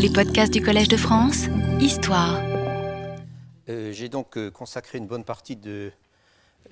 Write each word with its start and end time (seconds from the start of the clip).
Les 0.00 0.10
podcasts 0.10 0.52
du 0.52 0.62
Collège 0.62 0.86
de 0.86 0.96
France, 0.96 1.46
Histoire. 1.80 2.40
Euh, 3.68 3.90
J'ai 3.90 4.08
donc 4.08 4.38
euh, 4.38 4.48
consacré 4.48 4.98
une 4.98 5.08
bonne 5.08 5.24
partie 5.24 5.56
de, 5.56 5.90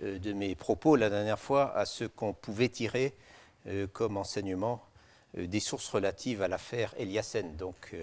euh, 0.04 0.20
de 0.20 0.32
mes 0.32 0.54
propos 0.54 0.94
la 0.94 1.10
dernière 1.10 1.40
fois 1.40 1.76
à 1.76 1.86
ce 1.86 2.04
qu'on 2.04 2.32
pouvait 2.32 2.68
tirer 2.68 3.14
comme 3.92 4.16
enseignement 4.16 4.80
des 5.36 5.58
sources 5.58 5.88
relatives 5.88 6.40
à 6.40 6.46
l'affaire 6.46 6.94
Eliassen, 6.98 7.56
donc 7.56 7.96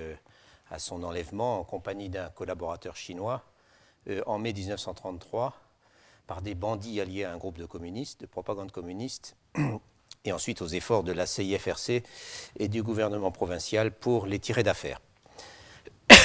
à 0.69 0.77
son 0.77 1.03
enlèvement 1.03 1.61
en 1.61 1.63
compagnie 1.63 2.09
d'un 2.09 2.27
collaborateur 2.27 2.97
chinois 2.97 3.45
en 4.25 4.39
mai 4.39 4.51
1933 4.51 5.53
par 6.27 6.41
des 6.41 6.53
bandits 6.53 6.99
alliés 6.99 7.23
à 7.23 7.31
un 7.31 7.37
groupe 7.37 7.57
de 7.57 7.65
communistes, 7.65 8.19
de 8.19 8.25
propagande 8.25 8.73
communiste, 8.73 9.37
et 10.25 10.33
ensuite 10.33 10.61
aux 10.61 10.67
efforts 10.67 11.03
de 11.03 11.13
la 11.13 11.25
CIFRC 11.25 12.03
et 12.59 12.67
du 12.67 12.83
gouvernement 12.83 13.31
provincial 13.31 13.93
pour 13.93 14.25
les 14.25 14.39
tirer 14.39 14.63
d'affaire. 14.63 14.99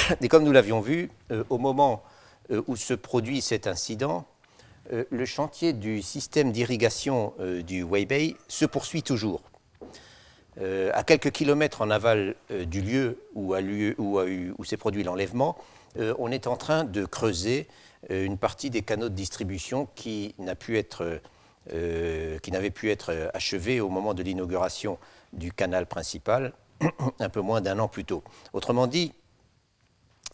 Et 0.21 0.27
comme 0.27 0.43
nous 0.43 0.51
l'avions 0.51 0.81
vu, 0.81 1.09
euh, 1.31 1.43
au 1.49 1.57
moment 1.57 2.03
euh, 2.51 2.61
où 2.67 2.75
se 2.75 2.93
produit 2.93 3.41
cet 3.41 3.67
incident, 3.67 4.25
euh, 4.91 5.05
le 5.09 5.25
chantier 5.25 5.73
du 5.73 6.01
système 6.01 6.51
d'irrigation 6.51 7.33
du 7.65 7.83
Weibei 7.83 8.35
se 8.47 8.65
poursuit 8.65 9.03
toujours. 9.03 9.41
À 10.93 11.03
quelques 11.03 11.31
kilomètres 11.31 11.81
en 11.81 11.89
aval 11.89 12.35
du 12.49 12.81
lieu 12.81 13.23
où, 13.33 13.55
où 13.55 14.63
s'est 14.65 14.75
produit 14.75 15.03
l'enlèvement, 15.03 15.57
on 15.95 16.31
est 16.33 16.47
en 16.47 16.57
train 16.57 16.83
de 16.83 17.05
creuser 17.05 17.65
une 18.09 18.37
partie 18.37 18.69
des 18.69 18.81
canaux 18.81 19.07
de 19.07 19.13
distribution 19.13 19.87
qui 19.95 20.35
pu 20.59 20.77
n'avait 22.51 22.71
pu 22.71 22.91
être 22.91 23.31
achevée 23.33 23.79
au 23.79 23.87
moment 23.87 24.13
de 24.13 24.21
l'inauguration 24.21 24.97
du 25.31 25.53
canal 25.53 25.85
principal, 25.85 26.51
un 27.19 27.29
peu 27.29 27.39
moins 27.39 27.61
d'un 27.61 27.79
an 27.79 27.87
plus 27.87 28.03
tôt. 28.03 28.21
Autrement 28.51 28.87
dit, 28.87 29.13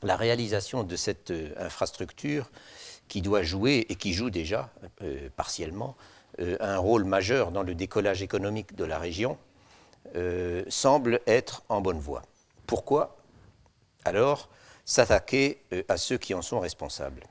la 0.06 0.16
réalisation 0.16 0.84
de 0.84 0.96
cette 0.96 1.32
euh, 1.32 1.54
infrastructure 1.58 2.50
qui 3.08 3.22
doit 3.22 3.44
jouer 3.44 3.86
et 3.90 3.96
qui 3.96 4.14
joue 4.14 4.30
déjà 4.30 4.70
euh, 5.02 5.30
partiellement 5.36 5.96
euh, 6.40 6.58
un 6.60 6.78
rôle 6.78 7.04
majeur 7.04 7.52
dans 7.52 7.64
le 7.64 7.76
décollage 7.76 8.22
économique 8.22 8.76
de 8.76 8.86
la 8.86 9.00
région 9.00 9.38
semble 10.70 11.20
être 11.26 11.64
en 11.68 11.82
bonne 11.82 11.98
voie. 11.98 12.22
Pourquoi? 12.68 13.18
Alors 14.06 14.50
s'attaquer 14.86 15.64
à 15.90 15.98
ceux 15.98 16.20
qui 16.20 16.36
en 16.36 16.44
sont 16.44 16.60
responsables 16.60 17.24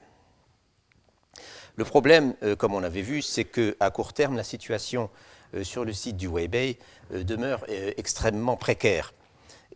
Le 1.76 1.84
problème, 1.84 2.34
comme 2.58 2.74
on 2.74 2.82
avait 2.82 3.00
vu, 3.00 3.22
c'est 3.22 3.44
qu'à 3.44 3.90
court 3.90 4.12
terme, 4.12 4.36
la 4.36 4.42
situation 4.42 5.08
sur 5.62 5.84
le 5.84 5.92
site 5.92 6.16
du 6.16 6.26
Weibei 6.26 6.76
demeure 7.12 7.64
extrêmement 7.68 8.56
précaire. 8.56 9.14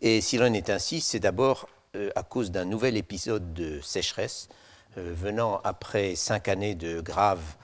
Et 0.00 0.20
s'il 0.20 0.42
en 0.42 0.52
est 0.52 0.68
ainsi, 0.68 1.00
c'est 1.00 1.20
d'abord 1.20 1.68
à 2.14 2.22
cause 2.22 2.50
d'un 2.50 2.64
nouvel 2.64 2.96
épisode 2.96 3.54
de 3.54 3.80
sécheresse 3.80 4.48
euh, 4.96 5.12
venant 5.14 5.60
après 5.64 6.14
cinq 6.14 6.48
années 6.48 6.74
de 6.74 7.00
graves, 7.00 7.56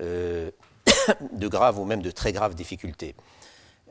euh, 0.00 0.50
de 1.32 1.48
graves 1.48 1.78
ou 1.78 1.84
même 1.84 2.02
de 2.02 2.10
très 2.10 2.32
graves 2.32 2.54
difficultés. 2.54 3.14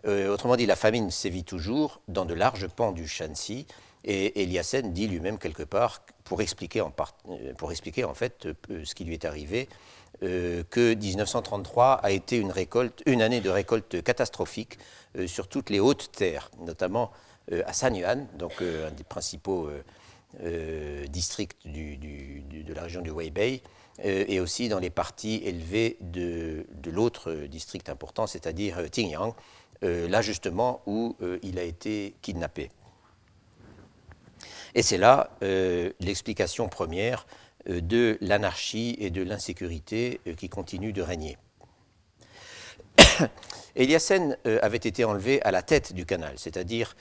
Euh, 0.06 0.32
autrement 0.32 0.56
dit, 0.56 0.66
la 0.66 0.76
famine 0.76 1.10
sévit 1.10 1.44
toujours 1.44 2.02
dans 2.08 2.26
de 2.26 2.34
larges 2.34 2.68
pans 2.68 2.92
du 2.92 3.08
Shanxi, 3.08 3.66
et 4.04 4.44
Eliassen 4.44 4.94
dit 4.94 5.08
lui-même 5.08 5.40
quelque 5.40 5.64
part, 5.64 6.02
pour 6.24 6.42
expliquer 6.42 6.82
en, 6.82 6.94
euh, 7.30 8.14
fait 8.14 8.46
euh, 8.46 8.84
ce 8.84 8.94
qui 8.94 9.04
lui 9.04 9.14
est 9.14 9.26
arrivé, 9.26 9.68
euh, 10.24 10.64
que 10.70 10.94
1933 10.94 11.94
a 11.96 12.12
été 12.12 12.38
une, 12.38 13.22
année 13.22 13.42
de 13.42 13.50
récolte 13.50 14.02
catastrophique 14.02 14.78
euh, 15.18 15.28
sur 15.28 15.48
toutes 15.48 15.70
les 15.70 15.80
hautes 15.80 16.12
terres, 16.14 16.52
notamment 16.60 17.12
euh, 17.52 17.62
à 17.68 17.74
Sanyuan, 17.74 18.28
donc 18.38 18.54
euh, 18.62 18.88
un 18.88 18.92
des 18.92 19.04
principaux 19.04 19.70
euh, 20.44 21.06
districts 21.08 21.68
de 21.68 22.74
la 22.74 22.82
région 22.82 23.02
du 23.02 23.12
Weibei, 23.12 23.62
et 24.04 24.42
aussi 24.42 24.68
dans 24.68 24.80
les 24.80 24.90
parties 24.90 25.42
élevées 25.46 25.96
de, 26.02 26.66
l'autre 26.92 27.32
district 27.50 27.88
important, 27.88 28.28
c'est-à-dire 28.28 28.92
Tingyang, 28.92 29.34
là 29.82 30.22
justement 30.22 30.82
où 30.86 31.16
il 31.44 31.58
a 31.58 31.64
été 31.64 32.14
kidnappé. 32.22 32.72
Et 34.74 34.82
c'est 34.82 34.98
là 34.98 35.30
l'explication 36.02 36.68
première 36.68 37.26
de 37.70 38.18
l'anarchie 38.20 38.98
et 39.00 39.12
de 39.12 39.24
l'insécurité 39.24 40.20
qui 40.36 40.50
continuent 40.50 40.92
de 40.92 41.02
régner. 41.02 41.38
Eliassen 43.76 44.38
euh, 44.46 44.60
avait 44.62 44.78
été 44.78 45.04
enlevé 45.04 45.42
à 45.44 45.52
la 45.52 45.62
tête 45.62 45.94
du 45.94 46.06
canal, 46.06 46.34
c'est-à-dire 46.38 46.96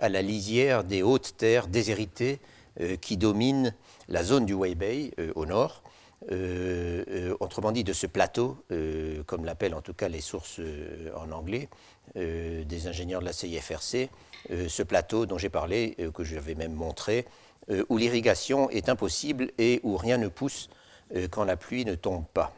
à 0.00 0.08
la 0.08 0.22
lisière 0.22 0.84
des 0.84 1.02
hautes 1.02 1.36
terres 1.36 1.66
déshéritées 1.68 2.38
euh, 2.80 2.96
qui 2.96 3.16
dominent 3.16 3.72
la 4.08 4.24
zone 4.24 4.46
du 4.46 4.54
Weibei 4.54 5.12
euh, 5.20 5.30
au 5.36 5.46
nord, 5.46 5.84
euh, 6.32 7.04
euh, 7.08 7.36
autrement 7.38 7.70
dit 7.70 7.84
de 7.84 7.92
ce 7.92 8.08
plateau, 8.08 8.56
euh, 8.72 9.22
comme 9.24 9.44
l'appellent 9.44 9.74
en 9.74 9.80
tout 9.80 9.94
cas 9.94 10.08
les 10.08 10.20
sources 10.20 10.58
euh, 10.58 11.12
en 11.14 11.30
anglais 11.30 11.68
euh, 12.16 12.64
des 12.64 12.88
ingénieurs 12.88 13.20
de 13.20 13.26
la 13.26 13.32
CIFRC, 13.32 14.10
euh, 14.50 14.68
ce 14.68 14.82
plateau 14.82 15.24
dont 15.24 15.38
j'ai 15.38 15.50
parlé, 15.50 15.94
euh, 16.00 16.10
que 16.10 16.24
j'avais 16.24 16.56
même 16.56 16.72
montré, 16.72 17.26
euh, 17.70 17.84
où 17.90 17.96
l'irrigation 17.96 18.68
est 18.70 18.88
impossible 18.88 19.52
et 19.58 19.80
où 19.84 19.96
rien 19.96 20.18
ne 20.18 20.26
pousse 20.26 20.68
euh, 21.14 21.28
quand 21.28 21.44
la 21.44 21.56
pluie 21.56 21.84
ne 21.84 21.94
tombe 21.94 22.24
pas. 22.34 22.52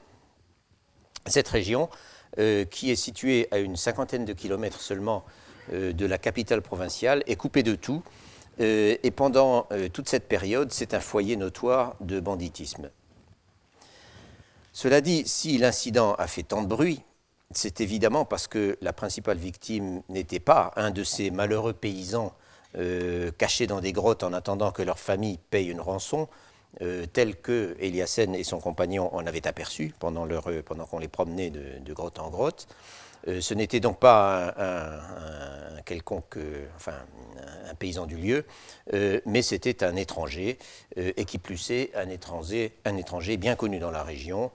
Cette 1.26 1.48
région, 1.48 1.90
euh, 2.38 2.64
qui 2.64 2.90
est 2.90 2.96
située 2.96 3.48
à 3.50 3.58
une 3.58 3.76
cinquantaine 3.76 4.24
de 4.24 4.32
kilomètres 4.32 4.80
seulement 4.80 5.24
euh, 5.26 5.45
de 5.72 6.06
la 6.06 6.18
capitale 6.18 6.62
provinciale, 6.62 7.22
est 7.26 7.36
coupée 7.36 7.62
de 7.62 7.74
tout. 7.74 8.02
euh, 8.60 8.96
et 9.02 9.10
pendant 9.10 9.66
euh, 9.72 9.88
toute 9.88 10.08
cette 10.08 10.28
période, 10.28 10.72
c'est 10.72 10.94
un 10.94 11.00
foyer 11.00 11.36
notoire 11.36 11.94
de 12.00 12.20
banditisme. 12.20 12.90
Cela 14.72 15.00
dit, 15.00 15.26
si 15.26 15.58
l'incident 15.58 16.14
a 16.14 16.26
fait 16.26 16.42
tant 16.42 16.62
de 16.62 16.66
bruit, 16.66 17.02
c'est 17.50 17.80
évidemment 17.80 18.24
parce 18.24 18.46
que 18.46 18.76
la 18.80 18.92
principale 18.92 19.38
victime 19.38 20.02
n'était 20.08 20.40
pas 20.40 20.72
un 20.76 20.90
de 20.90 21.04
ces 21.04 21.30
malheureux 21.30 21.72
paysans 21.72 22.32
euh, 22.76 23.30
cachés 23.38 23.66
dans 23.66 23.80
des 23.80 23.92
grottes 23.92 24.22
en 24.22 24.32
attendant 24.32 24.72
que 24.72 24.82
leur 24.82 24.98
famille 24.98 25.38
paye 25.50 25.68
une 25.68 25.80
rançon, 25.80 26.28
euh, 26.82 27.06
tel 27.10 27.36
que 27.36 27.74
Eliassen 27.78 28.34
et 28.34 28.44
son 28.44 28.58
compagnon 28.58 29.14
en 29.14 29.26
avaient 29.26 29.46
aperçu 29.46 29.94
pendant, 29.98 30.28
euh, 30.28 30.62
qu'on 30.62 30.98
les 30.98 31.08
promenait 31.08 31.50
de 31.50 31.92
grotte 31.94 32.18
en 32.18 32.28
grotte. 32.28 32.66
Euh, 33.28 33.40
ce 33.40 33.54
n'était 33.54 33.80
donc 33.80 33.98
pas 33.98 34.54
un, 34.56 35.82
quelconque, 35.82 36.36
euh, 36.36 36.66
enfin, 36.76 36.94
un, 37.68 37.74
paysan 37.74 38.06
du 38.06 38.16
lieu, 38.16 38.44
euh, 38.94 39.20
mais 39.26 39.42
c'était 39.42 39.84
un 39.84 39.96
étranger, 39.96 40.58
et 40.96 41.24
qui 41.24 41.38
plus 41.38 41.70
est, 41.70 41.94
un 41.94 42.08
étranger, 42.08 43.36
bien 43.36 43.56
connu 43.56 43.78
dans 43.78 43.90
la 43.90 44.02
région, 44.02 44.50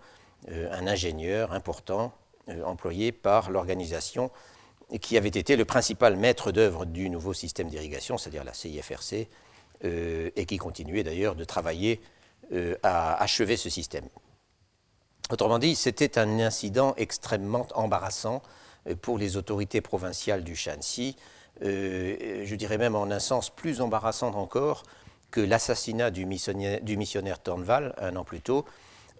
un 0.49 0.87
ingénieur 0.87 1.51
important, 1.51 2.13
employé 2.65 3.11
par 3.11 3.51
l'organisation 3.51 4.31
qui 4.99 5.17
avait 5.17 5.29
été 5.29 5.55
le 5.55 5.65
principal 5.65 6.17
maître 6.17 6.51
d'œuvre 6.51 6.85
du 6.85 7.11
nouveau 7.11 7.33
système 7.33 7.69
d'irrigation, 7.69 8.17
c'est-à-dire 8.17 8.43
la 8.43 8.53
CIFRC, 8.53 9.27
et 9.83 10.45
qui 10.47 10.57
continuait 10.57 11.03
d'ailleurs 11.03 11.35
de 11.35 11.43
travailler 11.43 12.01
à 12.81 13.21
achever 13.21 13.55
ce 13.55 13.69
système. 13.69 14.05
Autrement 15.29 15.59
dit, 15.59 15.75
c'était 15.75 16.17
un 16.17 16.39
incident 16.39 16.95
extrêmement 16.97 17.67
embarrassant 17.75 18.41
pour 19.01 19.17
les 19.17 19.37
autorités 19.37 19.81
provinciales 19.81 20.43
du 20.43 20.55
Shanxi, 20.55 21.15
euh, 21.63 22.43
je 22.45 22.55
dirais 22.55 22.77
même 22.77 22.95
en 22.95 23.09
un 23.11 23.19
sens 23.19 23.49
plus 23.49 23.81
embarrassant 23.81 24.33
encore 24.35 24.83
que 25.29 25.41
l'assassinat 25.41 26.11
du 26.11 26.25
missionnaire, 26.25 26.81
du 26.81 26.97
un 27.97 28.15
an 28.15 28.23
plus 28.23 28.41
tôt, 28.41 28.65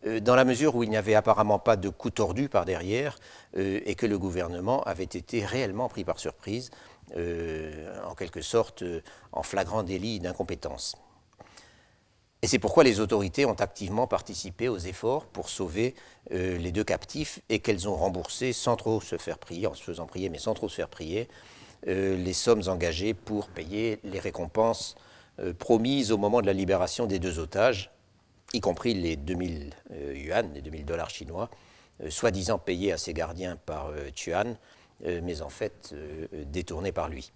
euh, 0.05 0.19
dans 0.19 0.35
la 0.35 0.45
mesure 0.45 0.75
où 0.75 0.83
il 0.83 0.89
n'y 0.89 0.97
avait 0.97 1.16
apparemment 1.16 1.59
pas 1.59 1.77
de 1.77 1.89
coup 1.89 2.09
tordu 2.09 2.49
par 2.49 2.66
derrière 2.66 3.17
euh, 3.57 3.79
et 3.85 3.95
que 3.95 4.05
le 4.05 4.17
gouvernement 4.17 4.81
avait 4.83 5.03
été 5.03 5.45
réellement 5.45 5.89
pris 5.89 6.03
par 6.03 6.19
surprise, 6.19 6.72
euh, 7.17 7.99
en 8.05 8.16
quelque 8.16 8.41
sorte 8.41 8.83
euh, 8.83 9.01
en 9.31 9.43
flagrant 9.43 9.83
délit 9.83 10.19
d'incompétence. 10.19 10.95
Et 12.43 12.47
c'est 12.47 12.58
pourquoi 12.58 12.84
les 12.84 12.99
autorités 12.99 13.46
ont 13.46 13.53
activement 13.53 14.08
participé 14.08 14.67
aux 14.67 14.79
efforts 14.79 15.26
pour 15.28 15.47
sauver 15.47 15.93
euh, 16.32 16.58
les 16.58 16.72
deux 16.72 16.84
captifs 16.84 17.40
et 17.49 17.59
qu'elles 17.59 17.88
ont 17.88 17.96
remboursé 17.96 18.52
sans 18.52 18.76
trop 18.76 18.99
se 18.99 19.17
faire 19.17 19.38
prier, 19.38 19.67
en 19.67 19.76
se 19.76 19.84
faisant 19.84 20.08
prier, 20.08 20.29
mais 20.29 20.40
sans 20.40 20.55
trop 20.55 20.67
se 20.67 20.76
faire 20.76 20.90
prier, 20.90 21.29
euh, 21.88 22.16
les 22.16 22.34
sommes 22.34 22.64
engagées 22.67 23.14
pour 23.14 23.47
payer 23.47 23.99
les 24.03 24.20
récompenses 24.20 24.96
euh, 25.40 25.53
promises 25.53 26.11
au 26.11 26.17
moment 26.17 26.41
de 26.41 26.46
la 26.46 26.53
libération 26.53 27.08
des 27.08 27.17
deux 27.17 27.40
otages, 27.40 27.91
y 28.53 28.59
compris 28.59 28.93
les 28.93 29.16
2000 29.16 29.73
euh, 29.93 30.14
yuan, 30.16 30.52
les 30.53 30.61
2000 30.61 30.85
dollars 30.85 31.09
chinois, 31.09 31.49
soi-disant 32.09 32.58
payés 32.58 32.91
à 32.91 32.97
ses 32.97 33.14
gardiens 33.14 33.58
par 33.58 33.91
Tuan, 34.16 34.58
mais 35.05 35.43
en 35.43 35.49
fait 35.49 35.93
détournés 36.47 36.91
par 36.91 37.09
lui. 37.09 37.32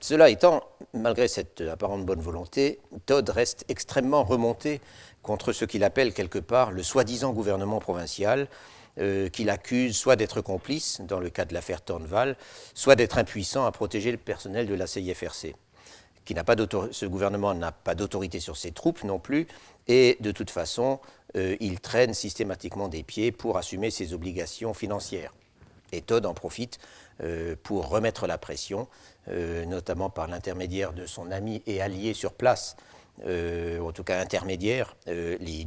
Cela 0.00 0.30
étant, 0.30 0.62
malgré 0.94 1.28
cette 1.28 1.60
apparente 1.60 2.06
bonne 2.06 2.22
volonté, 2.22 2.80
Todd 3.04 3.28
reste 3.28 3.66
extrêmement 3.68 4.24
remonté 4.24 4.80
contre 5.22 5.52
ce 5.52 5.66
qu'il 5.66 5.84
appelle 5.84 6.14
quelque 6.14 6.38
part 6.38 6.72
le 6.72 6.82
soi-disant 6.82 7.32
gouvernement 7.32 7.80
provincial, 7.80 8.48
qu'il 9.32 9.50
accuse 9.50 9.96
soit 9.96 10.16
d'être 10.16 10.40
complice, 10.40 11.00
dans 11.02 11.20
le 11.20 11.30
cas 11.30 11.44
de 11.44 11.54
l'affaire 11.54 11.82
Tornval, 11.82 12.36
soit 12.74 12.96
d'être 12.96 13.18
impuissant 13.18 13.64
à 13.66 13.72
protéger 13.72 14.10
le 14.10 14.18
personnel 14.18 14.66
de 14.66 14.74
la 14.74 14.86
CIFRC. 14.86 15.54
Qui 16.24 16.34
ce 16.92 17.06
gouvernement 17.06 17.54
n'a 17.54 17.72
pas 17.72 17.94
d'autorité 17.94 18.40
sur 18.40 18.56
ses 18.56 18.72
troupes 18.72 19.04
non 19.04 19.18
plus, 19.18 19.46
et 19.86 20.16
de 20.20 20.32
toute 20.32 20.50
façon, 20.50 20.98
il 21.34 21.80
traîne 21.80 22.14
systématiquement 22.14 22.88
des 22.88 23.02
pieds 23.02 23.32
pour 23.32 23.58
assumer 23.58 23.90
ses 23.90 24.14
obligations 24.14 24.72
financières. 24.72 25.34
Et 25.92 26.02
Todd 26.02 26.24
en 26.24 26.34
profite 26.34 26.78
pour 27.62 27.88
remettre 27.88 28.26
la 28.26 28.38
pression, 28.38 28.86
notamment 29.66 30.10
par 30.10 30.26
l'intermédiaire 30.26 30.92
de 30.92 31.06
son 31.06 31.30
ami 31.30 31.62
et 31.66 31.80
allié 31.80 32.14
sur 32.14 32.32
place, 32.32 32.76
euh, 33.26 33.80
en 33.80 33.92
tout 33.92 34.04
cas 34.04 34.20
intermédiaire, 34.20 34.96
euh, 35.08 35.36
les 35.40 35.66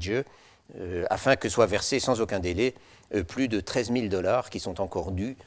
euh, 0.79 1.05
afin 1.09 1.35
que 1.35 1.49
soient 1.49 1.65
versés 1.65 1.99
sans 1.99 2.21
aucun 2.21 2.39
délai 2.39 2.73
plus 3.27 3.47
de 3.47 3.59
13 3.59 3.91
000 3.91 4.07
dollars 4.07 4.49
qui 4.49 4.59
sont 4.59 4.81
encore 4.81 5.11
dus 5.11 5.37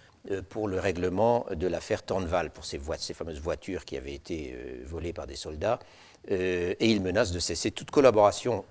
pour 0.51 0.69
le 0.69 0.79
règlement 0.79 1.47
de 1.53 1.67
l'affaire 1.67 2.05
Tornval, 2.05 2.51
pour 2.51 2.65
ces, 2.65 2.81
ces, 2.99 3.15
fameuses 3.15 3.41
voitures 3.41 3.85
qui 3.85 3.97
avaient 3.97 4.15
été 4.15 4.57
volées 4.85 5.13
par 5.13 5.27
des 5.27 5.35
soldats. 5.35 5.81
et 6.29 6.77
il 6.81 7.01
menace 7.01 7.33
de 7.33 7.41
cesser 7.41 7.73
toute 7.73 7.91
collaboration 7.91 8.65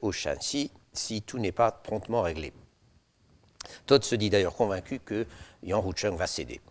au 0.00 0.12
Shanxi 0.12 0.70
si 0.94 1.20
tout 1.20 1.38
n'est 1.38 1.52
pas 1.52 1.72
promptement 1.72 2.22
réglé. 2.22 2.54
Todd 3.84 4.02
se 4.02 4.14
dit 4.14 4.30
d'ailleurs 4.30 4.54
convaincu 4.54 5.00
que 5.00 5.26
Yang 5.62 5.84
Rucheng 5.84 6.16
va 6.16 6.26
céder. 6.26 6.62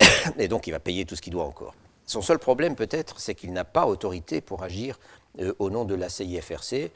Et 0.38 0.48
donc 0.48 0.66
il 0.66 0.72
va 0.72 0.80
payer 0.80 1.04
tout 1.04 1.16
ce 1.16 1.22
qu'il 1.22 1.32
doit 1.32 1.44
encore. 1.44 1.74
Son 2.06 2.22
seul 2.22 2.38
problème 2.38 2.76
peut-être, 2.76 3.18
c'est 3.18 3.34
qu'il 3.34 3.52
n'a 3.52 3.64
pas 3.64 3.86
autorité 3.86 4.40
pour 4.40 4.62
agir 4.62 4.98
euh, 5.40 5.52
au 5.58 5.70
nom 5.70 5.84
de 5.84 5.94
la 5.94 6.08
CIFRC 6.08 6.90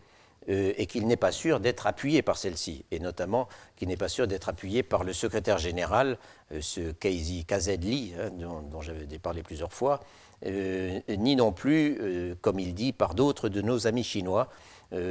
euh, 0.48 0.72
et 0.76 0.86
qu'il 0.86 1.06
n'est 1.08 1.16
pas 1.16 1.32
sûr 1.32 1.58
d'être 1.58 1.88
appuyé 1.88 2.22
par 2.22 2.38
celle-ci, 2.38 2.84
et 2.92 3.00
notamment 3.00 3.48
qu'il 3.76 3.88
n'est 3.88 3.96
pas 3.96 4.08
sûr 4.08 4.28
d'être 4.28 4.48
appuyé 4.48 4.84
par 4.84 5.02
le 5.02 5.12
secrétaire 5.12 5.58
général, 5.58 6.16
euh, 6.52 6.60
ce 6.60 6.92
Keizi 6.92 7.44
Kazedli, 7.44 8.14
hein, 8.18 8.30
dont, 8.30 8.80
j'avais 8.80 9.18
parlé 9.18 9.42
plusieurs 9.42 9.72
fois, 9.72 10.00
ni 10.42 11.36
non 11.36 11.52
plus, 11.52 12.34
comme 12.40 12.58
il 12.58 12.72
dit, 12.72 12.94
par 12.94 13.14
d'autres 13.14 13.50
de 13.50 13.60
nos 13.60 13.86
amis 13.86 14.02
chinois, 14.02 14.48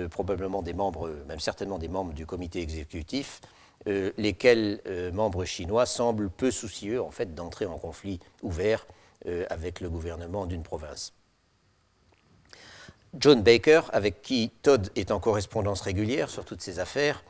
probablement 0.09 0.63
des 0.63 0.74
membres, 0.74 1.07
même 1.27 1.39
certainement 1.39 1.77
des 1.77 1.88
membres 1.88 2.13
du 2.13 2.25
comité 2.25 2.62
exécutif, 2.62 3.39
lesquels 3.86 4.81
membres 5.14 5.46
chinois 5.46 5.86
semblent 5.86 6.30
peu 6.30 6.52
soucieux 6.52 7.02
en 7.02 7.12
fait 7.12 7.34
d'entrer 7.34 7.66
en 7.66 7.78
conflit 7.78 8.20
ouvert 8.42 8.86
euh, 9.28 9.46
avec 9.50 9.81
le 9.81 9.90
gouvernement 9.90 10.46
d'une 10.46 10.64
province. 10.64 11.12
John 13.16 13.44
Baker, 13.44 13.81
avec 13.92 14.22
qui 14.22 14.50
Todd 14.62 14.90
est 14.96 15.12
en 15.12 15.20
correspondance 15.20 15.81
régulière 15.81 16.30
sur 16.30 16.46
toutes 16.46 16.62
ces 16.62 16.80
affaires, 16.80 17.26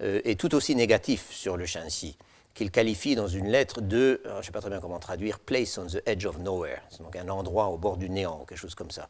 euh, 0.00 0.22
est 0.24 0.40
tout 0.40 0.54
aussi 0.54 0.74
négatif 0.74 1.30
sur 1.30 1.58
le 1.58 1.66
Shanxi, 1.66 2.16
qu'il 2.54 2.70
qualifie 2.70 3.16
dans 3.16 3.28
une 3.28 3.48
lettre 3.48 3.82
de, 3.82 4.22
je 4.24 4.30
ne 4.30 4.42
sais 4.42 4.50
pas 4.50 4.62
très 4.62 4.70
bien 4.70 4.80
comment 4.80 4.98
traduire, 4.98 5.38
place 5.38 5.76
on 5.76 5.88
the 5.88 6.00
edge 6.06 6.24
of 6.24 6.38
nowhere, 6.38 6.80
c'est 6.88 7.02
donc 7.02 7.14
un 7.16 7.28
endroit 7.28 7.66
au 7.66 7.76
bord 7.76 7.98
du 7.98 8.08
néant, 8.08 8.46
quelque 8.48 8.56
chose 8.56 8.74
comme 8.74 8.90
ça. 8.90 9.06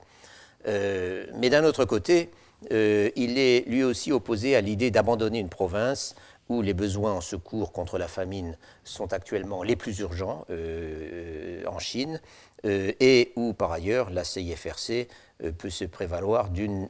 Euh, 0.66 1.26
mais 1.36 1.48
d'un 1.48 1.62
autre 1.62 1.84
côté, 1.84 2.32
il 2.72 3.38
est 3.38 3.68
lui 3.68 3.84
aussi 3.84 4.10
opposé 4.10 4.56
à 4.56 4.60
l'idée 4.60 4.90
d'abandonner 4.90 5.38
une 5.38 5.48
province 5.48 6.16
où 6.48 6.62
les 6.62 6.74
besoins 6.74 7.12
en 7.12 7.20
secours 7.20 7.72
contre 7.72 7.98
la 7.98 8.08
famine 8.08 8.56
sont 8.84 9.12
actuellement 9.12 9.62
les 9.62 9.76
plus 9.76 9.98
urgents 9.98 10.44
euh, 10.50 11.64
en 11.66 11.78
Chine, 11.78 12.20
euh, 12.64 12.92
et 13.00 13.32
où 13.36 13.52
par 13.52 13.72
ailleurs 13.72 14.10
la 14.10 14.24
CIFRC 14.24 15.08
euh, 15.42 15.52
peut 15.52 15.70
se 15.70 15.84
prévaloir 15.84 16.50
d'une 16.50 16.88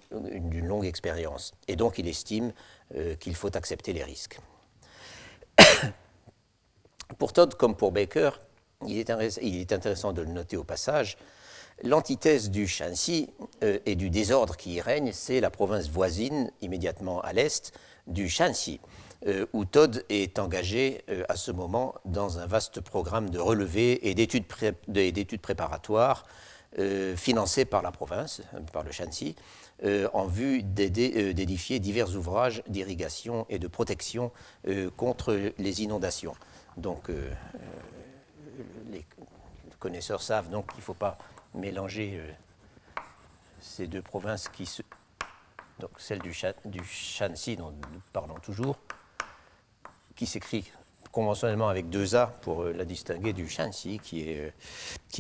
longue 0.67 0.87
expérience. 0.87 1.53
Et 1.69 1.77
donc 1.77 1.99
il 1.99 2.09
estime 2.09 2.53
qu'il 3.19 3.35
faut 3.35 3.57
accepter 3.57 3.93
les 3.93 4.05
risques. 4.05 4.39
pour 7.19 7.33
Todd 7.33 7.55
comme 7.57 7.75
pour 7.75 7.91
Baker, 7.91 8.31
il 8.87 8.99
est, 8.99 9.11
il 9.43 9.61
est 9.61 9.73
intéressant 9.73 10.13
de 10.13 10.23
le 10.23 10.29
noter 10.29 10.57
au 10.57 10.63
passage, 10.63 11.17
L'antithèse 11.83 12.49
du 12.49 12.67
Shanxi 12.67 13.29
et 13.61 13.97
du 13.97 14.09
désordre 14.09 14.57
qui 14.57 14.77
y 14.77 14.81
règne, 14.81 15.13
c'est 15.13 15.41
la 15.41 15.51
province 15.51 15.91
voisine, 15.91 16.51
immédiatement 16.63 17.21
à 17.21 17.35
l'est, 17.35 17.71
du 18.07 18.31
Shanxi. 18.31 18.81
Euh, 19.25 19.47
où 19.55 19.65
Todd 19.65 20.05
est 20.11 20.39
engagé 20.39 21.03
euh, 21.09 21.25
à 21.31 21.37
ce 21.37 21.51
moment 21.51 21.95
dans 22.05 22.39
un 22.39 22.47
vaste 22.47 22.81
programme 22.81 23.31
de 23.31 23.39
relevés 23.39 24.09
et 24.09 24.15
d'études 24.15 25.41
préparatoires 25.41 26.27
euh, 26.79 27.17
financés 27.17 27.65
par 27.65 27.81
la 27.81 27.93
province, 27.93 28.43
par 28.73 28.83
le 28.83 28.93
Shanxi, 28.93 29.35
en 30.15 30.27
vue 30.27 30.63
d'édifier 30.63 31.81
divers 31.81 32.17
ouvrages 32.17 32.63
d'irrigation 32.67 33.45
et 33.51 33.59
de 33.59 33.69
protection 33.69 34.33
contre 34.97 35.39
les 35.59 35.83
inondations. 35.83 36.33
Donc, 36.79 37.11
les 38.91 39.05
connaisseurs 39.79 40.23
savent 40.23 40.49
donc 40.49 40.69
qu'il 40.71 40.79
ne 40.79 40.83
faut 40.83 40.95
pas 40.95 41.19
mélanger 41.55 42.19
ces 43.61 43.87
deux 43.87 44.01
provinces 44.01 44.49
qui 44.49 44.65
se, 44.65 44.81
donc 45.79 45.91
celle 45.99 46.21
du, 46.21 46.35
du 46.65 46.83
Shanxi 46.83 47.57
dont 47.57 47.73
nous 47.73 48.01
parlons 48.15 48.37
toujours, 48.37 48.79
qui 50.17 50.27
s'écrit 50.27 50.65
conventionnellement 51.13 51.69
avec 51.69 51.89
deux 51.89 52.17
A 52.17 52.27
pour 52.27 52.63
euh, 52.63 52.73
la 52.73 52.85
distinguer 52.85 53.33
du 53.33 53.49
Shanxi 53.49 54.01
qui 54.03 54.31
est, 54.31 54.53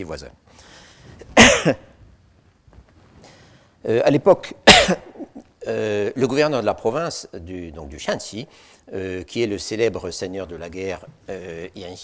euh, 0.00 0.04
voisin. 0.04 0.30
Euh, 3.88 4.00
à 4.04 4.10
l'époque, 4.10 4.54
le 5.68 6.26
gouverneur 6.26 6.60
de 6.60 6.66
la 6.66 6.74
province 6.74 7.28
du, 7.34 7.70
donc 7.70 7.88
du 7.88 8.00
Shanxi, 8.00 8.48
qui 9.28 9.42
est 9.42 9.46
le 9.46 9.58
célèbre 9.58 10.10
seigneur 10.10 10.48
de 10.48 10.56
la 10.56 10.68
guerre 10.68 11.06
Yan 11.76 11.94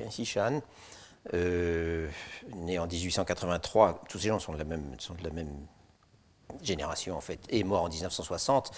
Xishan, 0.00 0.24
Shan, 0.24 0.62
euh, 1.34 2.08
né 2.56 2.78
en 2.78 2.86
1883, 2.86 4.02
tous 4.08 4.18
ces 4.18 4.28
gens 4.28 4.38
sont 4.38 4.52
de 4.52 4.58
la 4.58 4.64
même, 4.64 5.46
génération 6.62 7.16
en 7.16 7.20
fait, 7.20 7.40
et 7.48 7.64
mort 7.64 7.84
en 7.84 7.88
1960. 7.88 8.70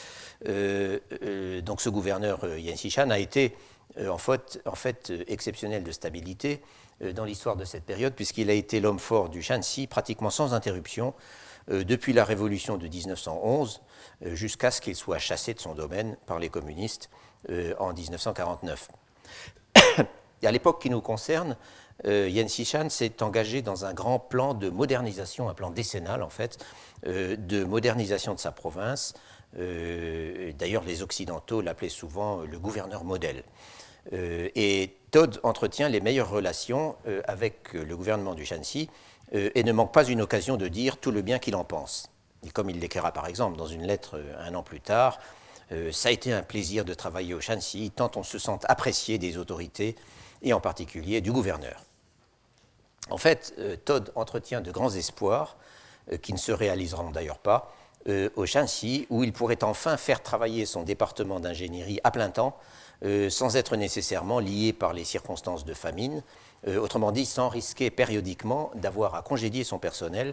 Euh, 0.47 1.01
euh, 1.23 1.61
donc 1.61 1.81
ce 1.81 1.89
gouverneur 1.89 2.47
Yan 2.57 2.75
Xishan 2.75 3.11
a 3.11 3.19
été 3.19 3.57
en 4.09 4.19
fait 4.19 5.13
exceptionnel 5.29 5.85
de 5.85 5.93
stabilité 5.93 6.63
dans 7.15 7.25
l'histoire 7.25 7.57
de 7.57 7.65
cette 7.65 7.85
période, 7.85 8.15
puisqu'il 8.15 8.49
a 8.51 8.53
été 8.53 8.81
l'homme 8.81 8.99
fort 8.99 9.29
du 9.29 9.43
Shanxi 9.43 9.87
pratiquement 9.87 10.31
sans 10.31 10.55
interruption 10.55 11.15
depuis 11.69 12.13
la 12.13 12.25
révolution 12.25 12.77
de 12.77 12.89
1911 12.89 13.83
jusqu'à 14.23 14.71
ce 14.71 14.81
qu'il 14.81 14.97
soit 14.97 15.19
chassé 15.19 15.55
de 15.55 15.61
son 15.61 15.75
domaine 15.75 16.17
par 16.27 16.39
les 16.39 16.49
communistes 16.49 17.11
en 17.79 17.93
1949. 17.93 18.89
Et 20.45 20.47
à 20.47 20.53
l'époque 20.53 20.83
qui 20.83 20.91
nous 20.91 21.01
concerne, 21.01 21.57
euh, 22.05 22.29
Yen 22.29 22.47
Xishan 22.47 22.91
s'est 22.91 23.23
engagé 23.23 23.63
dans 23.63 23.87
un 23.87 23.95
grand 23.95 24.19
plan 24.19 24.53
de 24.53 24.69
modernisation, 24.69 25.49
un 25.49 25.55
plan 25.55 25.71
décennal 25.71 26.23
en 26.23 26.29
fait, 26.29 26.63
euh, 27.07 27.35
de 27.37 27.65
modernisation 27.65 28.35
de 28.35 28.39
sa 28.39 28.53
province. 28.53 29.15
Euh, 29.59 30.53
d'ailleurs, 30.59 30.85
les 30.85 31.03
Occidentaux 31.03 31.63
l'appelaient 31.63 31.89
souvent 31.89 32.43
le 32.43 32.59
gouverneur 32.59 33.05
modèle. 33.05 33.43
et 34.13 34.99
Todd 35.13 35.41
entretient 35.45 35.89
les 35.89 36.03
meilleures 36.03 36.29
relations 36.29 36.97
avec 37.27 37.73
le 37.73 37.97
gouvernement 37.97 38.35
du 38.35 38.45
Shanxi 38.45 38.91
et 39.33 39.65
ne 39.65 39.73
manque 39.73 39.95
pas 39.95 40.05
une 40.05 40.21
occasion 40.21 40.59
de 40.59 40.69
dire 40.69 40.99
tout 40.99 41.11
le 41.11 41.23
bien 41.23 41.39
qu'il 41.39 41.57
en 41.57 41.65
pense. 41.65 42.11
Et 42.47 42.51
comme 42.51 42.69
il 42.69 42.81
l'écrira 42.81 43.13
par 43.13 43.27
exemple 43.27 43.57
dans 43.57 43.67
une 43.67 43.87
lettre 43.87 44.21
un 44.41 44.55
an 44.55 44.63
plus 44.63 44.83
tard, 44.83 45.19
ça 45.91 46.11
a 46.11 46.13
été 46.13 46.35
un 46.35 46.43
plaisir 46.43 46.85
de 46.85 46.93
travailler 46.93 47.33
au 47.33 47.41
Shanxi, 47.41 47.93
tant 47.97 48.11
on 48.17 48.23
se 48.23 48.39
sent 48.39 48.59
apprécié 48.65 49.17
des 49.17 49.39
autorités 49.39 49.97
et 50.45 50.53
en 50.53 50.61
particulier 50.61 51.21
du 51.21 51.33
gouverneur. 51.33 51.83
En 53.11 53.19
fait, 53.19 53.55
euh, 53.59 53.77
Todd 53.77 54.13
entretient 54.15 54.61
de 54.61 54.71
grands 54.71 54.95
espoirs, 54.95 55.57
euh, 56.13 56.17
qui 56.17 56.33
ne 56.33 56.39
se 56.39 56.53
réaliseront 56.53 57.11
d'ailleurs 57.11 57.39
pas, 57.39 57.75
euh, 58.09 58.31
au 58.37 58.47
Shanxi, 58.47 59.07
où 59.11 59.25
il 59.25 59.33
pourrait 59.33 59.63
enfin 59.65 59.97
faire 59.97 60.23
travailler 60.23 60.67
son 60.67 60.83
département 60.83 61.41
d'ingénierie 61.41 62.01
à 62.05 62.11
plein 62.11 62.31
temps, 62.31 62.57
sans 63.29 63.57
être 63.57 63.77
nécessairement 63.77 64.39
lié 64.39 64.73
par 64.73 64.95
les 64.95 65.05
circonstances 65.05 65.67
de 65.67 65.75
famine, 65.75 66.23
autrement 66.67 67.13
dit, 67.13 67.27
sans 67.27 67.51
risquer 67.51 67.91
périodiquement 67.91 68.71
d'avoir 68.77 69.15
à 69.15 69.21
congédier 69.21 69.63
son 69.63 69.79
personnel 69.79 70.33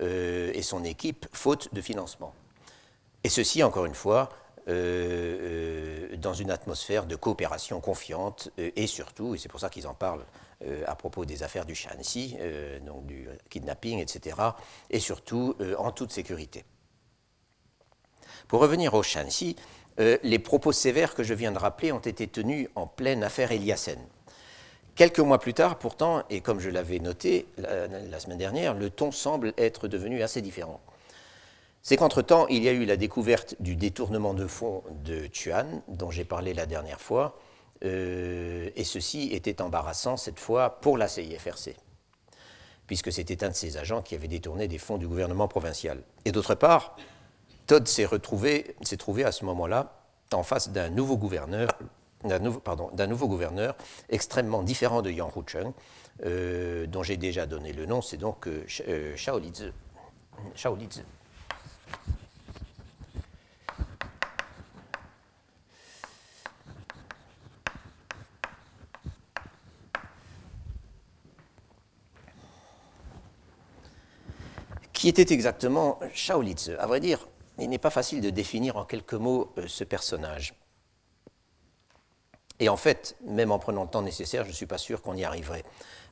et 0.00 0.62
son 0.62 0.82
équipe, 0.82 1.26
faute 1.32 1.72
de 1.72 1.80
financement. 1.80 2.34
Et 3.22 3.28
ceci, 3.28 3.62
encore 3.62 3.84
une 3.84 3.94
fois, 3.94 4.30
euh, 4.68 6.08
euh, 6.12 6.16
dans 6.18 6.34
une 6.34 6.50
atmosphère 6.50 7.06
de 7.06 7.16
coopération 7.16 7.80
confiante 7.80 8.50
euh, 8.58 8.70
et 8.76 8.86
surtout, 8.86 9.34
et 9.34 9.38
c'est 9.38 9.48
pour 9.48 9.60
ça 9.60 9.70
qu'ils 9.70 9.86
en 9.86 9.94
parlent 9.94 10.24
à 10.88 10.96
propos 10.96 11.24
des 11.24 11.44
affaires 11.44 11.64
du 11.64 11.76
Shanxi, 11.76 12.36
donc 12.84 13.06
du 13.06 13.28
kidnapping, 13.48 14.00
etc., 14.00 14.36
et 14.90 14.98
surtout 14.98 15.54
en 15.78 15.92
toute 15.92 16.10
sécurité. 16.10 16.64
Pour 18.48 18.60
revenir 18.60 18.92
au 18.94 19.04
Shanxi, 19.04 19.54
les 19.98 20.38
propos 20.40 20.72
sévères 20.72 21.14
que 21.14 21.22
je 21.22 21.32
viens 21.32 21.52
de 21.52 21.58
rappeler 21.58 21.92
ont 21.92 22.00
été 22.00 22.26
tenus 22.26 22.68
en 22.74 22.88
pleine 22.88 23.22
affaire 23.22 23.52
Eliassen. 23.52 24.00
Quelques 24.96 25.20
mois 25.20 25.38
plus 25.38 25.54
tard, 25.54 25.78
pourtant, 25.78 26.24
et 26.28 26.40
comme 26.40 26.58
je 26.58 26.70
l'avais 26.70 26.98
noté 26.98 27.46
la, 27.56 28.18
semaine 28.18 28.38
dernière, 28.38 28.74
le 28.74 28.90
ton 28.90 29.12
semble 29.12 29.54
être 29.58 29.86
devenu 29.86 30.24
assez 30.24 30.42
différent. 30.42 30.80
C'est 31.88 31.96
qu'entre-temps, 31.96 32.46
il 32.48 32.62
y 32.62 32.68
a 32.68 32.72
eu 32.72 32.84
la 32.84 32.98
découverte 32.98 33.54
du 33.60 33.74
détournement 33.74 34.34
de 34.34 34.46
fonds 34.46 34.82
de 35.06 35.26
Tuan, 35.26 35.80
dont 35.88 36.10
j'ai 36.10 36.26
parlé 36.26 36.52
la 36.52 36.66
dernière 36.66 37.00
fois, 37.00 37.38
euh, 37.82 38.68
et 38.76 38.84
ceci 38.84 39.30
était 39.32 39.62
embarrassant 39.62 40.18
cette 40.18 40.38
fois 40.38 40.80
pour 40.82 40.98
la 40.98 41.08
CIFRC, 41.08 41.76
puisque 42.86 43.10
c'était 43.10 43.42
un 43.42 43.48
de 43.48 43.54
ses 43.54 43.78
agents 43.78 44.02
qui 44.02 44.14
avait 44.14 44.28
détourné 44.28 44.68
des 44.68 44.76
fonds 44.76 44.98
du 44.98 45.08
gouvernement 45.08 45.48
provincial. 45.48 46.02
Et 46.26 46.30
d'autre 46.30 46.54
part, 46.54 46.94
Todd 47.66 47.88
s'est 47.88 48.04
retrouvé, 48.04 48.76
trouvé 48.98 49.24
à 49.24 49.32
ce 49.32 49.46
moment-là 49.46 49.94
en 50.34 50.42
face 50.42 50.68
d'un 50.68 50.90
nouveau 50.90 51.16
gouverneur, 51.16 51.70
d'un 52.22 52.38
nouveau, 53.06 53.28
gouverneur 53.28 53.74
extrêmement 54.10 54.62
différent 54.62 55.00
de 55.00 55.10
Yang 55.10 55.36
Hucheng, 55.38 55.72
euh, 56.26 56.86
dont 56.86 57.02
j'ai 57.02 57.16
déjà 57.16 57.46
donné 57.46 57.72
le 57.72 57.86
nom, 57.86 58.02
c'est 58.02 58.18
donc 58.18 58.46
euh, 58.46 58.66
euh. 58.88 59.16
Qui 74.98 75.08
était 75.08 75.32
exactement 75.32 76.00
Shao 76.12 76.42
Lizi 76.42 76.72
À 76.72 76.86
vrai 76.86 76.98
dire, 76.98 77.28
il 77.60 77.68
n'est 77.70 77.78
pas 77.78 77.88
facile 77.88 78.20
de 78.20 78.30
définir 78.30 78.76
en 78.76 78.84
quelques 78.84 79.14
mots 79.14 79.52
euh, 79.56 79.68
ce 79.68 79.84
personnage. 79.84 80.54
Et 82.58 82.68
en 82.68 82.76
fait, 82.76 83.14
même 83.24 83.52
en 83.52 83.60
prenant 83.60 83.84
le 83.84 83.88
temps 83.88 84.02
nécessaire, 84.02 84.42
je 84.42 84.48
ne 84.48 84.54
suis 84.54 84.66
pas 84.66 84.76
sûr 84.76 85.00
qu'on 85.00 85.14
y 85.14 85.22
arriverait, 85.22 85.62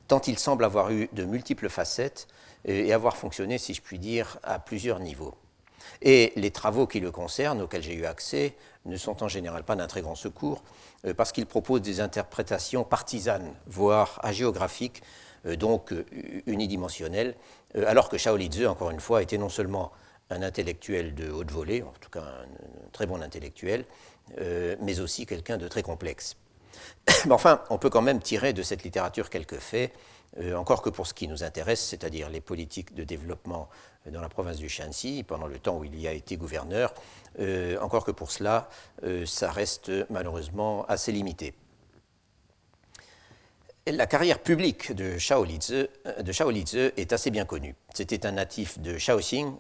tant 0.07 0.21
il 0.21 0.39
semble 0.39 0.65
avoir 0.65 0.93
eu 0.93 1.09
de 1.13 1.25
multiples 1.25 1.69
facettes 1.69 2.29
et 2.65 2.93
avoir 2.93 3.17
fonctionné, 3.17 3.59
si 3.59 3.75
je 3.75 3.83
puis 3.83 3.99
dire, 3.99 4.39
à 4.45 4.61
plusieurs 4.61 5.01
niveaux. 5.01 5.35
Et 6.03 6.33
les 6.37 6.51
travaux 6.51 6.87
qui 6.87 7.01
le 7.01 7.11
concernent, 7.11 7.63
auxquels 7.63 7.83
j'ai 7.83 7.95
eu 7.95 8.07
accès, 8.07 8.55
ne 8.87 8.97
sont 8.97 9.23
en 9.23 9.29
général 9.29 9.65
pas 9.65 9.77
d'un 9.77 9.87
très 9.87 10.03
grand 10.03 10.15
secours, 10.15 10.63
euh, 11.05 11.15
parce 11.15 11.33
qu'ils 11.33 11.47
proposent 11.47 11.83
des 11.83 12.01
interprétations 12.01 12.85
partisanes, 12.85 13.55
voire 13.67 14.19
agéographiques, 14.23 15.03
euh, 15.47 15.57
donc 15.57 15.93
euh, 15.93 16.05
unidimensionnelles, 16.47 17.35
alors 17.87 18.09
que 18.09 18.17
Shao 18.17 18.37
Lizhe, 18.37 18.67
encore 18.67 18.91
une 18.91 19.01
fois, 19.01 19.23
était 19.23 19.39
non 19.39 19.51
seulement 19.51 19.93
un 20.31 20.43
intellectuel 20.43 21.15
de 21.15 21.31
haute 21.31 21.51
volée, 21.51 21.83
en 21.83 21.93
tout 22.01 22.09
cas 22.09 22.23
un 22.23 22.91
très 22.93 23.07
bon 23.07 23.21
intellectuel, 23.21 23.85
mais 24.81 24.99
aussi 24.99 25.27
quelqu'un 25.27 25.59
de 25.59 25.69
très 25.69 25.83
complexe. 25.83 26.37
Mais 27.27 27.33
enfin, 27.33 27.61
on 27.69 27.77
peut 27.77 27.91
quand 27.91 28.01
même 28.01 28.21
tirer 28.21 28.55
de 28.55 28.63
cette 28.63 28.83
littérature 28.83 29.29
quelques 29.29 29.59
faits, 29.59 29.93
encore 30.55 30.81
que 30.81 30.89
pour 30.89 31.07
ce 31.07 31.13
qui 31.13 31.29
nous 31.29 31.45
intéresse, 31.45 31.81
c'est-à-dire 31.81 32.31
les 32.31 32.41
politiques 32.41 32.95
de 32.95 33.05
développement 33.05 33.69
dans 34.11 34.21
la 34.21 34.29
province 34.29 34.57
du 34.57 34.69
Shanxi, 34.69 35.25
pendant 35.27 35.47
le 35.47 35.59
temps 35.59 35.79
où 35.79 35.85
il 35.85 35.99
y 35.99 36.09
a 36.09 36.13
été 36.13 36.37
gouverneur, 36.37 36.95
euh, 37.39 37.79
encore 37.81 38.05
que 38.05 38.11
pour 38.11 38.31
cela, 38.31 38.69
ça 39.25 39.51
reste 39.51 39.91
malheureusement 40.11 40.85
assez 40.87 41.13
limité. 41.13 41.55
La 43.87 44.07
carrière 44.07 44.41
publique 44.41 44.93
de 44.93 45.17
Shao 45.17 45.45
Lizi, 45.45 45.87
de 46.21 47.01
est 47.01 47.13
assez 47.13 47.31
bien 47.31 47.45
connue. 47.45 47.77
C'était 47.95 48.27
un 48.27 48.33
natif 48.33 48.81
de 48.81 48.99
Shaoxing, 48.99 49.53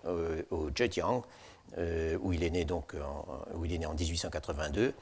au 0.50 0.70
Zhejiang, 0.76 1.22
euh, 1.78 2.16
où 2.22 2.32
il 2.32 2.42
est 2.42 2.50
né 2.50 2.64
donc 2.64 2.94
en, 2.94 3.26
où 3.54 3.64
il 3.64 3.72
est 3.74 3.78
né 3.78 3.86
en 3.86 3.94
1882. 3.94 4.94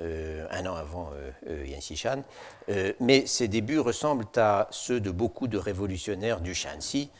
Euh, 0.00 0.46
un 0.50 0.64
an 0.66 0.74
avant 0.74 1.10
euh, 1.48 1.66
Yan 1.66 1.78
Xishan. 1.78 2.22
mais 3.00 3.26
ses 3.26 3.48
débuts 3.48 3.78
ressemblent 3.78 4.26
à 4.36 4.68
ceux 4.70 5.00
de 5.00 5.10
beaucoup 5.10 5.48
de 5.48 5.58
révolutionnaires 5.58 6.40
du 6.40 6.54
Shanxi, 6.54 7.10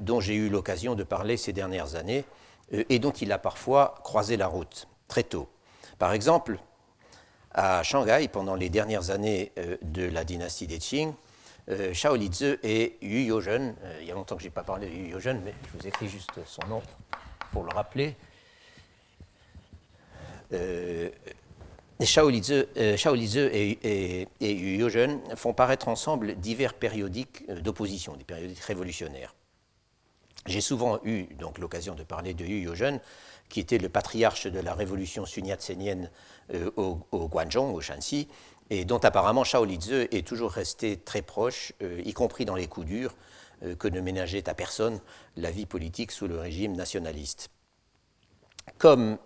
dont 0.00 0.20
j'ai 0.20 0.34
eu 0.34 0.48
l'occasion 0.48 0.94
de 0.94 1.04
parler 1.04 1.36
ces 1.36 1.52
dernières 1.52 1.94
années, 1.94 2.24
et 2.72 2.98
dont 2.98 3.12
il 3.12 3.30
a 3.32 3.38
parfois 3.38 3.94
croisé 4.02 4.36
la 4.36 4.46
route 4.46 4.88
très 5.08 5.22
tôt. 5.22 5.48
Par 5.98 6.12
exemple, 6.12 6.58
à 7.52 7.82
Shanghai, 7.82 8.28
pendant 8.32 8.54
les 8.54 8.70
dernières 8.70 9.10
années 9.10 9.52
de 9.82 10.04
la 10.04 10.24
dynastie 10.24 10.66
des 10.66 10.78
Qing, 10.78 11.12
Shao 11.92 12.16
et 12.16 12.96
Yu 13.02 13.20
Youzhen, 13.24 13.74
il 14.00 14.06
y 14.06 14.10
a 14.10 14.14
longtemps 14.14 14.36
que 14.36 14.42
je 14.42 14.48
n'ai 14.48 14.52
pas 14.52 14.64
parlé 14.64 14.88
de 14.88 14.92
Yu 14.92 15.10
Youzhen, 15.10 15.40
mais 15.44 15.54
je 15.66 15.78
vous 15.78 15.86
écris 15.86 16.08
juste 16.08 16.40
son 16.46 16.66
nom 16.66 16.82
pour 17.52 17.62
le 17.64 17.70
rappeler, 17.72 18.16
euh, 20.52 21.08
Shao 22.00 22.28
euh, 22.28 23.50
et, 23.52 24.28
et, 24.40 24.52
Yu 24.52 24.88
font 25.36 25.52
paraître 25.52 25.88
ensemble 25.88 26.34
divers 26.34 26.74
périodiques 26.74 27.44
euh, 27.48 27.60
d'opposition, 27.60 28.16
des 28.16 28.24
périodiques 28.24 28.60
révolutionnaires. 28.60 29.34
J'ai 30.46 30.60
souvent 30.60 30.98
eu 31.04 31.24
donc 31.34 31.58
l'occasion 31.58 31.94
de 31.94 32.02
parler 32.02 32.34
de 32.34 32.44
Yu 32.44 32.68
Yuzhen, 32.68 33.00
qui 33.48 33.60
était 33.60 33.78
le 33.78 33.88
patriarche 33.88 34.46
de 34.46 34.60
la 34.60 34.74
révolution 34.74 35.26
sunyatsenienne 35.26 36.10
au, 36.76 36.98
au 37.12 37.28
Guangzhou, 37.28 37.74
au 37.74 37.80
Shanxi, 37.80 38.28
et 38.70 38.84
dont 38.84 38.98
apparemment 38.98 39.44
Shao 39.44 39.64
Lizi 39.64 39.92
est 40.10 40.26
toujours 40.26 40.52
resté 40.52 40.96
très 40.96 41.22
proche, 41.22 41.72
y 41.80 42.12
compris 42.12 42.44
dans 42.44 42.56
les 42.56 42.66
coups 42.66 42.86
durs, 42.86 43.14
que 43.78 43.88
ne 43.88 44.00
ménageait 44.00 44.48
à 44.48 44.54
personne 44.54 45.00
la 45.36 45.50
vie 45.50 45.66
politique 45.66 46.10
sous 46.10 46.26
le 46.26 46.38
régime 46.38 46.74
nationaliste 46.74 47.50
comme 48.78 49.18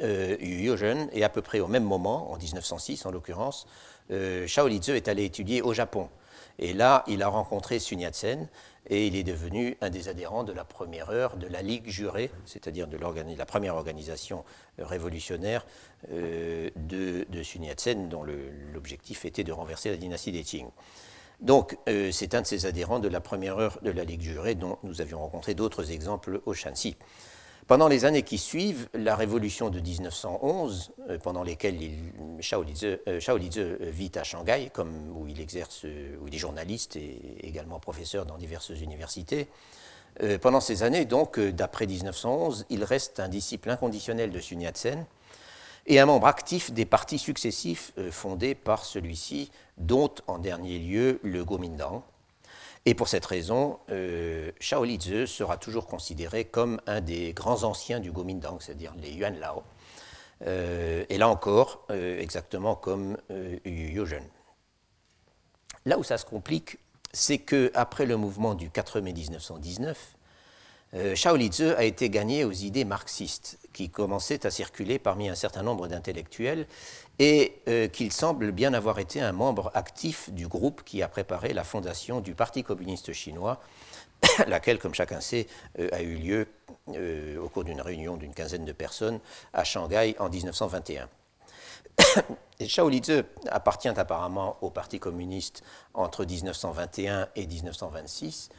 euh, 0.00 0.36
Yu 0.40 0.74
et 1.12 1.24
à 1.24 1.28
peu 1.28 1.42
près 1.42 1.60
au 1.60 1.66
même 1.66 1.84
moment, 1.84 2.32
en 2.32 2.36
1906 2.36 3.06
en 3.06 3.10
l'occurrence, 3.10 3.66
euh, 4.10 4.46
Shao 4.46 4.68
Lizi 4.68 4.92
est 4.92 5.08
allé 5.08 5.24
étudier 5.24 5.62
au 5.62 5.72
Japon. 5.72 6.08
Et 6.58 6.72
là, 6.72 7.04
il 7.06 7.22
a 7.22 7.28
rencontré 7.28 7.78
Sun 7.78 8.00
Yat-sen 8.00 8.48
et 8.88 9.06
il 9.06 9.16
est 9.16 9.22
devenu 9.22 9.76
un 9.80 9.90
des 9.90 10.08
adhérents 10.08 10.44
de 10.44 10.52
la 10.52 10.64
première 10.64 11.10
heure 11.10 11.36
de 11.36 11.46
la 11.46 11.62
Ligue 11.62 11.88
jurée, 11.88 12.30
c'est-à-dire 12.46 12.88
de 12.88 12.96
la 12.96 13.46
première 13.46 13.76
organisation 13.76 14.44
révolutionnaire 14.78 15.64
euh, 16.10 16.70
de, 16.76 17.26
de, 17.28 17.42
Sun 17.42 17.62
Yat-sen, 17.64 18.08
dont 18.08 18.24
l'objectif 18.74 19.24
était 19.24 19.44
de 19.44 19.52
renverser 19.52 19.90
la 19.90 19.96
dynastie 19.96 20.32
des 20.32 20.42
Qing. 20.42 20.68
Donc, 21.40 21.76
euh, 21.88 22.10
c'est 22.12 22.34
un 22.34 22.42
de 22.42 22.46
ces 22.46 22.66
adhérents 22.66 23.00
de 23.00 23.08
la 23.08 23.20
première 23.20 23.58
heure 23.58 23.78
de 23.82 23.90
la 23.90 24.04
Ligue 24.04 24.22
jurée 24.22 24.54
dont 24.54 24.78
nous 24.84 25.00
avions 25.00 25.18
rencontré 25.18 25.54
d'autres 25.54 25.90
exemples 25.90 26.40
au 26.46 26.54
Shanxi. 26.54 26.96
Pendant 27.68 27.86
les 27.86 28.04
années 28.04 28.22
qui 28.22 28.38
suivent, 28.38 28.88
la 28.92 29.14
révolution 29.14 29.70
de 29.70 29.78
1911, 29.78 30.92
euh, 31.08 31.18
pendant 31.18 31.44
lesquelles 31.44 31.80
il, 31.80 31.96
Shao 32.40 32.62
Lizi 32.64 32.86
euh, 32.86 33.76
vit 33.80 34.10
à 34.16 34.24
Shanghai, 34.24 34.70
comme, 34.72 34.92
où 35.16 35.28
il 35.28 35.40
exerce, 35.40 35.84
où 35.84 36.26
il 36.26 36.34
est 36.34 36.38
journaliste 36.38 36.96
et 36.96 37.20
également 37.46 37.78
professeur 37.78 38.26
dans 38.26 38.36
diverses 38.36 38.70
universités, 38.70 39.48
pendant 40.42 40.60
ces 40.60 40.82
années, 40.82 41.06
donc, 41.06 41.40
d'après 41.40 41.86
1911, 41.86 42.66
il 42.68 42.84
reste 42.84 43.18
un 43.18 43.28
disciple 43.28 43.70
inconditionnel 43.70 44.30
de 44.30 44.40
Sun 44.40 44.60
Yat-sen 44.60 45.06
et 45.86 46.00
un 46.00 46.04
membre 46.04 46.26
actif 46.26 46.70
des 46.70 46.84
partis 46.84 47.18
successifs 47.18 47.94
fondés 48.10 48.54
par 48.54 48.84
celui-ci, 48.84 49.50
dont 49.78 50.10
en 50.26 50.36
dernier 50.36 50.78
lieu 50.78 51.18
le 51.22 51.46
Kuomintang. 51.46 52.02
Et 52.84 52.94
pour 52.94 53.08
cette 53.08 53.26
raison, 53.26 53.78
euh, 53.90 54.50
Lizi 54.84 55.26
sera 55.28 55.56
toujours 55.56 55.86
considéré 55.86 56.44
comme 56.44 56.80
un 56.86 57.00
des 57.00 57.32
grands 57.32 57.62
anciens 57.62 58.00
du 58.00 58.12
Kuomintang, 58.12 58.58
c'est-à-dire 58.60 58.92
les 59.00 59.12
Yuan 59.12 59.38
Lao. 59.38 59.62
Euh, 60.46 61.04
et 61.08 61.16
là 61.16 61.28
encore, 61.28 61.86
euh, 61.90 62.18
exactement 62.18 62.74
comme 62.74 63.16
Yu 63.30 63.92
Yuzhen. 63.92 64.24
Là 65.84 65.98
où 65.98 66.02
ça 66.02 66.18
se 66.18 66.24
complique, 66.24 66.78
c'est 67.12 67.38
qu'après 67.38 68.06
le 68.06 68.16
mouvement 68.16 68.54
du 68.54 68.70
4 68.70 69.00
mai 69.00 69.12
1919, 69.12 70.16
Shao 71.14 71.36
Lizi 71.36 71.64
a 71.64 71.84
été 71.84 72.10
gagné 72.10 72.44
aux 72.44 72.52
idées 72.52 72.84
marxistes 72.84 73.58
qui 73.72 73.88
commençaient 73.88 74.44
à 74.44 74.50
circuler 74.50 74.98
parmi 74.98 75.30
un 75.30 75.34
certain 75.34 75.62
nombre 75.62 75.88
d'intellectuels 75.88 76.66
et 77.18 77.60
euh, 77.68 77.88
qu'il 77.88 78.12
semble 78.12 78.52
bien 78.52 78.74
avoir 78.74 78.98
été 78.98 79.20
un 79.20 79.32
membre 79.32 79.70
actif 79.74 80.30
du 80.30 80.48
groupe 80.48 80.82
qui 80.84 81.02
a 81.02 81.08
préparé 81.08 81.52
la 81.52 81.64
fondation 81.64 82.20
du 82.20 82.34
Parti 82.34 82.62
communiste 82.62 83.12
chinois, 83.12 83.60
laquelle, 84.46 84.78
comme 84.78 84.94
chacun 84.94 85.20
sait, 85.20 85.46
euh, 85.78 85.88
a 85.92 86.02
eu 86.02 86.16
lieu 86.16 86.46
euh, 86.88 87.38
au 87.38 87.48
cours 87.48 87.64
d'une 87.64 87.80
réunion 87.80 88.16
d'une 88.16 88.34
quinzaine 88.34 88.64
de 88.64 88.72
personnes 88.72 89.20
à 89.52 89.64
Shanghai 89.64 90.14
en 90.18 90.28
1921. 90.28 91.08
Et 92.60 92.68
Shao 92.68 92.88
Lizi 92.88 93.22
appartient 93.48 93.88
apparemment 93.88 94.56
au 94.60 94.70
Parti 94.70 94.98
communiste 94.98 95.62
entre 95.94 96.24
1921 96.24 97.28
et 97.36 97.46
1926, 97.46 98.50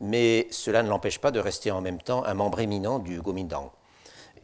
mais 0.00 0.46
cela 0.50 0.82
ne 0.82 0.88
l'empêche 0.88 1.18
pas 1.18 1.30
de 1.30 1.40
rester 1.40 1.70
en 1.70 1.80
même 1.80 2.00
temps 2.00 2.24
un 2.24 2.34
membre 2.34 2.60
éminent 2.60 2.98
du 2.98 3.20
Kuomintang. 3.20 3.72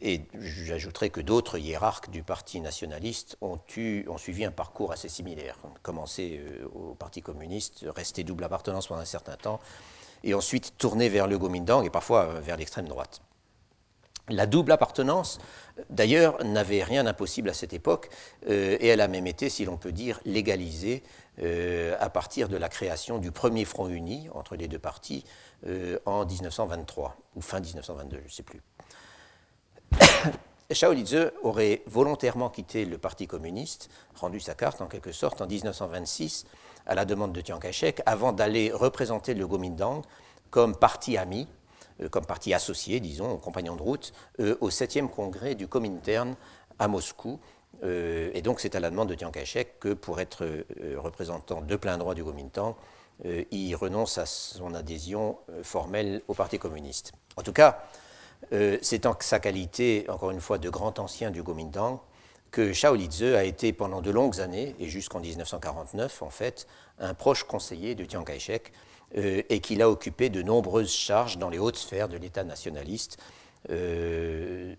Et 0.03 0.23
j'ajouterai 0.39 1.11
que 1.11 1.21
d'autres 1.21 1.59
hiérarques 1.59 2.11
du 2.11 2.23
Parti 2.23 2.61
nationaliste 2.61 3.39
ont, 3.41 3.59
suivi 4.19 4.45
un 4.45 4.51
parcours 4.51 4.93
assez 4.93 5.09
similaire. 5.09 5.57
Commencé 5.83 6.39
euh, 6.39 6.69
au 6.75 6.95
Parti 6.95 7.23
communiste, 7.23 7.87
resté 7.95 8.23
double 8.23 8.45
appartenance 8.45 8.89
pendant 8.89 9.01
un 9.01 9.07
certain 9.07 9.37
temps, 9.37 9.59
et 10.23 10.35
ensuite 10.35 10.75
tourné 10.77 11.09
vers 11.09 11.27
le 11.27 11.39
Kuomintang 11.39 11.83
et 11.83 11.91
parfois 11.91 12.25
euh, 12.25 12.41
vers 12.41 12.57
l'extrême 12.57 12.89
droite. 12.89 13.23
La 14.29 14.47
double 14.47 14.73
appartenance, 14.73 15.39
d'ailleurs, 15.89 16.43
n'avait 16.45 16.83
rien 16.83 17.05
d'impossible 17.05 17.49
à 17.49 17.55
cette 17.55 17.73
époque, 17.73 18.11
euh, 18.49 18.77
et 18.81 18.89
elle 18.89 19.01
a 19.01 19.07
même 19.07 19.29
été, 19.29 19.49
si 19.49 19.65
l'on 19.65 19.77
peut 19.77 19.93
dire, 19.93 20.19
légalisée 20.25 21.05
euh, 21.43 21.95
à 22.01 22.11
partir 22.11 22.49
de 22.49 22.57
la 22.57 22.69
création 22.69 23.19
du 23.19 23.31
premier 23.31 23.65
front 23.65 23.89
uni 23.89 24.29
entre 24.35 24.57
les 24.57 24.67
deux 24.67 24.81
partis 24.81 25.25
euh, 25.67 26.01
en 26.07 26.27
1923, 26.27 27.17
ou 27.37 27.41
fin 27.41 27.61
1922, 27.61 28.19
je 28.19 28.25
ne 28.25 28.29
sais 28.29 28.43
plus. 28.43 28.63
Shaolitze 30.73 31.31
aurait 31.45 31.83
volontairement 31.87 32.51
quitté 32.51 32.85
le 32.85 32.99
Parti 32.99 33.29
communiste, 33.29 33.89
rendu 34.17 34.41
sa 34.41 34.57
carte 34.57 34.81
en 34.81 34.87
quelque 34.87 35.13
sorte 35.13 35.41
en 35.41 35.47
1926 35.47 36.47
à 36.87 36.97
la 36.97 37.05
demande 37.05 37.33
de 37.33 37.41
Chiang 37.47 37.61
Kai-shek, 37.61 38.03
avant 38.07 38.33
d'aller 38.33 38.73
représenter 38.73 39.35
le 39.35 39.47
Kuomintang 39.47 40.03
comme 40.51 40.75
parti 40.75 41.17
ami 41.17 41.47
comme 42.11 42.27
parti 42.27 42.55
associé, 42.55 43.01
disons, 43.01 43.37
compagnon 43.39 43.77
de 43.77 43.83
route, 43.83 44.13
euh, 44.41 44.57
au 44.61 44.71
7e 44.71 45.09
congrès 45.09 45.55
du 45.55 45.69
Comintern 45.69 46.35
à 46.79 46.89
Moscou. 46.89 47.41
Euh, 47.85 48.31
et 48.35 48.43
donc 48.43 48.61
c'est 48.61 48.75
à 48.75 48.81
la 48.81 48.91
demande 48.91 49.09
de 49.09 49.19
Chiang 49.19 49.31
Kai-shek 49.31 49.79
que 49.81 49.93
pour 49.93 50.21
être 50.21 50.47
représentant 50.97 51.61
de 51.61 51.77
plein 51.77 51.99
droit 51.99 52.15
du 52.15 52.25
Kuomintang, 52.25 52.75
il 53.51 53.75
renonce 53.77 54.19
à 54.19 54.27
son 54.27 54.75
adhésion 54.75 55.39
formelle 55.63 56.21
au 56.29 56.35
Parti 56.35 56.59
communiste. 56.59 57.13
En 57.37 57.43
tout 57.43 57.55
cas, 57.55 57.83
c'est 58.83 59.07
en 59.07 59.17
sa 59.21 59.41
qualité, 59.41 60.05
encore 60.09 60.31
une 60.31 60.41
fois, 60.41 60.59
de 60.59 60.69
grand 60.69 60.99
ancien 60.99 61.31
du 61.31 61.43
Kuomintang, 61.43 62.01
que 62.51 62.73
Shaolitze 62.73 63.35
a 63.35 63.45
été 63.45 63.73
pendant 63.73 64.01
de 64.01 64.11
longues 64.11 64.41
années, 64.41 64.75
et 64.79 64.89
jusqu'en 64.89 65.21
1949 65.21 66.23
en 66.23 66.31
fait, 66.31 66.67
un 66.99 67.15
proche 67.15 67.45
conseiller 67.45 67.95
de 67.95 68.09
Chiang 68.09 68.25
Kai-shek, 68.25 68.73
euh, 69.15 69.43
et 69.49 69.61
qu'il 69.61 69.83
a 69.83 69.89
occupé 69.89 70.31
de 70.31 70.43
nombreuses 70.43 70.93
charges 70.93 71.39
dans 71.39 71.49
les 71.49 71.59
hautes 71.59 71.77
sphères 71.77 72.09
de 72.09 72.17
l'État 72.17 72.43
nationaliste, 72.43 73.19
euh, 73.71 74.75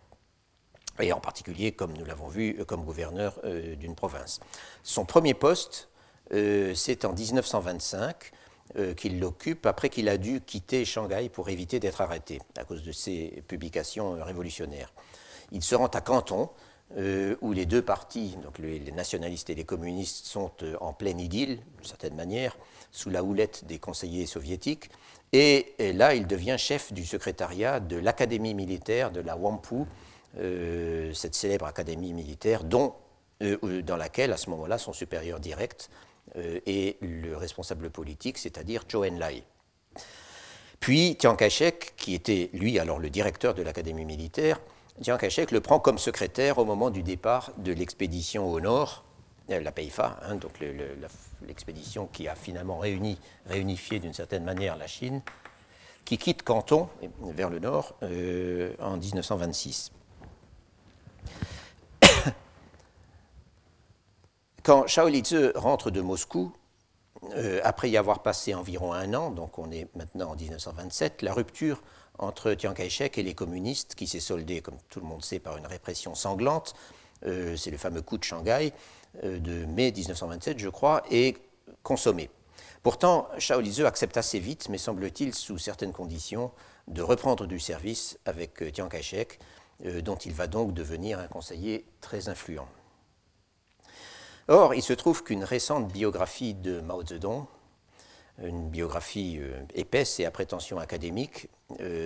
et 1.00 1.12
en 1.12 1.20
particulier, 1.20 1.72
comme 1.72 1.94
nous 1.94 2.04
l'avons 2.04 2.28
vu, 2.28 2.62
comme 2.66 2.84
gouverneur 2.84 3.40
euh, 3.44 3.76
d'une 3.76 3.94
province. 3.94 4.40
Son 4.82 5.06
premier 5.06 5.34
poste, 5.34 5.88
c'est 6.32 7.04
en 7.04 7.12
1925 7.12 8.30
qu'il 8.96 9.18
l'occupe 9.18 9.66
après 9.66 9.88
qu'il 9.88 10.08
a 10.08 10.16
dû 10.16 10.40
quitter 10.40 10.84
Shanghai 10.84 11.28
pour 11.28 11.48
éviter 11.48 11.80
d'être 11.80 12.00
arrêté 12.00 12.40
à 12.56 12.62
cause 12.62 12.84
de 12.84 12.92
ses 12.92 13.42
publications 13.48 14.12
révolutionnaires. 14.22 14.92
Il 15.50 15.64
se 15.64 15.74
rend 15.74 15.88
à 15.88 16.00
Canton, 16.00 16.50
où 16.96 17.52
les 17.52 17.66
deux 17.66 17.82
partis, 17.82 18.36
donc 18.44 18.60
les, 18.60 18.92
nationalistes 18.92 19.50
et 19.50 19.56
les 19.56 19.64
communistes, 19.64 20.24
sont 20.26 20.52
en 20.80 20.92
pleine 20.92 21.18
idylle, 21.18 21.58
d'une 21.78 21.84
certaine 21.84 22.14
manière, 22.14 22.56
sous 22.92 23.10
la 23.10 23.22
houlette 23.22 23.64
des 23.66 23.78
conseillers 23.78 24.26
soviétiques. 24.26 24.90
Et, 25.32 25.74
là, 25.94 26.14
il 26.14 26.26
devient 26.26 26.56
chef 26.58 26.92
du 26.92 27.06
secrétariat 27.06 27.78
de 27.80 27.96
l'Académie 27.96 28.54
militaire 28.54 29.12
de 29.12 29.20
la 29.20 29.36
Wampu, 29.36 29.84
euh, 30.38 31.12
cette 31.12 31.34
célèbre 31.34 31.66
académie 31.66 32.12
militaire 32.12 32.62
dont, 32.64 32.94
euh, 33.42 33.56
euh, 33.64 33.82
dans 33.82 33.96
laquelle, 33.96 34.32
à 34.32 34.36
ce 34.36 34.50
moment-là, 34.50 34.78
son 34.78 34.92
supérieur 34.92 35.40
direct 35.40 35.90
est 36.36 37.02
le 37.02 37.36
responsable 37.36 37.90
politique, 37.90 38.38
c'est-à-dire 38.38 38.84
Zhou 38.88 39.04
Enlai. 39.04 39.42
Puis 40.78 41.16
Chiang 41.20 41.34
Kai-shek, 41.34 41.94
qui 41.96 42.14
était 42.14 42.50
lui 42.52 42.78
alors 42.78 43.00
le 43.00 43.10
directeur 43.10 43.52
de 43.52 43.62
l'Académie 43.62 44.04
militaire, 44.04 44.60
Chiang 45.02 45.18
Kai-shek 45.18 45.50
le 45.50 45.60
prend 45.60 45.80
comme 45.80 45.98
secrétaire 45.98 46.58
au 46.58 46.64
moment 46.64 46.90
du 46.90 47.02
départ 47.02 47.50
de 47.56 47.72
l'expédition 47.72 48.48
au 48.48 48.60
nord, 48.60 49.04
la 49.48 49.72
PEIFA, 49.72 50.20
hein, 50.22 50.36
donc 50.36 50.60
le, 50.60 50.72
la 50.72 51.08
l'expédition 51.46 52.06
qui 52.06 52.28
a 52.28 52.34
finalement 52.34 52.78
réuni, 52.78 53.18
réunifié 53.46 53.98
d'une 53.98 54.14
certaine 54.14 54.44
manière 54.44 54.76
la 54.76 54.86
Chine, 54.86 55.22
qui 56.04 56.18
quitte 56.18 56.42
Canton 56.42 56.88
vers 57.20 57.50
le 57.50 57.58
nord 57.58 57.94
euh, 58.02 58.74
en 58.80 58.96
1926. 58.96 59.92
Quand 64.62 64.86
Shaolitze 64.86 65.52
rentre 65.54 65.90
de 65.90 66.00
Moscou, 66.00 66.52
euh, 67.34 67.60
après 67.64 67.90
y 67.90 67.96
avoir 67.96 68.22
passé 68.22 68.54
environ 68.54 68.92
un 68.92 69.12
an, 69.14 69.30
donc 69.30 69.58
on 69.58 69.70
est 69.70 69.88
maintenant 69.94 70.30
en 70.30 70.36
1927, 70.36 71.22
la 71.22 71.32
rupture 71.32 71.82
entre 72.18 72.54
Chiang 72.58 72.74
Kai-shek 72.74 73.18
et 73.18 73.22
les 73.22 73.34
communistes, 73.34 73.94
qui 73.94 74.06
s'est 74.06 74.20
soldée, 74.20 74.60
comme 74.60 74.76
tout 74.88 75.00
le 75.00 75.06
monde 75.06 75.24
sait, 75.24 75.38
par 75.38 75.56
une 75.56 75.66
répression 75.66 76.14
sanglante, 76.14 76.74
euh, 77.26 77.56
c'est 77.56 77.70
le 77.70 77.78
fameux 77.78 78.02
coup 78.02 78.18
de 78.18 78.24
Shanghai, 78.24 78.72
de 79.22 79.64
mai 79.66 79.92
1927, 79.92 80.58
je 80.58 80.68
crois, 80.68 81.02
est 81.10 81.36
consommé. 81.82 82.30
Pourtant, 82.82 83.28
Shaolizeux 83.38 83.86
accepte 83.86 84.16
assez 84.16 84.38
vite, 84.38 84.68
mais 84.70 84.78
semble-t-il 84.78 85.34
sous 85.34 85.58
certaines 85.58 85.92
conditions, 85.92 86.50
de 86.88 87.02
reprendre 87.02 87.46
du 87.46 87.60
service 87.60 88.18
avec 88.24 88.64
Chiang 88.74 88.86
euh, 88.86 88.88
Kai-shek, 88.88 89.38
euh, 89.84 90.00
dont 90.00 90.16
il 90.16 90.32
va 90.32 90.46
donc 90.46 90.72
devenir 90.72 91.18
un 91.18 91.26
conseiller 91.26 91.84
très 92.00 92.30
influent. 92.30 92.68
Or, 94.48 94.74
il 94.74 94.82
se 94.82 94.94
trouve 94.94 95.22
qu'une 95.22 95.44
récente 95.44 95.92
biographie 95.92 96.54
de 96.54 96.80
Mao 96.80 97.04
Zedong, 97.04 97.46
une 98.42 98.70
biographie 98.70 99.38
épaisse 99.74 100.18
et 100.18 100.24
à 100.24 100.30
prétention 100.30 100.78
académique, 100.78 101.48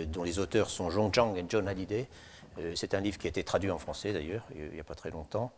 dont 0.08 0.24
les 0.24 0.40
auteurs 0.40 0.68
sont 0.68 0.90
Zhong 0.90 1.14
Zhang 1.14 1.36
et 1.36 1.44
John 1.48 1.68
Hallyday, 1.68 2.08
c'est 2.74 2.92
un 2.94 3.00
livre 3.00 3.18
qui 3.18 3.28
a 3.28 3.30
été 3.30 3.44
traduit 3.44 3.70
en 3.70 3.78
français 3.78 4.12
d'ailleurs, 4.12 4.44
il 4.54 4.72
n'y 4.72 4.80
a 4.80 4.84
pas 4.84 4.96
très 4.96 5.10
longtemps, 5.10 5.52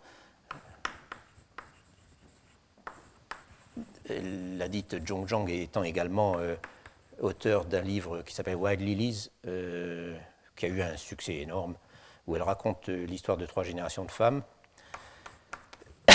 la 4.08 4.68
dite 4.68 5.06
Zhong 5.06 5.28
Zhang 5.28 5.48
étant 5.48 5.82
également 5.82 6.36
euh, 6.38 6.54
auteur 7.20 7.64
d'un 7.64 7.80
livre 7.82 8.22
qui 8.22 8.34
s'appelle 8.34 8.56
Wild 8.56 8.80
Lilies, 8.80 9.30
euh, 9.46 10.16
qui 10.54 10.66
a 10.66 10.68
eu 10.68 10.82
un 10.82 10.96
succès 10.96 11.36
énorme, 11.36 11.74
où 12.26 12.36
elle 12.36 12.42
raconte 12.42 12.88
euh, 12.88 13.06
l'histoire 13.06 13.36
de 13.36 13.46
trois 13.46 13.64
générations 13.64 14.04
de 14.04 14.10
femmes. 14.10 14.42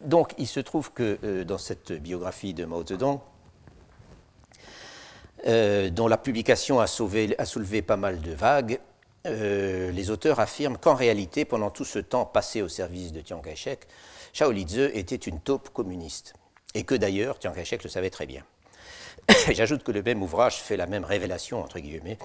Donc 0.00 0.34
il 0.38 0.46
se 0.46 0.60
trouve 0.60 0.92
que 0.92 1.42
dans 1.44 1.58
cette 1.58 1.92
biographie 1.92 2.54
de 2.54 2.64
Mao 2.64 2.86
Zedong, 2.86 3.20
dont 5.44 6.08
la 6.08 6.18
publication 6.18 6.80
a, 6.80 6.86
soulevé 6.86 7.82
pas 7.82 7.96
mal 7.96 8.20
de 8.20 8.32
vagues, 8.32 8.80
les 9.24 10.10
auteurs 10.10 10.38
affirment 10.40 10.76
qu'en 10.76 10.94
réalité, 10.94 11.44
pendant 11.44 11.70
tout 11.70 11.84
ce 11.84 11.98
temps 11.98 12.26
passé 12.26 12.62
au 12.62 12.68
service 12.68 13.12
de 13.12 13.22
Chiang 13.24 13.40
Kai-shek, 13.40 13.86
Shaolitze 14.36 14.90
était 14.92 15.16
une 15.16 15.40
taupe 15.40 15.70
communiste, 15.70 16.34
et 16.74 16.84
que 16.84 16.94
d'ailleurs 16.94 17.38
Chiang 17.40 17.54
Kai-shek 17.54 17.82
le 17.82 17.88
savait 17.88 18.10
très 18.10 18.26
bien. 18.26 18.44
J'ajoute 19.50 19.82
que 19.82 19.92
le 19.92 20.02
même 20.02 20.22
ouvrage 20.22 20.56
fait 20.56 20.76
la 20.76 20.84
même 20.84 21.06
révélation, 21.06 21.62
entre 21.62 21.78
guillemets, 21.78 22.18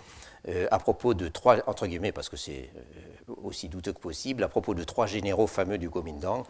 euh, 0.50 0.68
à 0.72 0.80
propos 0.80 1.14
de 1.14 1.30
trois, 1.30 1.60
entre 1.68 1.88
guillemets, 1.88 2.12
parce 2.12 2.28
que 2.28 2.36
c'est 2.36 2.70
euh, 2.76 3.34
aussi 3.42 3.70
douteux 3.70 3.94
que 3.94 4.02
possible, 4.02 4.44
à 4.44 4.50
propos 4.50 4.74
de 4.74 4.84
trois 4.84 5.08
généraux 5.08 5.48
fameux 5.48 5.78
du 5.78 5.90
Kuomintang, 5.90 6.44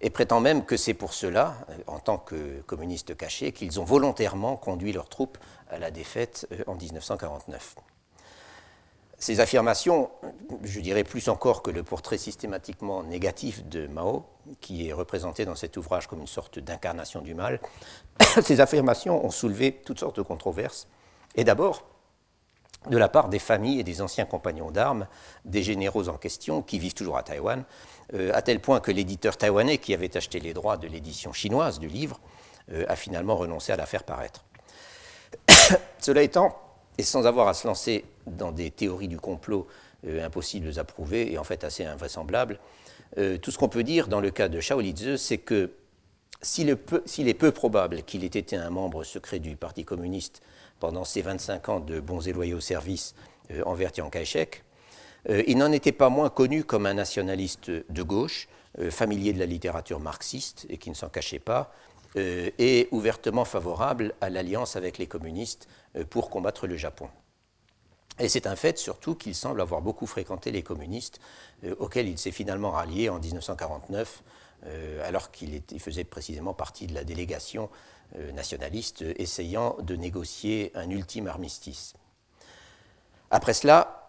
et 0.00 0.08
prétend 0.08 0.40
même 0.40 0.64
que 0.64 0.78
c'est 0.78 0.94
pour 0.94 1.12
cela, 1.12 1.56
euh, 1.68 1.76
en 1.88 1.98
tant 1.98 2.16
que 2.16 2.62
communistes 2.62 3.14
cachés, 3.14 3.52
qu'ils 3.52 3.80
ont 3.80 3.84
volontairement 3.84 4.56
conduit 4.56 4.94
leurs 4.94 5.10
troupes 5.10 5.36
à 5.68 5.78
la 5.78 5.90
défaite 5.90 6.48
en 6.66 6.74
1949. 6.74 7.74
Ces 9.22 9.38
affirmations, 9.38 10.10
je 10.64 10.80
dirais 10.80 11.04
plus 11.04 11.28
encore 11.28 11.62
que 11.62 11.70
le 11.70 11.84
portrait 11.84 12.18
systématiquement 12.18 13.04
négatif 13.04 13.64
de 13.66 13.86
Mao, 13.86 14.26
qui 14.60 14.88
est 14.88 14.92
représenté 14.92 15.44
dans 15.44 15.54
cet 15.54 15.76
ouvrage 15.76 16.08
comme 16.08 16.18
une 16.18 16.26
sorte 16.26 16.58
d'incarnation 16.58 17.20
du 17.20 17.32
mal, 17.32 17.60
ces 18.42 18.60
affirmations 18.60 19.24
ont 19.24 19.30
soulevé 19.30 19.80
toutes 19.84 20.00
sortes 20.00 20.16
de 20.16 20.22
controverses. 20.22 20.88
Et 21.36 21.44
d'abord, 21.44 21.84
de 22.90 22.98
la 22.98 23.08
part 23.08 23.28
des 23.28 23.38
familles 23.38 23.78
et 23.78 23.84
des 23.84 24.02
anciens 24.02 24.24
compagnons 24.24 24.72
d'armes 24.72 25.06
des 25.44 25.62
généraux 25.62 26.08
en 26.08 26.16
question, 26.16 26.60
qui 26.60 26.80
vivent 26.80 26.94
toujours 26.94 27.16
à 27.16 27.22
Taïwan, 27.22 27.62
euh, 28.14 28.32
à 28.34 28.42
tel 28.42 28.58
point 28.58 28.80
que 28.80 28.90
l'éditeur 28.90 29.36
taïwanais 29.36 29.78
qui 29.78 29.94
avait 29.94 30.16
acheté 30.16 30.40
les 30.40 30.52
droits 30.52 30.78
de 30.78 30.88
l'édition 30.88 31.32
chinoise 31.32 31.78
du 31.78 31.86
livre 31.86 32.18
euh, 32.72 32.84
a 32.88 32.96
finalement 32.96 33.36
renoncé 33.36 33.70
à 33.70 33.76
la 33.76 33.86
faire 33.86 34.02
paraître. 34.02 34.44
Cela 36.00 36.22
étant, 36.22 36.58
et 36.98 37.02
sans 37.02 37.26
avoir 37.26 37.48
à 37.48 37.54
se 37.54 37.66
lancer 37.66 38.04
dans 38.26 38.52
des 38.52 38.70
théories 38.70 39.08
du 39.08 39.18
complot 39.18 39.66
euh, 40.06 40.24
impossibles 40.24 40.78
à 40.78 40.84
prouver 40.84 41.32
et 41.32 41.38
en 41.38 41.44
fait 41.44 41.64
assez 41.64 41.84
invraisemblables, 41.84 42.58
euh, 43.18 43.38
tout 43.38 43.50
ce 43.50 43.58
qu'on 43.58 43.68
peut 43.68 43.82
dire 43.82 44.08
dans 44.08 44.20
le 44.20 44.30
cas 44.30 44.48
de 44.48 44.60
Shaolitze, 44.60 45.16
c'est 45.16 45.38
que 45.38 45.70
s'il 46.40 46.68
est 46.70 47.34
peu 47.34 47.52
probable 47.52 48.02
qu'il 48.02 48.24
ait 48.24 48.26
été 48.26 48.56
un 48.56 48.70
membre 48.70 49.04
secret 49.04 49.38
du 49.38 49.56
Parti 49.56 49.84
communiste 49.84 50.42
pendant 50.80 51.04
ses 51.04 51.22
25 51.22 51.68
ans 51.68 51.80
de 51.80 52.00
bons 52.00 52.26
et 52.26 52.32
loyaux 52.32 52.58
services 52.60 53.14
euh, 53.52 53.62
envers 53.64 53.94
Chiang 53.94 54.10
Kai-shek, 54.10 54.64
il 55.46 55.56
n'en 55.56 55.70
était 55.70 55.92
pas 55.92 56.08
moins 56.08 56.30
connu 56.30 56.64
comme 56.64 56.84
un 56.84 56.94
nationaliste 56.94 57.70
de 57.70 58.02
gauche, 58.02 58.48
familier 58.90 59.32
de 59.32 59.38
la 59.38 59.46
littérature 59.46 60.00
marxiste 60.00 60.66
et 60.68 60.78
qui 60.78 60.90
ne 60.90 60.96
s'en 60.96 61.08
cachait 61.08 61.38
pas, 61.38 61.72
et 62.14 62.88
ouvertement 62.90 63.44
favorable 63.44 64.14
à 64.20 64.28
l'alliance 64.28 64.76
avec 64.76 64.98
les 64.98 65.06
communistes 65.06 65.68
euh, 65.96 66.04
pour 66.04 66.30
combattre 66.30 66.66
le 66.66 66.76
Japon. 66.76 67.08
Et 68.18 68.28
c'est 68.28 68.46
un 68.46 68.56
fait 68.56 68.78
surtout 68.78 69.14
qu'il 69.14 69.34
semble 69.34 69.60
avoir 69.60 69.82
beaucoup 69.82 70.06
fréquenté 70.06 70.50
les 70.50 70.62
communistes, 70.62 71.20
euh, 71.64 71.74
auxquels 71.78 72.08
il 72.08 72.18
s'est 72.18 72.30
finalement 72.30 72.70
rallié 72.70 73.08
en 73.08 73.18
1949, 73.18 74.22
euh, 74.64 75.08
alors 75.08 75.30
qu'il 75.30 75.62
faisait 75.80 76.04
précisément 76.04 76.54
partie 76.54 76.86
de 76.86 76.94
la 76.94 77.04
délégation 77.04 77.68
nationaliste 78.34 79.02
essayant 79.16 79.74
de 79.80 79.96
négocier 79.96 80.70
un 80.74 80.90
ultime 80.90 81.28
armistice. 81.28 81.94
Après 83.30 83.54
cela, 83.54 84.01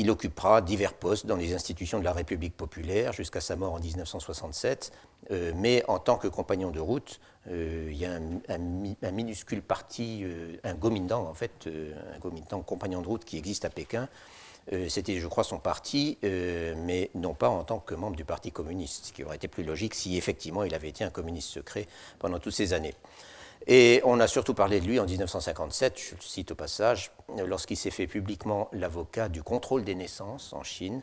il 0.00 0.10
occupera 0.10 0.62
divers 0.62 0.94
postes 0.94 1.26
dans 1.26 1.36
les 1.36 1.52
institutions 1.52 1.98
de 1.98 2.04
la 2.04 2.14
République 2.14 2.56
populaire 2.56 3.12
jusqu'à 3.12 3.42
sa 3.42 3.54
mort 3.54 3.74
en 3.74 3.80
1967, 3.80 4.92
euh, 5.30 5.52
mais 5.54 5.84
en 5.88 5.98
tant 5.98 6.16
que 6.16 6.26
compagnon 6.26 6.70
de 6.70 6.80
route, 6.80 7.20
euh, 7.50 7.90
il 7.90 7.98
y 7.98 8.06
a 8.06 8.12
un, 8.12 9.10
minuscule 9.12 9.60
parti, 9.60 10.22
euh, 10.24 10.56
un 10.64 10.72
Gomindang 10.72 11.26
en 11.26 11.34
fait, 11.34 11.68
un 11.68 12.18
Gomindang 12.18 12.64
compagnon 12.64 13.02
de 13.02 13.08
route 13.08 13.26
qui 13.26 13.36
existe 13.36 13.66
à 13.66 13.70
Pékin. 13.70 14.08
C'était, 14.88 15.18
je 15.18 15.26
crois, 15.26 15.42
son 15.42 15.58
parti, 15.58 16.16
mais 16.22 17.10
non 17.16 17.34
pas 17.34 17.48
en 17.48 17.64
tant 17.64 17.80
que 17.80 17.92
membre 17.94 18.14
du 18.14 18.24
Parti 18.24 18.52
communiste, 18.52 19.06
ce 19.06 19.12
qui 19.12 19.24
aurait 19.24 19.34
été 19.34 19.48
plus 19.48 19.64
logique 19.64 19.94
si 19.94 20.16
effectivement 20.16 20.62
il 20.62 20.74
avait 20.76 20.90
été 20.90 21.02
un 21.02 21.10
communiste 21.10 21.48
secret 21.48 21.88
pendant 22.20 22.38
toutes 22.38 22.52
ces 22.52 22.72
années. 22.72 22.94
Et 23.66 24.00
on 24.04 24.20
a 24.20 24.26
surtout 24.26 24.54
parlé 24.54 24.80
de 24.80 24.86
lui 24.86 24.98
en 24.98 25.04
1957, 25.04 25.98
je 25.98 26.14
le 26.14 26.20
cite 26.20 26.52
au 26.52 26.54
passage, 26.54 27.12
lorsqu'il 27.46 27.76
s'est 27.76 27.90
fait 27.90 28.06
publiquement 28.06 28.68
l'avocat 28.72 29.28
du 29.28 29.42
contrôle 29.42 29.84
des 29.84 29.94
naissances 29.94 30.54
en 30.54 30.62
Chine, 30.62 31.02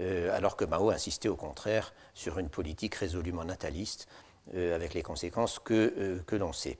euh, 0.00 0.34
alors 0.34 0.56
que 0.56 0.64
Mao 0.64 0.90
insistait 0.90 1.28
au 1.28 1.36
contraire 1.36 1.92
sur 2.14 2.38
une 2.38 2.48
politique 2.48 2.94
résolument 2.94 3.44
nataliste, 3.44 4.08
euh, 4.54 4.74
avec 4.74 4.94
les 4.94 5.02
conséquences 5.02 5.58
que, 5.58 5.92
euh, 5.98 6.22
que 6.26 6.36
l'on 6.36 6.54
sait. 6.54 6.78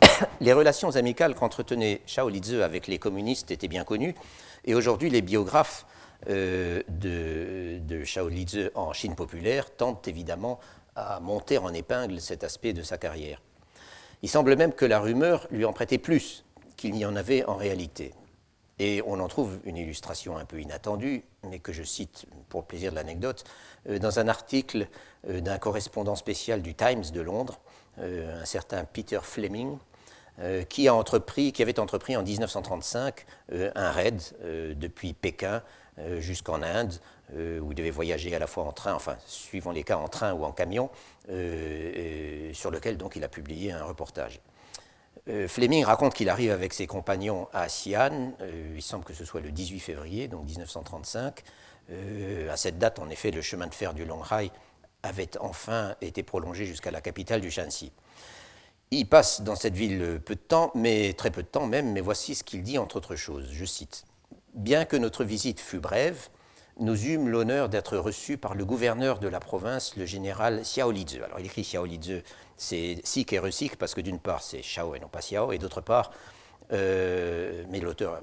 Les 0.40 0.54
relations 0.54 0.96
amicales 0.96 1.34
qu'entretenait 1.34 2.00
Shao 2.06 2.30
avec 2.62 2.86
les 2.86 2.98
communistes 2.98 3.50
étaient 3.50 3.68
bien 3.68 3.84
connues, 3.84 4.14
et 4.64 4.74
aujourd'hui 4.74 5.10
les 5.10 5.22
biographes 5.22 5.84
de, 6.26 6.82
de 6.88 8.04
Shao 8.04 8.30
en 8.74 8.92
Chine 8.94 9.14
populaire 9.14 9.76
tentent 9.76 10.08
évidemment 10.08 10.58
à 10.96 11.20
monter 11.20 11.58
en 11.58 11.72
épingle 11.72 12.20
cet 12.20 12.42
aspect 12.42 12.72
de 12.72 12.82
sa 12.82 12.98
carrière. 12.98 13.40
Il 14.22 14.28
semble 14.28 14.56
même 14.56 14.72
que 14.72 14.86
la 14.86 14.98
rumeur 14.98 15.46
lui 15.50 15.64
en 15.64 15.72
prêtait 15.72 15.98
plus 15.98 16.44
qu'il 16.76 16.94
n'y 16.94 17.04
en 17.04 17.14
avait 17.14 17.44
en 17.44 17.54
réalité. 17.54 18.12
Et 18.78 19.02
on 19.06 19.20
en 19.20 19.28
trouve 19.28 19.58
une 19.64 19.76
illustration 19.76 20.36
un 20.36 20.44
peu 20.44 20.60
inattendue, 20.60 21.24
mais 21.48 21.58
que 21.58 21.72
je 21.72 21.82
cite 21.82 22.26
pour 22.48 22.60
le 22.60 22.66
plaisir 22.66 22.90
de 22.90 22.96
l'anecdote, 22.96 23.44
euh, 23.88 23.98
dans 23.98 24.18
un 24.18 24.28
article 24.28 24.88
euh, 25.28 25.40
d'un 25.40 25.58
correspondant 25.58 26.14
spécial 26.14 26.60
du 26.60 26.74
Times 26.74 27.04
de 27.12 27.20
Londres, 27.20 27.58
euh, 27.98 28.42
un 28.42 28.44
certain 28.44 28.84
Peter 28.84 29.20
Fleming, 29.22 29.78
qui, 30.68 30.86
a 30.86 30.94
entrepris, 30.94 31.50
qui 31.50 31.62
avait 31.62 31.80
entrepris 31.80 32.14
en 32.14 32.22
1935 32.22 33.24
un 33.74 33.90
raid 33.90 34.20
depuis 34.78 35.14
Pékin 35.14 35.62
jusqu'en 36.18 36.62
Inde 36.62 36.92
euh, 37.34 37.58
où 37.58 37.72
il 37.72 37.74
devait 37.74 37.90
voyager 37.90 38.32
à 38.36 38.38
la 38.38 38.46
fois 38.46 38.62
en 38.64 38.72
train, 38.72 38.94
enfin, 38.94 39.16
suivant 39.26 39.72
les 39.72 39.82
cas, 39.82 39.96
en 39.96 40.06
train 40.06 40.32
ou 40.32 40.44
en 40.44 40.52
camion, 40.52 40.90
euh, 41.28 42.52
sur 42.52 42.70
lequel 42.70 42.96
donc 42.96 43.16
il 43.16 43.24
a 43.24 43.28
publié 43.28 43.72
un 43.72 43.82
reportage. 43.82 44.40
Euh, 45.28 45.48
Fleming 45.48 45.84
raconte 45.84 46.14
qu'il 46.14 46.28
arrive 46.28 46.52
avec 46.52 46.72
ses 46.72 46.86
compagnons 46.86 47.48
à 47.52 47.66
Xi'an, 47.66 48.32
il 48.76 48.80
semble 48.82 49.04
que 49.04 49.12
ce 49.12 49.24
soit 49.24 49.40
le 49.40 49.50
18 49.50 49.80
février, 49.80 50.28
donc 50.28 50.44
1935. 50.44 51.42
à 52.48 52.56
cette 52.56 52.78
date, 52.78 53.00
en 53.00 53.10
effet, 53.10 53.32
le 53.32 53.42
chemin 53.42 53.66
de 53.66 53.74
fer 53.74 53.92
du 53.92 54.04
Longhai 54.04 54.52
avait 55.02 55.36
enfin 55.40 55.96
été 56.00 56.22
prolongé 56.22 56.64
jusqu'à 56.64 56.92
la 56.92 57.00
capitale 57.00 57.40
du 57.40 57.50
Shanxi. 57.50 57.90
Il 58.92 59.08
passe 59.08 59.40
dans 59.40 59.56
cette 59.56 59.74
ville 59.74 60.20
peu 60.24 60.36
de 60.36 60.40
temps, 60.40 60.70
mais 60.76 61.12
très 61.14 61.32
peu 61.32 61.42
de 61.42 61.48
temps 61.48 61.66
même, 61.66 61.92
mais 61.92 62.00
voici 62.00 62.36
ce 62.36 62.44
qu'il 62.44 62.62
dit 62.62 62.78
entre 62.78 62.96
autres 62.96 63.16
choses. 63.16 63.48
Je 63.50 63.64
cite 63.64 64.04
Bien 64.54 64.84
que 64.84 64.96
notre 64.96 65.24
visite 65.24 65.60
fût 65.60 65.80
brève, 65.80 66.28
nous 66.78 67.06
eûmes 67.06 67.28
l'honneur 67.28 67.68
d'être 67.68 67.96
reçus 67.96 68.36
par 68.36 68.54
le 68.54 68.64
gouverneur 68.64 69.18
de 69.18 69.28
la 69.28 69.40
province, 69.40 69.96
le 69.96 70.04
général 70.04 70.60
Xiao 70.62 70.90
Lizhe. 70.90 71.20
Alors 71.24 71.40
il 71.40 71.46
écrit 71.46 71.62
Xiao 71.62 71.86
Lizhe, 71.86 72.22
c'est 72.56 73.00
Sik 73.04 73.32
et 73.32 73.38
Resik 73.38 73.76
parce 73.76 73.94
que 73.94 74.00
d'une 74.00 74.18
part 74.18 74.42
c'est 74.42 74.60
Xiao 74.60 74.94
et 74.94 75.00
non 75.00 75.08
pas 75.08 75.20
Xiao, 75.20 75.52
et 75.52 75.58
d'autre 75.58 75.80
part, 75.80 76.10
euh, 76.72 77.64
mais 77.70 77.80
l'auteur 77.80 78.20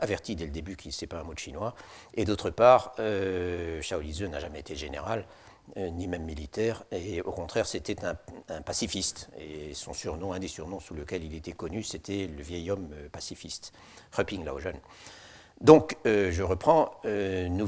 avertit 0.00 0.36
dès 0.36 0.44
le 0.44 0.50
début 0.50 0.76
qu'il 0.76 0.90
ne 0.90 0.94
sait 0.94 1.06
pas 1.06 1.20
un 1.20 1.24
mot 1.24 1.34
de 1.34 1.38
chinois, 1.38 1.74
et 2.14 2.24
d'autre 2.24 2.50
part, 2.50 2.92
euh, 2.98 3.80
Xiao 3.80 4.00
Lizhe 4.00 4.22
n'a 4.22 4.40
jamais 4.40 4.60
été 4.60 4.76
général, 4.76 5.24
euh, 5.78 5.88
ni 5.88 6.06
même 6.06 6.24
militaire, 6.24 6.84
et 6.92 7.22
au 7.22 7.32
contraire 7.32 7.66
c'était 7.66 7.96
un, 8.04 8.16
pacifiste, 8.60 9.30
et 9.38 9.72
son 9.72 9.94
surnom, 9.94 10.32
un 10.32 10.38
des 10.38 10.48
surnoms 10.48 10.80
sous 10.80 10.94
lequel 10.94 11.24
il 11.24 11.34
était 11.34 11.52
connu, 11.52 11.82
c'était 11.82 12.26
le 12.26 12.42
vieil 12.42 12.70
homme 12.70 12.90
pacifiste, 13.10 13.72
Reping 14.12 14.44
Lao 14.44 14.58
Jeune. 14.58 14.80
Donc, 15.60 15.96
euh, 16.06 16.30
je 16.32 16.42
reprends, 16.42 16.90
euh, 17.06 17.48
nous, 17.48 17.66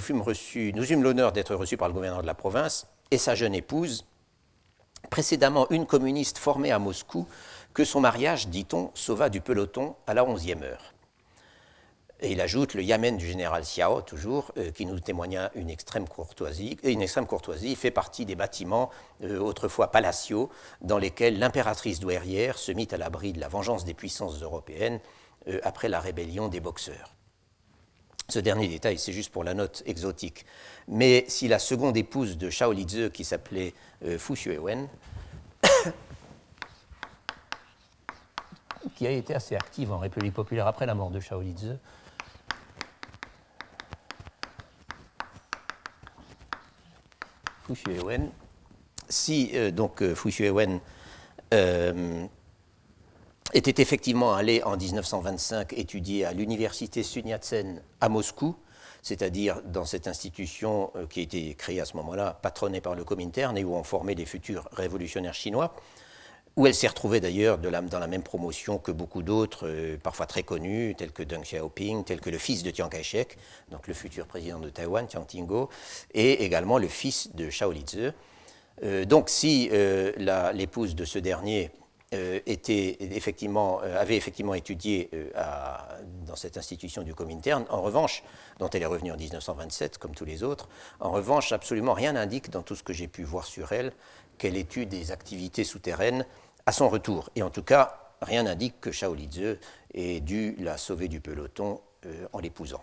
fûmes 0.00 0.22
reçus, 0.22 0.72
nous 0.74 0.92
eûmes 0.92 1.04
l'honneur 1.04 1.32
d'être 1.32 1.54
reçus 1.54 1.76
par 1.76 1.88
le 1.88 1.94
gouverneur 1.94 2.22
de 2.22 2.26
la 2.26 2.34
province 2.34 2.88
et 3.12 3.18
sa 3.18 3.36
jeune 3.36 3.54
épouse, 3.54 4.04
précédemment 5.08 5.70
une 5.70 5.86
communiste 5.86 6.38
formée 6.38 6.72
à 6.72 6.80
Moscou, 6.80 7.28
que 7.74 7.84
son 7.84 8.00
mariage, 8.00 8.48
dit-on, 8.48 8.90
sauva 8.94 9.28
du 9.28 9.40
peloton 9.40 9.94
à 10.08 10.14
la 10.14 10.24
onzième 10.24 10.64
heure. 10.64 10.94
Et 12.20 12.32
il 12.32 12.40
ajoute 12.40 12.74
le 12.74 12.82
Yamen 12.82 13.16
du 13.16 13.24
général 13.24 13.62
Xiao, 13.62 14.00
toujours, 14.02 14.50
euh, 14.56 14.72
qui 14.72 14.84
nous 14.84 14.98
témoigna 14.98 15.52
une 15.54 15.70
extrême 15.70 16.08
courtoisie. 16.08 16.76
Une 16.82 17.02
extrême 17.02 17.26
courtoisie 17.26 17.76
fait 17.76 17.92
partie 17.92 18.26
des 18.26 18.34
bâtiments 18.34 18.90
autrefois 19.22 19.92
palatiaux 19.92 20.50
dans 20.80 20.98
lesquels 20.98 21.38
l'impératrice 21.38 22.00
douairière 22.00 22.58
se 22.58 22.72
mit 22.72 22.88
à 22.90 22.96
l'abri 22.96 23.32
de 23.32 23.38
la 23.38 23.46
vengeance 23.46 23.84
des 23.84 23.94
puissances 23.94 24.42
européennes 24.42 24.98
après 25.62 25.88
la 25.88 26.00
rébellion 26.00 26.48
des 26.48 26.58
Boxeurs. 26.58 27.14
Ce 28.30 28.38
dernier 28.40 28.68
détail, 28.68 28.98
c'est 28.98 29.14
juste 29.14 29.32
pour 29.32 29.42
la 29.42 29.54
note 29.54 29.82
exotique. 29.86 30.44
Mais 30.86 31.24
si 31.28 31.48
la 31.48 31.58
seconde 31.58 31.96
épouse 31.96 32.36
de 32.36 32.50
Shao 32.50 32.72
Lizhe, 32.72 33.10
qui 33.10 33.24
s'appelait 33.24 33.72
euh, 34.04 34.18
Fu 34.18 34.34
Xuewen, 34.34 34.86
qui 38.94 39.06
a 39.06 39.10
été 39.12 39.34
assez 39.34 39.56
active 39.56 39.92
en 39.92 39.98
République 39.98 40.34
populaire 40.34 40.66
après 40.66 40.84
la 40.84 40.94
mort 40.94 41.08
de 41.08 41.20
Shao 41.20 41.40
Lizhe, 41.40 41.78
Fu 47.66 47.72
Xuewen, 47.72 48.30
si 49.08 49.52
euh, 49.54 49.70
donc 49.70 50.02
euh, 50.02 50.14
Fu 50.14 50.28
Xuewen 50.28 50.80
était 53.54 53.80
effectivement 53.80 54.34
allé 54.34 54.62
en 54.62 54.76
1925 54.76 55.72
étudier 55.72 56.24
à 56.24 56.32
l'université 56.32 57.02
Sun 57.02 57.26
Yat-sen 57.26 57.82
à 58.00 58.08
Moscou, 58.08 58.56
c'est-à-dire 59.02 59.62
dans 59.64 59.84
cette 59.84 60.06
institution 60.06 60.90
euh, 60.96 61.06
qui 61.06 61.20
a 61.20 61.22
été 61.22 61.54
créée 61.54 61.80
à 61.80 61.84
ce 61.84 61.96
moment-là, 61.96 62.38
patronnée 62.42 62.80
par 62.80 62.94
le 62.94 63.04
Comintern 63.04 63.56
et 63.56 63.64
où 63.64 63.74
on 63.74 63.84
formait 63.84 64.14
les 64.14 64.26
futurs 64.26 64.68
révolutionnaires 64.72 65.34
chinois, 65.34 65.74
où 66.56 66.66
elle 66.66 66.74
s'est 66.74 66.88
retrouvée 66.88 67.20
d'ailleurs 67.20 67.56
dans 67.56 67.98
la 67.98 68.06
même 68.06 68.22
promotion 68.22 68.78
que 68.78 68.90
beaucoup 68.90 69.22
d'autres, 69.22 69.66
euh, 69.66 69.96
parfois 69.96 70.26
très 70.26 70.42
connus, 70.42 70.94
tels 70.98 71.12
que 71.12 71.22
Deng 71.22 71.42
Xiaoping, 71.42 72.04
tels 72.04 72.20
que 72.20 72.30
le 72.30 72.38
fils 72.38 72.62
de 72.62 72.74
Chiang 72.74 72.88
Kai-shek, 72.88 73.38
donc 73.70 73.86
le 73.86 73.94
futur 73.94 74.26
président 74.26 74.58
de 74.58 74.68
Taïwan, 74.68 75.08
Chiang 75.08 75.24
Ting-go, 75.24 75.70
et 76.12 76.44
également 76.44 76.78
le 76.78 76.88
fils 76.88 77.34
de 77.34 77.48
Shao 77.48 77.72
Lizhe. 77.72 78.12
Euh, 78.82 79.04
donc 79.04 79.30
si 79.30 79.70
l'épouse 80.52 80.94
de 80.94 81.04
ce 81.04 81.18
dernier 81.18 81.70
était 82.12 82.96
effectivement, 83.00 83.80
euh, 83.82 84.00
avait 84.00 84.16
effectivement 84.16 84.54
étudié 84.54 85.10
euh, 85.12 85.30
dans 86.26 86.36
cette 86.36 86.56
institution 86.56 87.02
du 87.02 87.14
Comintern. 87.14 87.66
En 87.68 87.82
revanche, 87.82 88.22
dont 88.58 88.70
elle 88.70 88.82
est 88.82 88.86
revenue 88.86 89.12
en 89.12 89.16
1927, 89.16 89.98
comme 89.98 90.14
tous 90.14 90.24
les 90.24 90.42
autres, 90.42 90.68
en 91.00 91.10
revanche, 91.10 91.52
absolument 91.52 91.92
rien 91.92 92.14
n'indique 92.14 92.50
dans 92.50 92.62
tout 92.62 92.74
ce 92.74 92.82
que 92.82 92.94
j'ai 92.94 93.08
pu 93.08 93.24
voir 93.24 93.44
sur 93.44 93.72
elle 93.72 93.92
qu'elle 94.38 94.56
ait 94.56 94.66
eu 94.76 94.86
des 94.86 95.10
activités 95.10 95.64
souterraines 95.64 96.24
à 96.64 96.72
son 96.72 96.88
retour. 96.88 97.28
Et 97.36 97.42
en 97.42 97.50
tout 97.50 97.62
cas, 97.62 97.98
rien 98.22 98.44
n'indique 98.44 98.80
que 98.80 98.90
Shao 98.90 99.14
Lizhe 99.14 99.58
ait 99.92 100.20
dû 100.20 100.56
la 100.60 100.78
sauver 100.78 101.08
du 101.08 101.20
peloton 101.20 101.80
en 102.32 102.38
l'épousant. 102.38 102.80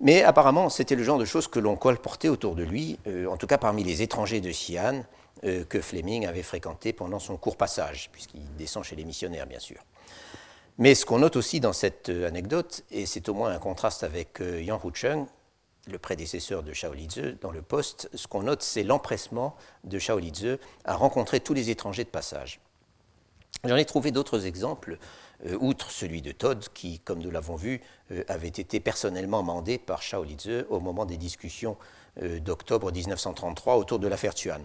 Mais 0.00 0.24
apparemment, 0.24 0.68
c'était 0.70 0.96
le 0.96 1.04
genre 1.04 1.18
de 1.18 1.24
choses 1.24 1.46
que 1.46 1.60
l'on 1.60 1.76
colportait 1.76 2.28
autour 2.28 2.56
de 2.56 2.64
lui, 2.64 2.98
en 3.30 3.36
tout 3.36 3.46
cas 3.46 3.58
parmi 3.58 3.84
les 3.84 4.02
étrangers 4.02 4.40
de 4.40 4.50
Xi'an, 4.50 5.04
euh, 5.42 5.64
que 5.64 5.80
Fleming 5.80 6.26
avait 6.26 6.44
fréquenté 6.44 6.92
pendant 6.92 7.18
son 7.18 7.36
court 7.36 7.56
passage, 7.56 8.08
puisqu'il 8.12 8.54
descend 8.56 8.84
chez 8.84 8.96
les 8.96 9.04
missionnaires, 9.04 9.46
bien 9.46 9.58
sûr. 9.58 9.78
Mais 10.78 10.94
ce 10.94 11.04
qu'on 11.04 11.18
note 11.18 11.36
aussi 11.36 11.60
dans 11.60 11.72
cette 11.72 12.08
euh, 12.08 12.26
anecdote, 12.26 12.84
et 12.90 13.04
c'est 13.04 13.28
au 13.28 13.34
moins 13.34 13.50
un 13.50 13.58
contraste 13.58 14.04
avec 14.04 14.40
euh, 14.40 14.62
Yang 14.62 14.84
Hucheng, 14.84 15.26
le 15.88 15.98
prédécesseur 15.98 16.62
de 16.62 16.72
Shao 16.72 16.94
Lizhe, 16.94 17.36
dans 17.40 17.50
le 17.50 17.62
poste, 17.62 18.08
ce 18.14 18.26
qu'on 18.28 18.44
note, 18.44 18.62
c'est 18.62 18.84
l'empressement 18.84 19.56
de 19.82 19.98
Shao 19.98 20.18
Lizhe 20.18 20.58
à 20.84 20.94
rencontrer 20.94 21.40
tous 21.40 21.52
les 21.52 21.68
étrangers 21.68 22.04
de 22.04 22.10
passage. 22.10 22.60
J'en 23.64 23.76
ai 23.76 23.84
trouvé 23.84 24.10
d'autres 24.10 24.46
exemples, 24.46 24.98
outre 25.60 25.90
celui 25.90 26.22
de 26.22 26.32
Todd, 26.32 26.64
qui, 26.74 27.00
comme 27.00 27.18
nous 27.18 27.30
l'avons 27.30 27.56
vu, 27.56 27.82
avait 28.28 28.48
été 28.48 28.80
personnellement 28.80 29.42
mandé 29.42 29.78
par 29.78 30.02
Shao 30.02 30.22
Lizhe 30.24 30.64
au 30.70 30.80
moment 30.80 31.06
des 31.06 31.16
discussions 31.16 31.76
d'octobre 32.20 32.92
1933 32.92 33.76
autour 33.76 33.98
de 33.98 34.08
l'affaire 34.08 34.34
Tuan. 34.34 34.62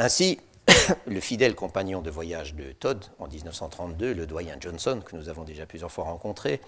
Ainsi, 0.00 0.38
le 1.06 1.18
fidèle 1.18 1.56
compagnon 1.56 2.02
de 2.02 2.10
voyage 2.10 2.54
de 2.54 2.70
Todd 2.70 3.04
en 3.18 3.26
1932, 3.26 4.14
le 4.14 4.26
doyen 4.26 4.56
Johnson, 4.60 5.00
que 5.04 5.16
nous 5.16 5.28
avons 5.28 5.42
déjà 5.42 5.66
plusieurs 5.66 5.90
fois 5.90 6.04
rencontré, 6.04 6.60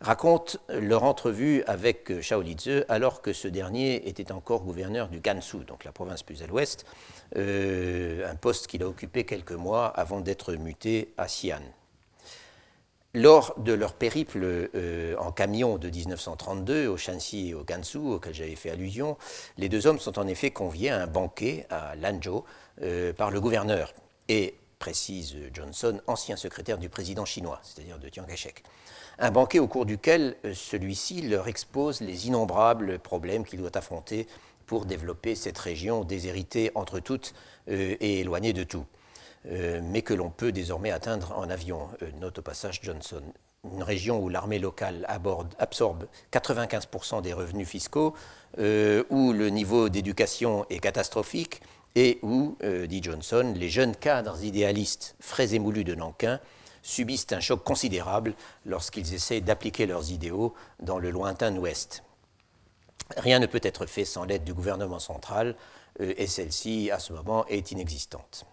raconte 0.00 0.58
leur 0.68 1.02
entrevue 1.02 1.64
avec 1.66 2.20
Shao 2.20 2.40
Lizhe 2.40 2.84
alors 2.88 3.20
que 3.20 3.32
ce 3.32 3.48
dernier 3.48 4.08
était 4.08 4.30
encore 4.30 4.62
gouverneur 4.62 5.08
du 5.08 5.18
Gansu, 5.18 5.64
donc 5.66 5.82
la 5.82 5.90
province 5.90 6.22
plus 6.22 6.40
à 6.44 6.46
l'ouest, 6.46 6.86
euh, 7.36 8.30
un 8.30 8.36
poste 8.36 8.68
qu'il 8.68 8.84
a 8.84 8.86
occupé 8.86 9.24
quelques 9.24 9.50
mois 9.50 9.86
avant 9.86 10.20
d'être 10.20 10.54
muté 10.54 11.12
à 11.18 11.26
Xi'an. 11.26 11.62
Lors 13.14 13.58
de 13.58 13.72
leur 13.72 13.94
périple 13.94 14.40
euh, 14.44 15.16
en 15.18 15.32
camion 15.32 15.78
de 15.78 15.88
1932 15.88 16.86
au 16.86 16.98
Shanxi 16.98 17.48
et 17.48 17.54
au 17.54 17.64
Gansu, 17.64 17.96
auquel 17.96 18.34
j'avais 18.34 18.54
fait 18.54 18.70
allusion, 18.70 19.16
les 19.56 19.70
deux 19.70 19.86
hommes 19.86 19.98
sont 19.98 20.18
en 20.18 20.28
effet 20.28 20.50
conviés 20.50 20.90
à 20.90 21.02
un 21.02 21.06
banquet 21.06 21.66
à 21.70 21.96
Lanzhou 21.96 22.44
euh, 22.82 23.12
par 23.12 23.30
le 23.30 23.40
gouverneur 23.40 23.92
et, 24.28 24.54
précise 24.78 25.34
Johnson, 25.52 26.00
ancien 26.06 26.36
secrétaire 26.36 26.78
du 26.78 26.88
président 26.88 27.24
chinois, 27.24 27.60
c'est-à-dire 27.64 27.98
de 27.98 28.08
Chiang 28.12 28.24
Kai-shek. 28.24 28.62
Un 29.18 29.32
banquet 29.32 29.58
au 29.58 29.66
cours 29.66 29.86
duquel 29.86 30.36
euh, 30.44 30.54
celui-ci 30.54 31.22
leur 31.22 31.48
expose 31.48 32.00
les 32.00 32.28
innombrables 32.28 32.98
problèmes 33.00 33.44
qu'il 33.44 33.58
doit 33.58 33.76
affronter 33.76 34.28
pour 34.66 34.84
développer 34.84 35.34
cette 35.34 35.58
région 35.58 36.04
déshéritée 36.04 36.70
entre 36.74 37.00
toutes 37.00 37.32
et 37.68 38.20
éloignée 38.20 38.52
de 38.52 38.64
tout. 38.64 38.84
Euh, 39.46 39.80
mais 39.82 40.02
que 40.02 40.14
l'on 40.14 40.30
peut 40.30 40.52
désormais 40.52 40.90
atteindre 40.90 41.32
en 41.36 41.48
avion. 41.48 41.88
Euh, 42.02 42.10
note 42.20 42.38
au 42.38 42.42
passage 42.42 42.80
Johnson. 42.82 43.22
Une 43.72 43.82
région 43.82 44.20
où 44.20 44.28
l'armée 44.28 44.58
locale 44.58 45.06
absorbe 45.58 46.06
95% 46.32 47.22
des 47.22 47.32
revenus 47.32 47.68
fiscaux, 47.68 48.14
euh, 48.58 49.04
où 49.10 49.32
le 49.32 49.50
niveau 49.50 49.88
d'éducation 49.88 50.64
est 50.70 50.78
catastrophique 50.78 51.60
et 51.94 52.18
où, 52.22 52.56
dit 52.86 53.02
Johnson, 53.02 53.52
les 53.56 53.68
jeunes 53.68 53.96
cadres 53.96 54.44
idéalistes 54.44 55.16
frais 55.20 55.54
et 55.54 55.58
moulus 55.58 55.84
de 55.84 55.94
Nankin 55.94 56.40
subissent 56.82 57.32
un 57.32 57.40
choc 57.40 57.64
considérable 57.64 58.34
lorsqu'ils 58.64 59.14
essaient 59.14 59.40
d'appliquer 59.40 59.86
leurs 59.86 60.10
idéaux 60.10 60.54
dans 60.80 60.98
le 60.98 61.10
lointain 61.10 61.56
Ouest. 61.56 62.02
Rien 63.16 63.38
ne 63.38 63.46
peut 63.46 63.60
être 63.62 63.86
fait 63.86 64.04
sans 64.04 64.24
l'aide 64.24 64.44
du 64.44 64.54
gouvernement 64.54 64.98
central, 64.98 65.56
et 65.98 66.26
celle-ci, 66.26 66.90
à 66.90 66.98
ce 66.98 67.12
moment, 67.12 67.44
est 67.46 67.72
inexistante. 67.72 68.46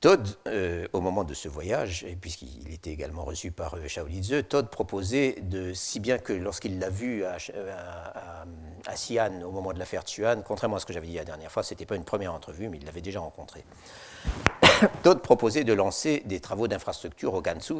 Todd, 0.00 0.28
euh, 0.46 0.86
au 0.92 1.00
moment 1.00 1.24
de 1.24 1.32
ce 1.32 1.48
voyage, 1.48 2.06
puisqu'il 2.20 2.70
était 2.70 2.90
également 2.90 3.24
reçu 3.24 3.50
par 3.50 3.74
euh, 3.74 3.88
Shaolin 3.88 4.42
Todd 4.46 4.68
proposait, 4.68 5.36
de, 5.40 5.72
si 5.72 6.00
bien 6.00 6.18
que 6.18 6.34
lorsqu'il 6.34 6.78
l'a 6.78 6.90
vu 6.90 7.24
à, 7.24 7.38
Xi'an 8.92 9.42
au 9.42 9.50
moment 9.50 9.72
de 9.72 9.78
l'affaire 9.78 10.04
Tuan, 10.04 10.42
contrairement 10.44 10.76
à 10.76 10.80
ce 10.80 10.86
que 10.86 10.92
j'avais 10.92 11.06
dit 11.06 11.14
la 11.14 11.24
dernière 11.24 11.50
fois, 11.50 11.62
ce 11.62 11.72
n'était 11.72 11.86
pas 11.86 11.96
une 11.96 12.04
première 12.04 12.34
entrevue, 12.34 12.68
mais 12.68 12.76
il 12.76 12.84
l'avait 12.84 13.00
déjà 13.00 13.20
rencontré. 13.20 13.64
Todd 15.02 15.22
proposait 15.22 15.64
de 15.64 15.72
lancer 15.72 16.22
des 16.26 16.40
travaux 16.40 16.68
d'infrastructure 16.68 17.32
au 17.32 17.40
Gansu 17.40 17.76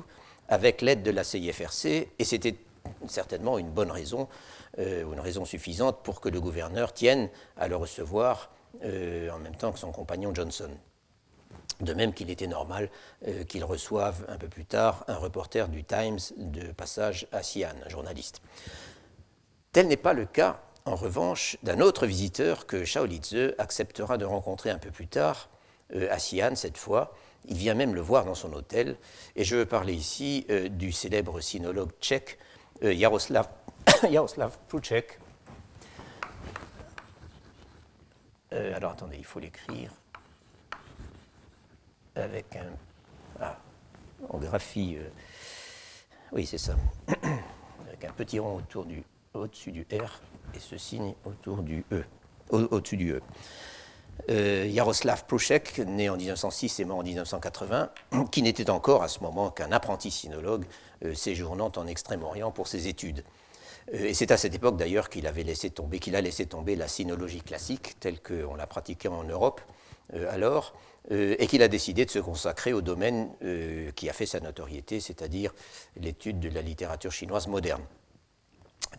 avec 0.49 0.81
l'aide 0.81 1.03
de 1.03 1.11
la 1.11 1.23
CIFRC, 1.23 2.09
et 2.19 2.25
c'était 2.25 2.57
certainement 3.09 3.59
une 3.59 3.71
bonne 3.71 3.91
raison, 3.91 4.27
euh, 4.79 5.05
une 5.13 5.21
raison 5.21 5.45
suffisante 5.45 5.99
pour 6.03 6.23
que 6.23 6.31
le 6.31 6.41
gouverneur 6.41 6.95
tienne 6.95 7.29
à 7.59 7.69
le 7.69 7.77
recevoir 7.77 8.51
en 8.83 9.39
même 9.39 9.57
temps 9.57 9.73
que 9.73 9.79
son 9.79 9.91
compagnon 9.91 10.35
Johnson. 10.35 10.69
De 11.81 11.93
même 11.93 12.15
qu'il 12.15 12.31
était 12.31 12.47
normal 12.47 12.89
euh, 13.27 13.45
qu'il 13.45 13.65
reçoive 13.65 14.25
un 14.29 14.39
peu 14.39 14.49
plus 14.49 14.65
tard 14.65 15.05
un 15.09 15.17
reporter 15.17 15.69
du 15.69 15.85
Times 15.85 16.19
de 16.37 16.73
passage 16.73 17.27
à 17.33 17.41
Xi'an, 17.41 17.75
un 17.85 17.89
journaliste. 17.89 18.41
Tel 19.73 19.89
n'est 19.89 19.99
pas 19.99 20.15
le 20.15 20.25
cas, 20.25 20.63
en 20.87 20.95
revanche, 20.95 21.59
d'un 21.63 21.81
autre 21.81 22.07
visiteur 22.07 22.67
que 22.67 22.85
Shaolitze 22.85 23.55
acceptera 23.59 24.17
de 24.17 24.25
rencontrer 24.25 24.71
un 24.71 24.79
peu 24.79 24.91
plus 24.91 25.07
tard, 25.07 25.51
euh, 25.95 26.09
à 26.11 26.17
Xi'an 26.17 26.57
cette 26.57 26.79
fois. 26.79 27.15
Il 27.45 27.59
vient 27.59 27.75
même 27.75 27.95
le 27.95 28.01
voir 28.01 28.25
dans 28.25 28.35
son 28.35 28.53
hôtel. 28.55 28.97
Et 29.37 29.45
je 29.45 29.57
veux 29.57 29.67
parler 29.67 29.93
ici 29.93 30.47
euh, 30.51 30.69
du 30.69 30.93
célèbre 30.93 31.41
sinologue 31.41 31.93
tchèque 32.01 32.39
Jaroslav, 32.83 33.49
Jaroslav 34.11 34.57
alors 38.51 38.93
attendez, 38.93 39.17
il 39.19 39.25
faut 39.25 39.41
l'écrire 39.41 39.91
avec 42.17 42.57
un. 42.57 42.67
Ah, 43.41 43.59
en 44.29 44.39
graphie. 44.39 44.97
Euh, 44.99 45.09
oui, 46.33 46.47
c'est 46.47 46.59
ça. 46.59 46.77
avec 47.87 48.05
un 48.05 48.13
petit 48.13 48.39
rond 48.39 48.57
autour 48.57 48.85
du, 48.85 49.03
au-dessus 49.35 49.73
du 49.73 49.87
R 49.93 50.21
et 50.55 50.59
ce 50.59 50.77
signe 50.79 51.15
autour 51.25 51.63
du 51.63 51.85
E. 51.93 52.05
Au, 52.51 52.81
dessus 52.81 52.97
du 52.97 53.13
E. 53.13 53.23
Euh, 54.31 54.71
Jaroslav 54.73 55.27
Pruchek, 55.27 55.79
né 55.79 56.09
en 56.09 56.17
1906 56.17 56.81
et 56.81 56.85
mort 56.85 56.99
en 56.99 57.03
1980, 57.03 57.91
qui 58.31 58.43
n'était 58.43 58.71
encore 58.71 59.03
à 59.03 59.09
ce 59.09 59.21
moment 59.21 59.51
qu'un 59.51 59.73
apprenti 59.73 60.11
sinologue 60.11 60.65
euh, 61.05 61.15
séjournant 61.15 61.71
en 61.77 61.87
Extrême-Orient 61.87 62.51
pour 62.51 62.67
ses 62.67 62.89
études. 62.89 63.25
et 63.93 64.15
c'est 64.15 64.31
à 64.31 64.37
cette 64.37 64.55
époque 64.55 64.77
d'ailleurs 64.77 65.11
qu'il 65.11 65.27
avait 65.27 65.43
laissé 65.43 65.71
tomber, 65.71 65.99
qu'il 65.99 66.17
a 66.17 66.21
laissé 66.21 66.47
tomber 66.47 66.77
la 66.77 66.89
sinologie 66.89 67.43
classique 67.43 68.01
telle 68.01 68.21
qu'on 68.23 68.55
la 68.55 68.67
pratiquait 68.67 69.09
en 69.09 69.25
Europe 69.25 69.61
alors, 70.31 70.75
euh, 71.13 71.37
et 71.39 71.47
qu'il 71.47 71.63
a 71.63 71.69
décidé 71.69 72.05
de 72.05 72.11
se 72.11 72.19
consacrer 72.19 72.73
au 72.73 72.83
domaine 72.83 73.31
euh, 73.45 73.93
qui 73.93 74.09
a 74.11 74.13
fait 74.13 74.27
sa 74.27 74.41
notoriété, 74.41 74.99
c'est-à-dire 74.99 75.55
l'étude 75.97 76.41
de 76.41 76.49
la 76.49 76.63
littérature 76.63 77.13
chinoise 77.13 77.47
moderne. 77.47 77.83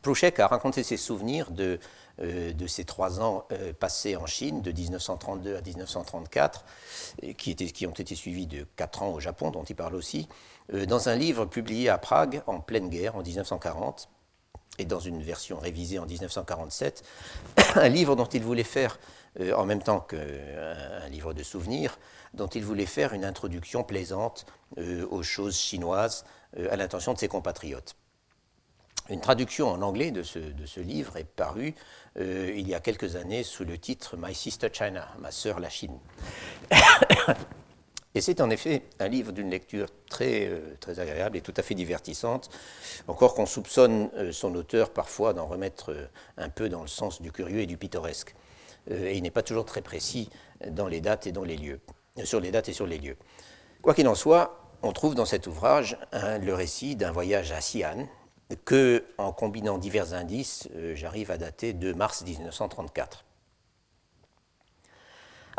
Plouchek 0.01 0.39
a 0.39 0.47
raconté 0.47 0.83
ses 0.83 0.95
souvenirs 0.95 1.51
de, 1.51 1.79
euh, 2.21 2.53
ces 2.67 2.85
trois 2.85 3.19
ans 3.19 3.45
passés 3.79 4.15
en 4.15 4.25
Chine, 4.25 4.61
de 4.61 4.71
1932 4.71 5.55
à 5.55 5.61
1934, 5.61 6.65
qui, 7.37 7.51
étaient, 7.51 7.65
qui, 7.65 7.85
ont 7.87 7.91
été 7.91 8.15
suivis 8.15 8.47
de 8.47 8.65
quatre 8.75 9.03
ans 9.03 9.13
au 9.13 9.19
Japon, 9.19 9.51
dont 9.51 9.63
il 9.63 9.75
parle 9.75 9.95
aussi, 9.95 10.27
dans 10.71 11.09
un 11.09 11.15
livre 11.15 11.45
publié 11.45 11.89
à 11.89 11.97
Prague 11.97 12.41
en 12.47 12.59
pleine 12.59 12.89
guerre 12.89 13.15
en 13.15 13.21
1940 13.21 14.09
et 14.79 14.85
dans 14.85 14.99
une 14.99 15.21
version 15.21 15.59
révisée 15.59 15.99
en 15.99 16.05
1947, 16.05 17.03
un 17.75 17.89
livre 17.89 18.15
dont 18.15 18.25
il 18.25 18.43
voulait 18.43 18.63
faire 18.63 18.99
euh, 19.39 19.53
en 19.53 19.65
même 19.65 19.81
temps 19.81 19.99
qu'un 19.99 21.09
livre 21.09 21.33
de 21.33 21.43
souvenirs, 21.43 21.99
dont 22.33 22.47
il 22.47 22.63
voulait 22.63 22.85
faire 22.85 23.13
une 23.13 23.25
introduction 23.25 23.83
plaisante 23.83 24.45
euh, 24.77 25.05
aux 25.09 25.23
choses 25.23 25.57
chinoises 25.57 26.25
euh, 26.57 26.71
à 26.71 26.75
l'intention 26.75 27.13
de 27.13 27.19
ses 27.19 27.27
compatriotes. 27.27 27.95
Une 29.09 29.21
traduction 29.21 29.69
en 29.69 29.81
anglais 29.81 30.11
de 30.11 30.21
ce, 30.21 30.79
livre 30.79 31.15
est 31.15 31.23
parue 31.23 31.73
il 32.19 32.67
y 32.67 32.75
a 32.75 32.81
quelques 32.81 33.15
années 33.15 33.43
sous 33.43 33.63
le 33.63 33.77
titre 33.77 34.17
My 34.17 34.35
Sister 34.35 34.67
China, 34.73 35.07
ma 35.19 35.31
sœur 35.31 35.61
la 35.61 35.69
Chine. 35.69 35.97
Et 38.15 38.19
c'est 38.19 38.41
en 38.41 38.49
effet 38.49 38.81
un 38.99 39.07
livre 39.07 39.31
d'une 39.31 39.49
lecture 39.49 39.87
très, 40.09 40.51
très 40.81 40.99
agréable 40.99 41.37
et 41.37 41.41
tout 41.41 41.53
à 41.55 41.61
fait 41.61 41.75
divertissante, 41.75 42.49
encore 43.07 43.33
qu'on 43.33 43.45
soupçonne 43.45 44.09
son 44.33 44.53
auteur 44.55 44.89
parfois 44.89 45.33
d'en 45.33 45.45
remettre 45.45 45.95
un 46.35 46.49
peu 46.49 46.67
dans 46.67 46.81
le 46.81 46.87
sens 46.87 47.21
du 47.21 47.31
curieux 47.31 47.59
et 47.59 47.67
du 47.67 47.77
pittoresque. 47.77 48.35
Euh, 48.91 49.07
et 49.07 49.17
il 49.17 49.23
n'est 49.23 49.31
pas 49.31 49.43
toujours 49.43 49.65
très 49.65 49.81
précis 49.81 50.29
euh, 50.63 50.69
sur 50.69 50.87
les 50.89 51.01
dates 51.01 51.27
et 51.27 52.73
sur 52.73 52.87
les 52.87 52.97
lieux. 52.97 53.17
Quoi 53.81 53.93
qu'il 53.93 54.07
en 54.07 54.15
soit, 54.15 54.59
on 54.81 54.91
trouve 54.91 55.15
dans 55.15 55.25
cet 55.25 55.47
ouvrage 55.47 55.97
le 56.13 56.53
récit 56.53 56.95
d'un 56.95 57.11
voyage 57.11 57.51
à 57.51 57.59
Xi'an 57.59 58.07
que, 58.65 59.03
en 59.17 59.31
combinant 59.31 59.77
divers 59.77 60.13
indices, 60.13 60.69
euh, 60.75 60.95
j'arrive 60.95 61.31
à 61.31 61.37
dater 61.37 61.73
de 61.73 61.93
mars 61.93 62.23
1934. 62.23 63.25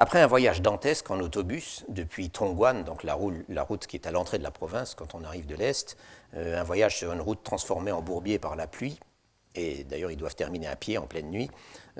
Après 0.00 0.20
un 0.20 0.26
voyage 0.28 0.62
dantesque 0.62 1.10
en 1.10 1.18
autobus 1.18 1.84
depuis 1.88 2.30
Tongguan, 2.30 2.84
donc 2.84 3.02
la 3.02 3.14
route, 3.14 3.86
qui 3.88 3.96
est 3.96 4.06
à 4.06 4.12
l'entrée 4.12 4.38
de 4.38 4.44
la 4.44 4.52
province 4.52 4.94
quand 4.94 5.16
on 5.16 5.24
arrive 5.24 5.46
de 5.46 5.56
l'Est, 5.56 5.96
un 6.36 6.62
voyage 6.62 6.96
sur 6.96 7.12
une 7.12 7.20
route 7.20 7.42
transformée 7.42 7.90
en 7.90 8.00
bourbier 8.00 8.38
par 8.38 8.54
la 8.54 8.68
pluie, 8.68 9.00
et 9.54 9.84
d'ailleurs 9.84 10.10
ils 10.10 10.16
doivent 10.16 10.36
terminer 10.36 10.66
à 10.66 10.76
pied 10.76 10.98
en 10.98 11.06
pleine 11.06 11.30
nuit, 11.30 11.50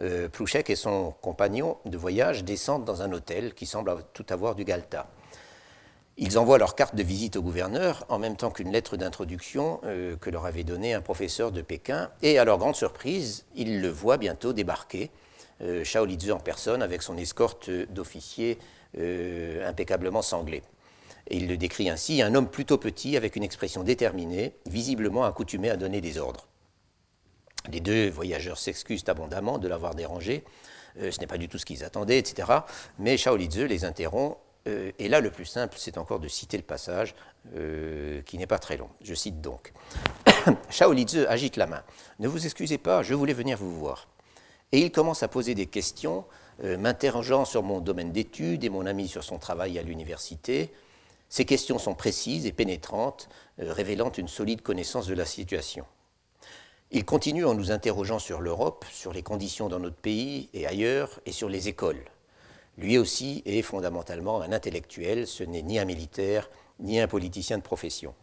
euh, 0.00 0.28
Plouchek 0.28 0.70
et 0.70 0.76
son 0.76 1.12
compagnon 1.22 1.78
de 1.84 1.96
voyage 1.96 2.44
descendent 2.44 2.84
dans 2.84 3.02
un 3.02 3.12
hôtel 3.12 3.54
qui 3.54 3.66
semble 3.66 3.94
tout 4.12 4.26
avoir 4.30 4.54
du 4.54 4.64
Galta. 4.64 5.08
Ils 6.20 6.36
envoient 6.36 6.58
leur 6.58 6.74
carte 6.74 6.96
de 6.96 7.02
visite 7.04 7.36
au 7.36 7.42
gouverneur 7.42 8.04
en 8.08 8.18
même 8.18 8.36
temps 8.36 8.50
qu'une 8.50 8.72
lettre 8.72 8.96
d'introduction 8.96 9.80
euh, 9.84 10.16
que 10.16 10.30
leur 10.30 10.46
avait 10.46 10.64
donnée 10.64 10.92
un 10.92 11.00
professeur 11.00 11.52
de 11.52 11.62
Pékin. 11.62 12.10
Et 12.22 12.40
à 12.40 12.44
leur 12.44 12.58
grande 12.58 12.74
surprise, 12.74 13.44
ils 13.54 13.80
le 13.80 13.88
voient 13.88 14.16
bientôt 14.16 14.52
débarquer, 14.52 15.12
euh, 15.60 15.84
en 15.94 16.40
personne, 16.40 16.82
avec 16.82 17.02
son 17.02 17.16
escorte 17.16 17.70
d'officiers 17.70 18.58
euh, 18.98 19.68
impeccablement 19.68 20.22
sanglés. 20.22 20.64
Et 21.28 21.36
il 21.36 21.46
le 21.46 21.56
décrit 21.56 21.88
ainsi, 21.88 22.20
un 22.20 22.34
homme 22.34 22.48
plutôt 22.48 22.78
petit 22.78 23.16
avec 23.16 23.36
une 23.36 23.44
expression 23.44 23.84
déterminée, 23.84 24.54
visiblement 24.66 25.24
accoutumé 25.24 25.70
à 25.70 25.76
donner 25.76 26.00
des 26.00 26.18
ordres. 26.18 26.48
Les 27.70 27.80
deux 27.80 28.08
voyageurs 28.08 28.58
s'excusent 28.58 29.04
abondamment 29.08 29.58
de 29.58 29.68
l'avoir 29.68 29.94
dérangé. 29.94 30.44
Euh, 31.00 31.10
ce 31.10 31.20
n'est 31.20 31.26
pas 31.26 31.38
du 31.38 31.48
tout 31.48 31.58
ce 31.58 31.66
qu'ils 31.66 31.84
attendaient, 31.84 32.18
etc. 32.18 32.48
Mais 32.98 33.16
Shaolitze 33.16 33.58
les 33.58 33.84
interrompt. 33.84 34.38
Euh, 34.66 34.90
et 34.98 35.08
là, 35.08 35.20
le 35.20 35.30
plus 35.30 35.44
simple, 35.44 35.74
c'est 35.78 35.98
encore 35.98 36.20
de 36.20 36.28
citer 36.28 36.56
le 36.56 36.62
passage, 36.62 37.14
euh, 37.54 38.22
qui 38.22 38.38
n'est 38.38 38.46
pas 38.46 38.58
très 38.58 38.76
long. 38.76 38.88
Je 39.02 39.14
cite 39.14 39.40
donc. 39.40 39.72
Shaolitze 40.70 41.26
agite 41.28 41.56
la 41.56 41.66
main. 41.66 41.82
Ne 42.18 42.28
vous 42.28 42.44
excusez 42.44 42.78
pas, 42.78 43.02
je 43.02 43.14
voulais 43.14 43.32
venir 43.32 43.58
vous 43.58 43.78
voir. 43.78 44.08
Et 44.72 44.80
il 44.80 44.92
commence 44.92 45.22
à 45.22 45.28
poser 45.28 45.54
des 45.54 45.66
questions, 45.66 46.26
m'interrogeant 46.62 47.46
sur 47.46 47.62
mon 47.62 47.80
domaine 47.80 48.12
d'études 48.12 48.64
et 48.64 48.68
mon 48.68 48.84
ami 48.84 49.08
sur 49.08 49.24
son 49.24 49.38
travail 49.38 49.78
à 49.78 49.82
l'université. 49.82 50.70
Ces 51.30 51.46
questions 51.46 51.78
sont 51.78 51.94
précises 51.94 52.44
et 52.44 52.52
pénétrantes, 52.52 53.30
révélant 53.56 54.12
une 54.12 54.28
solide 54.28 54.60
connaissance 54.60 55.06
de 55.06 55.14
la 55.14 55.24
situation. 55.24 55.86
Il 56.90 57.04
continue 57.04 57.44
en 57.44 57.52
nous 57.52 57.70
interrogeant 57.70 58.18
sur 58.18 58.40
l'Europe, 58.40 58.86
sur 58.90 59.12
les 59.12 59.22
conditions 59.22 59.68
dans 59.68 59.78
notre 59.78 59.96
pays 59.96 60.48
et 60.54 60.66
ailleurs, 60.66 61.20
et 61.26 61.32
sur 61.32 61.50
les 61.50 61.68
écoles. 61.68 62.02
Lui 62.78 62.96
aussi 62.96 63.42
est 63.44 63.60
fondamentalement 63.60 64.40
un 64.40 64.52
intellectuel, 64.52 65.26
ce 65.26 65.42
n'est 65.42 65.60
ni 65.60 65.78
un 65.78 65.84
militaire, 65.84 66.48
ni 66.80 66.98
un 66.98 67.06
politicien 67.06 67.58
de 67.58 67.62
profession. 67.62 68.14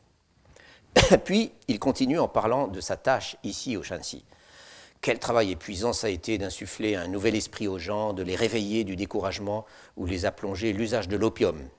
Puis, 1.26 1.52
il 1.68 1.78
continue 1.78 2.18
en 2.18 2.28
parlant 2.28 2.68
de 2.68 2.82
sa 2.82 2.98
tâche 2.98 3.36
ici 3.44 3.78
au 3.78 3.84
Shanxi. 3.84 4.26
Quel 5.02 5.20
travail 5.20 5.52
épuisant 5.52 5.94
ça 5.94 6.08
a 6.08 6.10
été 6.10 6.40
d'insuffler 6.40 6.96
un 6.96 7.08
nouvel 7.08 7.36
esprit 7.36 7.68
aux 7.68 7.78
gens, 7.78 8.14
de 8.14 8.24
les 8.24 8.36
réveiller 8.36 8.84
du 8.84 8.96
découragement 8.96 9.66
ou 9.98 10.08
les 10.08 10.26
a 10.26 10.32
plongés 10.32 10.74
l'usage 10.74 11.08
de 11.08 11.18
l'opium. 11.18 11.70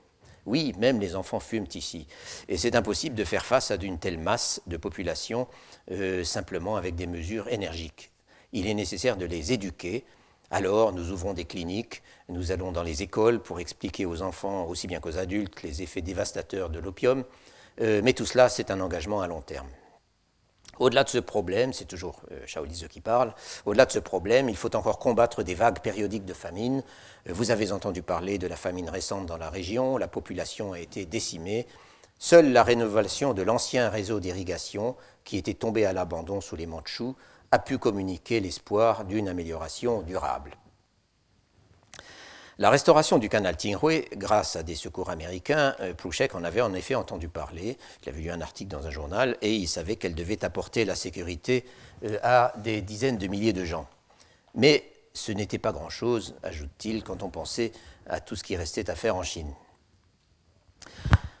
Oui, 0.47 0.73
même 0.79 1.01
les 1.01 1.15
enfants 1.15 1.41
fument 1.41 1.67
ici. 1.75 2.07
Et 2.47 2.57
c'est 2.57 2.75
impossible 2.75 3.15
de 3.15 3.25
faire 3.25 3.45
face 3.45 3.69
à 3.69 3.77
d'une 3.77 3.99
telle 3.99 4.17
masse 4.17 4.61
de 4.65 4.77
population 4.77 5.45
euh, 5.91 6.23
simplement 6.23 6.77
avec 6.77 6.95
des 6.95 7.05
mesures 7.05 7.49
énergiques. 7.49 8.11
Il 8.53 8.65
est 8.65 8.73
nécessaire 8.73 9.17
de 9.17 9.25
les 9.25 9.51
éduquer. 9.51 10.05
Alors, 10.49 10.93
nous 10.93 11.11
ouvrons 11.11 11.33
des 11.33 11.43
cliniques, 11.43 12.01
nous 12.29 12.53
allons 12.53 12.71
dans 12.71 12.83
les 12.83 13.03
écoles 13.03 13.41
pour 13.41 13.59
expliquer 13.59 14.05
aux 14.05 14.21
enfants 14.21 14.65
aussi 14.67 14.87
bien 14.87 15.01
qu'aux 15.01 15.17
adultes 15.17 15.63
les 15.63 15.81
effets 15.81 16.01
dévastateurs 16.01 16.69
de 16.69 16.79
l'opium. 16.79 17.25
Euh, 17.81 18.01
mais 18.01 18.13
tout 18.13 18.25
cela, 18.25 18.47
c'est 18.47 18.71
un 18.71 18.79
engagement 18.79 19.19
à 19.19 19.27
long 19.27 19.41
terme. 19.41 19.67
Au-delà 20.79 21.03
de 21.03 21.09
ce 21.09 21.17
problème, 21.17 21.73
c'est 21.73 21.85
toujours 21.85 22.21
euh, 22.31 22.87
qui 22.89 23.01
parle, 23.01 23.33
au-delà 23.65 23.85
de 23.85 23.91
ce 23.91 23.99
problème, 23.99 24.49
il 24.49 24.55
faut 24.55 24.75
encore 24.75 24.99
combattre 24.99 25.43
des 25.43 25.55
vagues 25.55 25.79
périodiques 25.79 26.25
de 26.25 26.33
famine. 26.33 26.83
Euh, 27.27 27.33
vous 27.33 27.51
avez 27.51 27.71
entendu 27.71 28.01
parler 28.01 28.37
de 28.37 28.47
la 28.47 28.55
famine 28.55 28.89
récente 28.89 29.25
dans 29.25 29.37
la 29.37 29.49
région, 29.49 29.97
la 29.97 30.07
population 30.07 30.73
a 30.73 30.79
été 30.79 31.05
décimée. 31.05 31.67
Seule 32.19 32.51
la 32.51 32.63
rénovation 32.63 33.33
de 33.33 33.43
l'ancien 33.43 33.89
réseau 33.89 34.19
d'irrigation, 34.19 34.95
qui 35.23 35.37
était 35.37 35.53
tombé 35.53 35.85
à 35.85 35.93
l'abandon 35.93 36.41
sous 36.41 36.55
les 36.55 36.65
Mandchous, 36.65 37.15
a 37.51 37.59
pu 37.59 37.77
communiquer 37.77 38.39
l'espoir 38.39 39.05
d'une 39.05 39.27
amélioration 39.27 40.01
durable. 40.01 40.57
La 42.59 42.71
restauration 42.71 43.19
du 43.19 43.29
canal 43.29 43.55
Tinghui, 43.55 44.05
grâce 44.15 44.55
à 44.55 44.63
des 44.63 44.73
secours 44.73 45.11
américains, 45.11 45.75
euh, 45.79 45.93
Plouchek 45.93 46.33
en 46.33 46.43
avait 46.43 46.61
en 46.61 46.73
effet 46.73 46.95
entendu 46.95 47.27
parler. 47.29 47.77
Il 48.01 48.09
avait 48.09 48.21
lu 48.21 48.31
un 48.31 48.41
article 48.41 48.71
dans 48.71 48.87
un 48.87 48.89
journal 48.89 49.37
et 49.43 49.53
il 49.53 49.67
savait 49.67 49.95
qu'elle 49.95 50.15
devait 50.15 50.43
apporter 50.43 50.83
la 50.83 50.95
sécurité 50.95 51.65
euh, 52.03 52.17
à 52.23 52.53
des 52.57 52.81
dizaines 52.81 53.19
de 53.19 53.27
milliers 53.27 53.53
de 53.53 53.63
gens. 53.63 53.87
Mais 54.55 54.91
ce 55.13 55.31
n'était 55.31 55.59
pas 55.59 55.71
grand-chose, 55.71 56.33
ajoute-t-il, 56.41 57.03
quand 57.03 57.21
on 57.21 57.29
pensait 57.29 57.73
à 58.07 58.19
tout 58.21 58.35
ce 58.35 58.43
qui 58.43 58.55
restait 58.55 58.89
à 58.89 58.95
faire 58.95 59.15
en 59.15 59.23
Chine. 59.23 59.53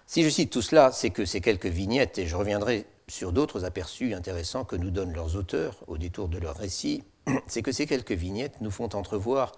Si 0.05 0.23
je 0.23 0.29
cite 0.29 0.51
tout 0.51 0.61
cela, 0.61 0.91
c'est 0.91 1.09
que 1.09 1.25
ces 1.25 1.41
quelques 1.41 1.65
vignettes, 1.65 2.19
et 2.19 2.27
je 2.27 2.35
reviendrai 2.35 2.85
sur 3.07 3.31
d'autres 3.31 3.65
aperçus 3.65 4.13
intéressants 4.13 4.65
que 4.65 4.75
nous 4.75 4.91
donnent 4.91 5.13
leurs 5.13 5.35
auteurs 5.35 5.83
au 5.87 5.97
détour 5.97 6.27
de 6.27 6.37
leur 6.37 6.57
récit, 6.57 7.03
c'est 7.47 7.63
que 7.63 7.71
ces 7.71 7.87
quelques 7.87 8.11
vignettes 8.11 8.61
nous 8.61 8.71
font 8.71 8.89
entrevoir 8.95 9.53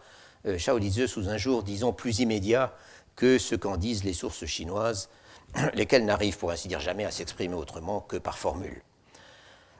euh, 0.46 0.58
Shaolizeux 0.58 1.08
sous 1.08 1.30
un 1.30 1.38
jour, 1.38 1.64
disons, 1.64 1.94
plus 1.94 2.20
immédiat 2.20 2.74
que 3.16 3.38
ce 3.38 3.56
qu'en 3.56 3.78
disent 3.78 4.04
les 4.04 4.14
sources 4.14 4.46
chinoises, 4.46 5.10
lesquelles 5.74 6.06
n'arrivent 6.06 6.38
pour 6.38 6.52
ainsi 6.52 6.68
dire 6.68 6.80
jamais 6.80 7.06
à 7.06 7.12
s'exprimer 7.12 7.56
autrement 7.56 8.02
que 8.02 8.18
par 8.18 8.38
formule. 8.38 8.82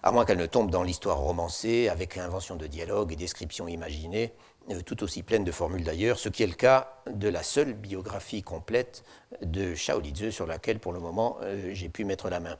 À 0.04 0.12
moins 0.12 0.26
qu'elles 0.26 0.38
ne 0.38 0.46
tombent 0.46 0.72
dans 0.72 0.84
l'histoire 0.84 1.18
romancée, 1.18 1.90
avec 1.90 2.18
invention 2.18 2.56
de 2.56 2.68
dialogues 2.68 3.12
et 3.14 3.16
descriptions 3.16 3.68
imaginées, 3.68 4.34
euh, 4.70 4.82
tout 4.82 5.04
aussi 5.04 5.24
pleines 5.24 5.44
de 5.44 5.52
formules 5.52 5.84
d'ailleurs, 5.84 6.20
ce 6.20 6.30
qui 6.30 6.44
est 6.44 6.48
le 6.48 6.54
cas 6.54 7.02
de 7.10 7.30
la 7.30 7.44
seule 7.44 7.74
biographie 7.74 8.44
complète 8.44 9.04
de 9.42 9.76
Shaolizeux 9.76 10.32
sur 10.32 10.46
laquelle 10.46 10.80
pour 10.80 10.94
le 10.94 11.00
moment 11.00 11.38
euh, 11.42 11.72
j'ai 11.74 11.90
pu 11.90 12.04
mettre 12.06 12.30
la 12.30 12.40
main, 12.40 12.58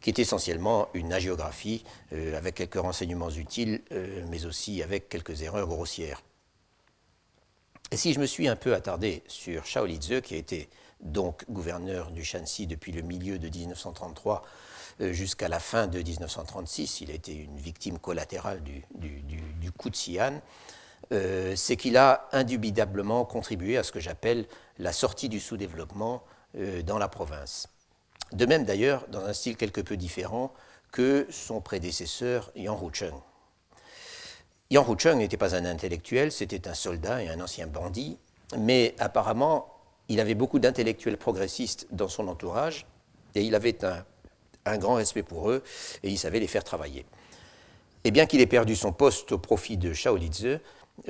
qui 0.00 0.10
est 0.10 0.18
essentiellement 0.18 0.88
une 0.94 1.12
agiographie 1.12 1.84
avec 2.10 2.56
quelques 2.56 2.74
renseignements 2.74 3.30
utiles, 3.30 3.82
mais 4.28 4.44
aussi 4.46 4.82
avec 4.82 5.08
quelques 5.08 5.42
erreurs 5.42 5.68
grossières. 5.68 6.22
Si 7.94 8.14
je 8.14 8.20
me 8.20 8.26
suis 8.26 8.48
un 8.48 8.56
peu 8.56 8.74
attardé 8.74 9.22
sur 9.28 9.66
Shao 9.66 9.84
Lizhe, 9.84 10.22
qui 10.22 10.34
a 10.34 10.38
été 10.38 10.70
donc 11.00 11.44
gouverneur 11.50 12.10
du 12.10 12.24
Shanxi 12.24 12.66
depuis 12.66 12.90
le 12.90 13.02
milieu 13.02 13.38
de 13.38 13.50
1933 13.50 14.42
euh, 15.02 15.12
jusqu'à 15.12 15.48
la 15.48 15.60
fin 15.60 15.88
de 15.88 15.98
1936, 15.98 17.02
il 17.02 17.10
a 17.10 17.14
été 17.14 17.34
une 17.34 17.58
victime 17.58 17.98
collatérale 17.98 18.62
du, 18.62 18.82
coup 19.76 19.90
de 19.90 19.94
Xi'an, 19.94 20.40
euh, 21.12 21.54
c'est 21.54 21.76
qu'il 21.76 21.98
a 21.98 22.28
indubitablement 22.32 23.26
contribué 23.26 23.76
à 23.76 23.82
ce 23.82 23.92
que 23.92 24.00
j'appelle 24.00 24.46
la 24.78 24.92
sortie 24.94 25.28
du 25.28 25.38
sous-développement 25.38 26.22
euh, 26.56 26.82
dans 26.82 26.98
la 26.98 27.08
province. 27.08 27.68
De 28.32 28.46
même 28.46 28.64
d'ailleurs, 28.64 29.06
dans 29.08 29.24
un 29.24 29.34
style 29.34 29.58
quelque 29.58 29.82
peu 29.82 29.98
différent 29.98 30.54
que 30.92 31.26
son 31.30 31.60
prédécesseur 31.60 32.52
Yang 32.56 32.82
Hucheng. 32.82 33.31
Yang 34.72 34.88
Hucheng 34.88 35.18
n'était 35.18 35.36
pas 35.36 35.54
un 35.54 35.66
intellectuel, 35.66 36.32
c'était 36.32 36.66
un 36.66 36.72
soldat 36.72 37.22
et 37.22 37.28
un 37.28 37.38
ancien 37.42 37.66
bandit, 37.66 38.16
mais 38.56 38.94
apparemment, 38.98 39.68
il 40.08 40.18
avait 40.18 40.34
beaucoup 40.34 40.60
d'intellectuels 40.60 41.18
progressistes 41.18 41.86
dans 41.90 42.08
son 42.08 42.26
entourage, 42.26 42.86
et 43.34 43.42
il 43.42 43.54
avait 43.54 43.76
un, 43.84 44.78
grand 44.78 44.94
respect 44.94 45.24
pour 45.24 45.50
eux, 45.50 45.62
et 46.02 46.08
il 46.08 46.16
savait 46.16 46.40
les 46.40 46.46
faire 46.46 46.64
travailler. 46.64 47.04
Et 48.04 48.10
bien 48.10 48.24
qu'il 48.24 48.40
ait 48.40 48.46
perdu 48.46 48.74
son 48.74 48.94
poste 48.94 49.32
au 49.32 49.38
profit 49.38 49.76
de 49.76 49.92
Shaolitze, 49.92 50.58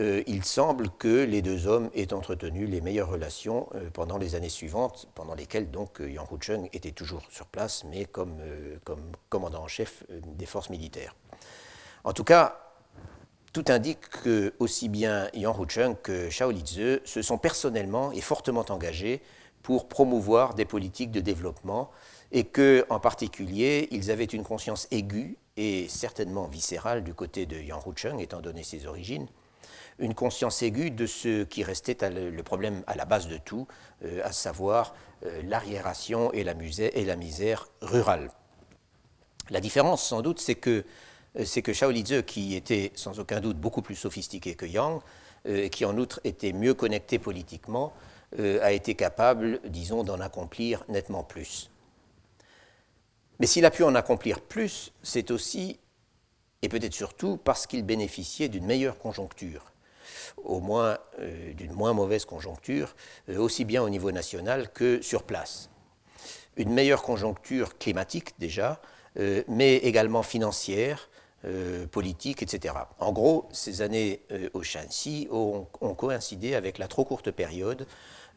euh, 0.01 0.25
il 0.27 0.44
semble 0.44 0.90
que 0.98 1.22
les 1.22 1.40
deux 1.40 1.68
hommes 1.68 1.88
aient 1.94 2.12
entretenu 2.12 2.66
les 2.66 2.81
meilleures 2.81 3.11
relations 3.11 3.68
euh, 3.77 3.90
pendant 3.92 4.18
les 4.18 4.35
années 4.35 4.48
suivantes, 4.48 5.07
pendant 5.14 5.37
lesquelles 5.37 5.70
donc 5.70 6.01
euh, 6.01 6.11
Yang 6.11 6.33
Hucheng 6.33 6.68
était 6.72 6.90
toujours 6.90 7.22
sur 7.31 7.46
place, 7.46 7.85
mais 7.85 8.07
comme, 8.07 8.38
comme 8.83 9.12
commandant 9.29 9.62
en 9.62 9.68
chef 9.68 10.03
des 10.11 10.46
forces 10.46 10.70
militaires. 10.70 11.14
En 12.03 12.12
tout 12.12 12.25
cas, 12.25 12.71
tout 13.52 13.64
indique 13.68 14.08
que 14.08 14.54
aussi 14.58 14.88
bien 14.88 15.28
Yang 15.34 15.58
Hucheng 15.60 15.94
que 16.02 16.30
Shao 16.30 16.50
Lizhe 16.50 17.00
se 17.04 17.22
sont 17.22 17.38
personnellement 17.38 18.12
et 18.12 18.20
fortement 18.20 18.64
engagés 18.68 19.20
pour 19.62 19.88
promouvoir 19.88 20.54
des 20.54 20.64
politiques 20.64 21.10
de 21.10 21.20
développement 21.20 21.90
et 22.32 22.44
que, 22.44 22.86
en 22.88 22.98
particulier, 22.98 23.88
ils 23.90 24.10
avaient 24.10 24.24
une 24.24 24.42
conscience 24.42 24.88
aiguë 24.90 25.36
et 25.56 25.86
certainement 25.88 26.46
viscérale 26.46 27.04
du 27.04 27.12
côté 27.12 27.44
de 27.44 27.56
Yang 27.56 27.86
Hucheng, 27.86 28.18
étant 28.20 28.40
donné 28.40 28.62
ses 28.62 28.86
origines, 28.86 29.28
une 29.98 30.14
conscience 30.14 30.62
aiguë 30.62 30.90
de 30.90 31.06
ce 31.06 31.44
qui 31.44 31.62
restait 31.62 31.98
le 32.10 32.42
problème 32.42 32.82
à 32.86 32.96
la 32.96 33.04
base 33.04 33.28
de 33.28 33.36
tout, 33.36 33.68
euh, 34.04 34.22
à 34.24 34.32
savoir 34.32 34.94
euh, 35.26 35.42
l'arriération 35.44 36.32
et 36.32 36.42
la 36.42 36.54
misère 37.16 37.68
rurale. 37.82 38.30
La 39.50 39.60
différence, 39.60 40.02
sans 40.02 40.22
doute, 40.22 40.40
c'est 40.40 40.54
que 40.54 40.84
c'est 41.44 41.62
que 41.62 41.72
Shaolizhe, 41.72 42.22
qui 42.26 42.54
était 42.54 42.92
sans 42.94 43.18
aucun 43.18 43.40
doute 43.40 43.58
beaucoup 43.58 43.82
plus 43.82 43.94
sophistiqué 43.94 44.54
que 44.54 44.66
Yang, 44.66 45.00
euh, 45.48 45.68
qui 45.68 45.84
en 45.84 45.96
outre 45.96 46.20
était 46.24 46.52
mieux 46.52 46.74
connecté 46.74 47.18
politiquement, 47.18 47.92
euh, 48.38 48.60
a 48.62 48.72
été 48.72 48.94
capable, 48.94 49.60
disons, 49.64 50.04
d'en 50.04 50.20
accomplir 50.20 50.84
nettement 50.88 51.24
plus. 51.24 51.70
Mais 53.40 53.46
s'il 53.46 53.64
a 53.64 53.70
pu 53.70 53.82
en 53.82 53.94
accomplir 53.94 54.40
plus, 54.40 54.92
c'est 55.02 55.30
aussi, 55.30 55.80
et 56.60 56.68
peut-être 56.68 56.94
surtout, 56.94 57.38
parce 57.38 57.66
qu'il 57.66 57.82
bénéficiait 57.82 58.48
d'une 58.48 58.66
meilleure 58.66 58.98
conjoncture, 58.98 59.72
au 60.44 60.60
moins 60.60 60.98
d'une 61.56 61.72
moins 61.72 61.92
mauvaise 61.92 62.24
conjoncture, 62.24 62.94
aussi 63.36 63.64
bien 63.64 63.82
au 63.82 63.88
niveau 63.88 64.12
national 64.12 64.72
que 64.72 65.02
sur 65.02 65.24
place. 65.24 65.70
Une 66.56 66.72
meilleure 66.72 67.02
conjoncture 67.02 67.78
climatique 67.78 68.34
déjà, 68.38 68.80
mais 69.48 69.76
également 69.78 70.22
financière, 70.22 71.08
euh, 71.44 71.88
politique, 71.88 72.40
etc. 72.40 72.72
En 73.00 73.11
gros, 73.11 73.48
ces 73.50 73.83
années 73.83 74.22
euh, 74.31 74.48
au 74.55 74.62
Shanxi 74.62 75.26
ont, 75.33 75.66
coïncidé 75.96 76.55
avec 76.55 76.78
la 76.78 76.87
trop 76.87 77.05
courte 77.05 77.33
période 77.33 77.85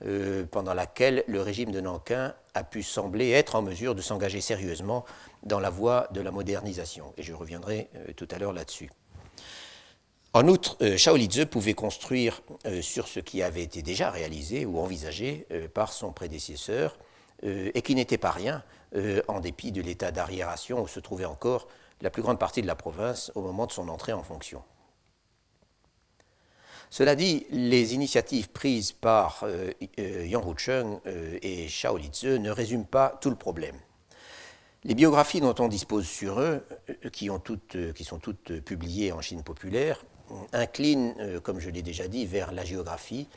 euh, 0.08 0.44
pendant 0.50 0.74
laquelle 0.74 1.24
le 1.28 1.40
régime 1.40 1.70
de 1.70 1.80
Nankin 1.80 2.34
a 2.56 2.64
pu 2.64 2.82
sembler 2.82 3.30
être 3.30 3.54
en 3.54 3.62
mesure 3.62 3.94
de 3.94 4.02
s'engager 4.02 4.42
sérieusement 4.42 5.06
dans 5.44 5.60
la 5.60 5.70
voie 5.70 6.08
de 6.14 6.22
la 6.22 6.32
modernisation. 6.32 7.14
Et 7.18 7.22
je 7.22 7.34
reviendrai 7.34 7.92
tout 8.16 8.28
à 8.32 8.40
l'heure 8.40 8.54
là-dessus. 8.54 8.90
En 10.34 10.48
outre, 10.48 10.76
Shaolizhe 10.98 11.46
pouvait 11.46 11.76
construire 11.76 12.42
sur 12.82 13.08
ce 13.08 13.20
qui 13.20 13.44
avait 13.44 13.62
été 13.62 13.84
déjà 13.84 14.10
réalisé 14.10 14.66
ou 14.66 14.80
envisagé 14.80 15.46
par 15.76 15.94
son 15.94 16.12
prédécesseur, 16.12 16.98
et 17.44 17.82
qui 17.84 17.94
n'était 17.94 18.18
pas 18.18 18.32
rien, 18.32 18.64
en 19.28 19.40
dépit 19.40 19.72
de 19.72 19.82
l'état 19.82 20.12
d'arriération 20.12 20.82
où 20.82 20.88
se 20.88 21.00
trouvait 21.00 21.26
encore 21.26 21.68
la 22.02 22.10
plus 22.10 22.22
grande 22.22 22.40
partie 22.40 22.62
de 22.62 22.68
la 22.68 22.76
province 22.76 23.32
au 23.36 23.42
moment 23.42 23.66
de 23.66 23.72
son 23.72 23.90
entrée 23.90 24.14
en 24.14 24.24
fonction. 24.24 24.64
Cela 26.90 27.16
dit, 27.16 27.46
les 27.50 27.94
initiatives 27.94 28.50
prises 28.50 28.92
par 28.92 29.42
euh, 29.44 29.72
euh, 30.00 30.26
Yang 30.26 30.46
Hucheng 30.48 31.00
euh, 31.08 31.38
et 31.42 31.68
Shao 31.68 31.98
Lizhe 31.98 32.24
ne 32.24 32.50
résument 32.50 32.86
pas 32.86 33.18
tout 33.22 33.30
le 33.30 33.36
problème. 33.36 33.76
Les 34.84 34.94
biographies 34.94 35.42
dont 35.42 35.56
on 35.60 35.68
dispose 35.68 36.06
sur 36.06 36.40
eux, 36.40 36.64
qui, 37.12 37.30
qui 37.96 38.04
sont 38.04 38.20
toutes 38.20 38.62
publiées 38.62 39.12
en 39.12 39.20
Chine 39.20 39.42
populaire, 39.44 40.06
inclinent, 40.54 41.42
comme 41.42 41.60
je 41.60 41.72
l'ai 41.72 41.82
déjà 41.82 42.08
dit, 42.08 42.28
vers 42.28 42.52
la 42.52 42.64
géographie 42.64 43.28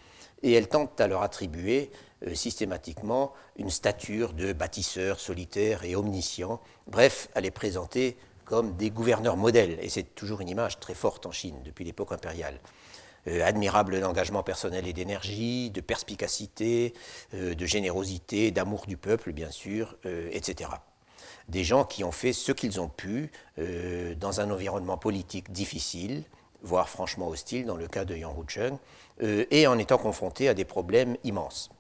et 0.42 0.52
elles 0.52 0.68
tentent 0.68 1.00
à 1.00 1.08
leur 1.08 1.22
attribuer 1.22 1.90
systématiquement 2.34 3.32
une 3.56 3.70
stature 3.70 4.34
de 4.34 4.52
bâtisseur 4.52 5.18
solitaire 5.18 5.84
et 5.84 5.96
omniscient, 5.96 6.60
bref, 6.86 7.30
à 7.34 7.40
les 7.40 7.50
présenter 7.50 8.18
comme 8.48 8.74
des 8.76 8.90
gouverneurs 8.90 9.36
modèles. 9.36 9.78
Et 9.82 9.90
c'est 9.90 10.14
toujours 10.14 10.40
une 10.40 10.48
image 10.48 10.80
très 10.80 10.94
forte 10.94 11.26
en 11.26 11.32
Chine 11.32 11.56
depuis 11.64 11.84
l'époque 11.84 12.12
impériale. 12.12 12.58
Euh, 13.26 13.44
admirable 13.44 14.00
d'engagement 14.00 14.42
personnel 14.42 14.86
et 14.86 14.94
d'énergie, 14.94 15.70
de 15.70 15.82
perspicacité, 15.82 16.94
euh, 17.34 17.54
de 17.54 17.66
générosité, 17.66 18.50
d'amour 18.50 18.86
du 18.86 18.96
peuple, 18.96 19.32
bien 19.32 19.50
sûr, 19.50 19.96
euh, 20.06 20.30
etc. 20.32 20.70
des 21.48 21.62
gens 21.62 21.84
qui 21.84 22.04
ont 22.04 22.12
fait 22.12 22.32
ce 22.32 22.52
qu'ils 22.52 22.80
ont 22.80 22.88
pu 22.88 23.30
dans 24.16 24.40
un 24.40 24.50
environnement 24.50 24.98
politique 24.98 25.50
difficile, 25.50 26.24
voire 26.62 26.88
franchement 26.88 27.28
hostile 27.28 27.64
dans 27.64 27.76
le 27.76 27.88
cas 27.88 28.04
de 28.04 28.14
Yang 28.14 28.38
Hucheng, 28.38 28.78
et 29.50 29.66
en 29.66 29.78
étant 29.78 29.96
confrontés 29.96 30.48
à 30.48 30.54
des 30.54 30.66
problèmes 30.66 31.16
immenses. 31.24 31.70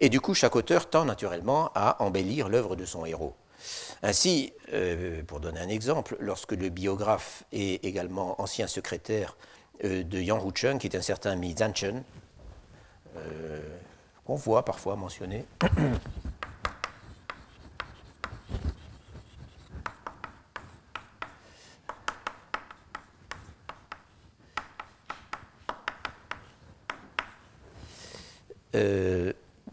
Et 0.00 0.08
du 0.08 0.20
coup, 0.20 0.34
chaque 0.34 0.56
auteur 0.56 0.90
tend 0.90 1.04
naturellement 1.04 1.70
à 1.76 2.02
embellir 2.02 2.48
l'œuvre 2.48 2.74
de 2.74 2.84
son 2.84 3.06
héros. 3.06 3.34
Ainsi, 4.02 4.52
euh, 4.72 5.22
pour 5.24 5.40
donner 5.40 5.60
un 5.60 5.68
exemple, 5.68 6.16
lorsque 6.20 6.52
le 6.52 6.68
biographe 6.68 7.44
est 7.52 7.84
également 7.84 8.40
ancien 8.40 8.66
secrétaire 8.66 9.36
euh, 9.84 10.02
de 10.02 10.18
Yang 10.20 10.44
Hucheng, 10.46 10.78
qui 10.78 10.86
est 10.86 10.96
un 10.96 11.02
certain 11.02 11.36
Mi 11.36 11.54
Zanchen, 11.56 12.02
euh, 13.16 13.60
qu'on 14.24 14.36
voit 14.36 14.64
parfois 14.64 14.96
mentionné, 14.96 15.44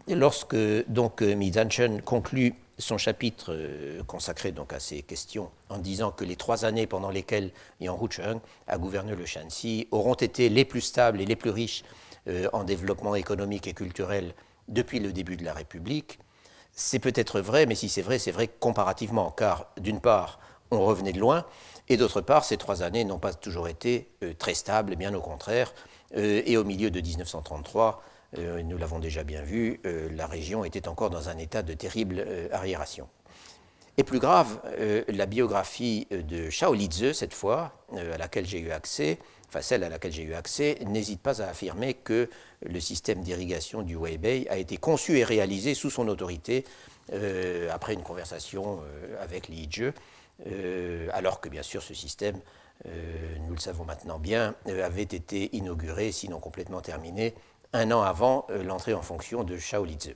lorsque 0.08 0.56
donc 0.88 1.20
Mi 1.20 1.52
Zanchen 1.52 2.00
conclut 2.00 2.54
son 2.78 2.98
chapitre 2.98 3.52
euh, 3.52 4.02
consacré 4.04 4.52
à 4.70 4.80
ces 4.80 5.02
questions 5.02 5.50
en 5.68 5.78
disant 5.78 6.10
que 6.10 6.24
les 6.24 6.36
trois 6.36 6.64
années 6.64 6.86
pendant 6.86 7.10
lesquelles 7.10 7.50
Yang 7.80 8.02
Hucheng 8.02 8.40
a 8.66 8.78
gouverné 8.78 9.14
le 9.14 9.26
Shanxi 9.26 9.88
auront 9.90 10.14
été 10.14 10.48
les 10.48 10.64
plus 10.64 10.80
stables 10.80 11.20
et 11.20 11.26
les 11.26 11.36
plus 11.36 11.50
riches 11.50 11.84
euh, 12.28 12.48
en 12.52 12.64
développement 12.64 13.14
économique 13.14 13.66
et 13.66 13.74
culturel 13.74 14.34
depuis 14.68 14.98
le 14.98 15.12
début 15.12 15.36
de 15.36 15.44
la 15.44 15.52
République, 15.52 16.18
c'est 16.72 16.98
peut-être 16.98 17.40
vrai, 17.40 17.66
mais 17.66 17.74
si 17.74 17.88
c'est 17.88 18.02
vrai, 18.02 18.18
c'est 18.18 18.32
vrai 18.32 18.48
comparativement, 18.48 19.30
car 19.30 19.66
d'une 19.78 20.00
part, 20.00 20.40
on 20.70 20.84
revenait 20.84 21.12
de 21.12 21.20
loin, 21.20 21.44
et 21.88 21.96
d'autre 21.96 22.22
part, 22.22 22.44
ces 22.44 22.56
trois 22.56 22.82
années 22.82 23.04
n'ont 23.04 23.18
pas 23.18 23.34
toujours 23.34 23.68
été 23.68 24.08
euh, 24.22 24.32
très 24.32 24.54
stables, 24.54 24.96
bien 24.96 25.14
au 25.14 25.20
contraire, 25.20 25.72
et 26.16 26.56
au 26.56 26.62
milieu 26.62 26.92
de 26.92 27.00
1933, 27.00 28.00
euh, 28.38 28.62
nous 28.62 28.78
l'avons 28.78 28.98
déjà 28.98 29.22
bien 29.22 29.42
vu, 29.42 29.80
euh, 29.86 30.08
la 30.14 30.26
région 30.26 30.64
était 30.64 30.88
encore 30.88 31.10
dans 31.10 31.28
un 31.28 31.38
état 31.38 31.62
de 31.62 31.74
terrible 31.74 32.24
euh, 32.26 32.48
arriération. 32.52 33.08
Et 33.96 34.02
plus 34.02 34.18
grave, 34.18 34.60
la 35.06 35.24
biographie 35.24 36.08
de 36.10 36.50
Shao 36.50 36.74
Lize, 36.74 37.12
cette 37.12 37.32
fois, 37.32 37.72
à 37.96 38.18
laquelle 38.18 38.44
j'ai 38.44 38.58
eu 38.58 38.72
accès, 38.72 39.20
enfin 39.46 39.60
celle 39.60 39.84
à 39.84 39.88
laquelle 39.88 40.10
j'ai 40.10 40.24
eu 40.24 40.34
accès, 40.34 40.78
n'hésite 40.84 41.20
pas 41.20 41.40
à 41.40 41.46
affirmer 41.46 41.94
que 41.94 42.28
le 42.66 42.80
système 42.80 43.22
d'irrigation 43.22 43.82
du 43.82 43.94
Weibei 43.94 44.48
a 44.50 44.56
été 44.56 44.78
conçu 44.78 45.18
et 45.18 45.22
réalisé 45.22 45.74
sous 45.74 45.90
son 45.90 46.08
autorité 46.08 46.64
après 47.70 47.94
une 47.94 48.02
conversation 48.02 48.80
avec 49.20 49.46
Li 49.46 49.68
Zhe, 49.72 49.92
alors 51.12 51.40
que 51.40 51.48
bien 51.48 51.62
sûr 51.62 51.80
ce 51.80 51.94
système, 51.94 52.40
nous 52.86 53.54
le 53.54 53.60
savons 53.60 53.84
maintenant 53.84 54.18
bien, 54.18 54.56
avait 54.66 55.02
été 55.02 55.54
inauguré, 55.54 56.10
sinon 56.10 56.40
complètement 56.40 56.80
terminé, 56.80 57.32
un 57.74 57.90
an 57.90 58.02
avant 58.02 58.46
euh, 58.50 58.62
l'entrée 58.62 58.94
en 58.94 59.02
fonction 59.02 59.44
de 59.44 59.58
Shaolitze. 59.58 60.14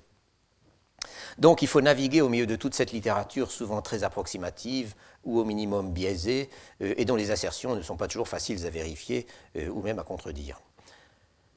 Donc 1.38 1.60
il 1.60 1.68
faut 1.68 1.80
naviguer 1.80 2.20
au 2.22 2.28
milieu 2.28 2.46
de 2.46 2.56
toute 2.56 2.74
cette 2.74 2.92
littérature 2.92 3.50
souvent 3.50 3.82
très 3.82 4.04
approximative 4.04 4.94
ou 5.24 5.38
au 5.38 5.44
minimum 5.44 5.92
biaisée 5.92 6.48
euh, 6.80 6.94
et 6.96 7.04
dont 7.04 7.16
les 7.16 7.30
assertions 7.30 7.74
ne 7.74 7.82
sont 7.82 7.96
pas 7.96 8.08
toujours 8.08 8.28
faciles 8.28 8.64
à 8.64 8.70
vérifier 8.70 9.26
euh, 9.56 9.68
ou 9.68 9.82
même 9.82 9.98
à 9.98 10.04
contredire. 10.04 10.60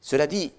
Cela 0.02 0.26
dit, 0.26 0.52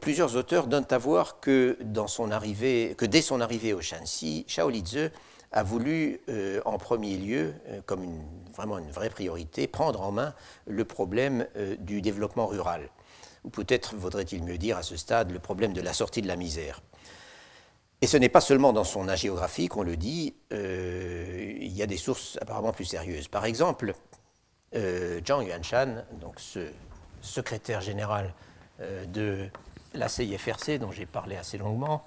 plusieurs 0.00 0.36
auteurs 0.36 0.68
donnent 0.68 0.86
à 0.90 0.98
voir 0.98 1.40
que, 1.40 1.76
dès 1.80 3.22
son 3.22 3.40
arrivée 3.40 3.72
au 3.72 3.80
Shanxi, 3.80 4.44
Shaolitze 4.46 5.10
a 5.50 5.62
voulu 5.64 6.20
en 6.64 6.78
premier 6.78 7.16
lieu, 7.16 7.54
comme 7.86 8.20
vraiment 8.54 8.78
une 8.78 8.90
vraie 8.90 9.10
priorité, 9.10 9.66
prendre 9.66 10.02
en 10.02 10.12
main 10.12 10.34
le 10.66 10.84
problème 10.84 11.48
du 11.80 12.00
développement 12.00 12.46
rural 12.46 12.88
ou 13.46 13.50
peut-être 13.50 13.94
vaudrait-il 13.94 14.42
mieux 14.42 14.58
dire 14.58 14.76
à 14.76 14.82
ce 14.82 14.96
stade 14.96 15.30
le 15.30 15.38
problème 15.38 15.72
de 15.72 15.80
la 15.80 15.94
sortie 15.94 16.20
de 16.20 16.28
la 16.28 16.36
misère. 16.36 16.82
Et 18.02 18.06
ce 18.06 18.18
n'est 18.18 18.28
pas 18.28 18.42
seulement 18.42 18.74
dans 18.74 18.84
son 18.84 19.08
agéographie 19.08 19.68
qu'on 19.68 19.82
le 19.82 19.96
dit, 19.96 20.34
euh, 20.52 21.54
il 21.58 21.72
y 21.72 21.82
a 21.82 21.86
des 21.86 21.96
sources 21.96 22.36
apparemment 22.42 22.72
plus 22.72 22.84
sérieuses. 22.84 23.28
Par 23.28 23.46
exemple, 23.46 23.94
euh, 24.74 25.20
Zhang 25.26 25.46
Yuanshan, 25.46 26.04
donc 26.20 26.38
ce 26.38 26.68
secrétaire 27.22 27.80
général 27.80 28.34
euh, 28.80 29.06
de 29.06 29.48
la 29.94 30.08
CIFRC 30.08 30.78
dont 30.78 30.92
j'ai 30.92 31.06
parlé 31.06 31.36
assez 31.36 31.56
longuement, 31.56 32.04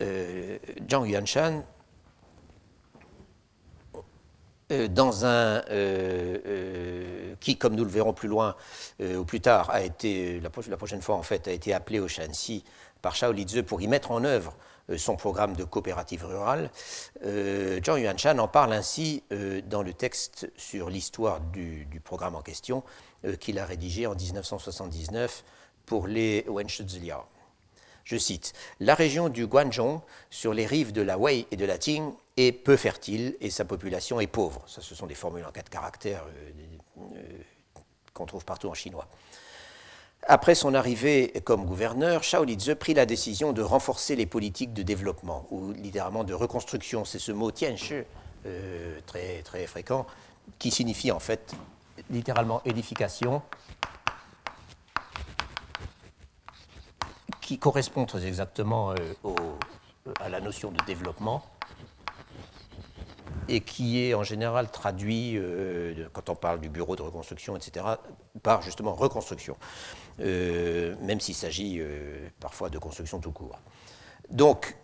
Zhang 0.00 1.08
Yuanshan 1.08 1.58
euh, 1.58 1.77
dans 4.70 5.24
un 5.24 5.62
euh, 5.70 6.38
euh, 6.46 7.34
qui, 7.40 7.56
comme 7.56 7.74
nous 7.74 7.84
le 7.84 7.90
verrons 7.90 8.12
plus 8.12 8.28
loin 8.28 8.54
ou 9.00 9.24
plus 9.24 9.40
tard, 9.40 9.70
a 9.70 9.82
été 9.82 10.40
la, 10.40 10.50
prochaine 10.50 11.02
fois 11.02 11.16
en 11.16 11.22
fait 11.22 11.48
a 11.48 11.52
été 11.52 11.72
appelé 11.72 12.00
au 12.00 12.08
Shanxi 12.08 12.64
par 13.00 13.14
Shao 13.14 13.32
Lize 13.32 13.62
pour 13.66 13.80
y 13.80 13.86
mettre 13.86 14.10
en 14.10 14.24
œuvre 14.24 14.54
son 14.96 15.16
programme 15.16 15.54
de 15.54 15.64
coopérative 15.64 16.24
rurale. 16.24 16.70
Zhang 17.22 17.98
Yuanshan 17.98 18.38
en 18.38 18.48
parle 18.48 18.72
ainsi 18.72 19.22
dans 19.66 19.82
le 19.82 19.92
texte 19.92 20.50
sur 20.56 20.90
l'histoire 20.90 21.40
du, 21.40 21.86
programme 22.02 22.34
en 22.34 22.42
question 22.42 22.82
qu'il 23.40 23.58
a 23.58 23.66
rédigé 23.66 24.06
en 24.06 24.14
1979 24.14 25.44
pour 25.86 26.06
les 26.06 26.44
Wenshizliao. 26.48 27.22
Je 28.08 28.16
cite 28.16 28.54
La 28.80 28.94
région 28.94 29.28
du 29.28 29.46
Guangzhou, 29.46 30.00
sur 30.30 30.54
les 30.54 30.64
rives 30.64 30.92
de 30.92 31.02
la 31.02 31.18
Wei 31.18 31.46
et 31.50 31.56
de 31.56 31.66
la 31.66 31.76
Qing, 31.76 32.14
est 32.38 32.52
peu 32.52 32.76
fertile 32.76 33.36
et 33.40 33.50
sa 33.50 33.64
population 33.64 34.20
est 34.20 34.28
pauvre. 34.28 34.62
Ça, 34.68 34.80
ce 34.80 34.94
sont 34.94 35.06
des 35.06 35.16
formules 35.16 35.44
en 35.44 35.50
quatre 35.50 35.70
caractères 35.70 36.24
euh, 36.24 37.02
euh, 37.16 37.20
qu'on 38.14 38.26
trouve 38.26 38.44
partout 38.44 38.68
en 38.68 38.74
chinois. 38.74 39.08
Après 40.22 40.54
son 40.54 40.74
arrivée 40.74 41.32
comme 41.44 41.64
gouverneur, 41.64 42.22
Shao 42.22 42.44
Lize 42.44 42.76
prit 42.78 42.94
la 42.94 43.06
décision 43.06 43.52
de 43.52 43.62
renforcer 43.62 44.14
les 44.14 44.26
politiques 44.26 44.72
de 44.72 44.82
développement, 44.82 45.46
ou 45.50 45.72
littéralement 45.72 46.22
de 46.22 46.34
reconstruction. 46.34 47.04
C'est 47.04 47.18
ce 47.18 47.32
mot 47.32 47.50
tianshi, 47.50 48.02
euh, 48.46 49.00
très, 49.06 49.42
très 49.42 49.66
fréquent, 49.66 50.06
qui 50.58 50.70
signifie 50.70 51.10
en 51.10 51.18
fait 51.18 51.54
littéralement 52.10 52.62
édification, 52.64 53.42
qui 57.40 57.58
correspond 57.58 58.06
très 58.06 58.26
exactement 58.26 58.94
à 60.20 60.28
la 60.28 60.40
notion 60.40 60.70
de 60.70 60.84
développement 60.84 61.42
et 63.48 63.60
qui 63.60 64.02
est 64.02 64.14
en 64.14 64.22
général 64.22 64.70
traduit, 64.70 65.34
euh, 65.36 66.08
quand 66.12 66.28
on 66.28 66.34
parle 66.34 66.60
du 66.60 66.68
bureau 66.68 66.96
de 66.96 67.02
reconstruction, 67.02 67.56
etc., 67.56 67.86
par 68.42 68.62
justement 68.62 68.94
reconstruction, 68.94 69.56
euh, 70.20 70.94
même 71.00 71.20
s'il 71.20 71.34
s'agit 71.34 71.78
euh, 71.80 72.28
parfois 72.40 72.70
de 72.70 72.78
construction 72.78 73.20
tout 73.20 73.32
court. 73.32 73.58
Donc, 74.30 74.76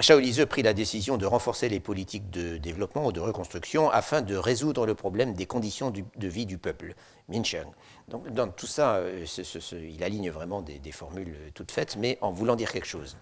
Shaolise 0.00 0.44
prit 0.46 0.62
la 0.62 0.74
décision 0.74 1.16
de 1.16 1.24
renforcer 1.24 1.68
les 1.68 1.78
politiques 1.78 2.28
de 2.30 2.56
développement 2.56 3.06
ou 3.06 3.12
de 3.12 3.20
reconstruction 3.20 3.90
afin 3.90 4.22
de 4.22 4.34
résoudre 4.34 4.86
le 4.86 4.94
problème 4.96 5.34
des 5.34 5.46
conditions 5.46 5.92
de 5.92 6.28
vie 6.28 6.46
du 6.46 6.58
peuple, 6.58 6.94
Mincheng. 7.28 7.68
Donc, 8.08 8.28
dans 8.30 8.48
tout 8.48 8.66
ça, 8.66 9.00
il 9.72 10.02
aligne 10.02 10.30
vraiment 10.30 10.62
des, 10.62 10.92
formules 10.92 11.36
toutes 11.54 11.70
faites, 11.70 11.96
mais 11.96 12.18
en 12.22 12.32
voulant 12.32 12.56
dire 12.56 12.72
quelque 12.72 12.86
chose. 12.86 13.16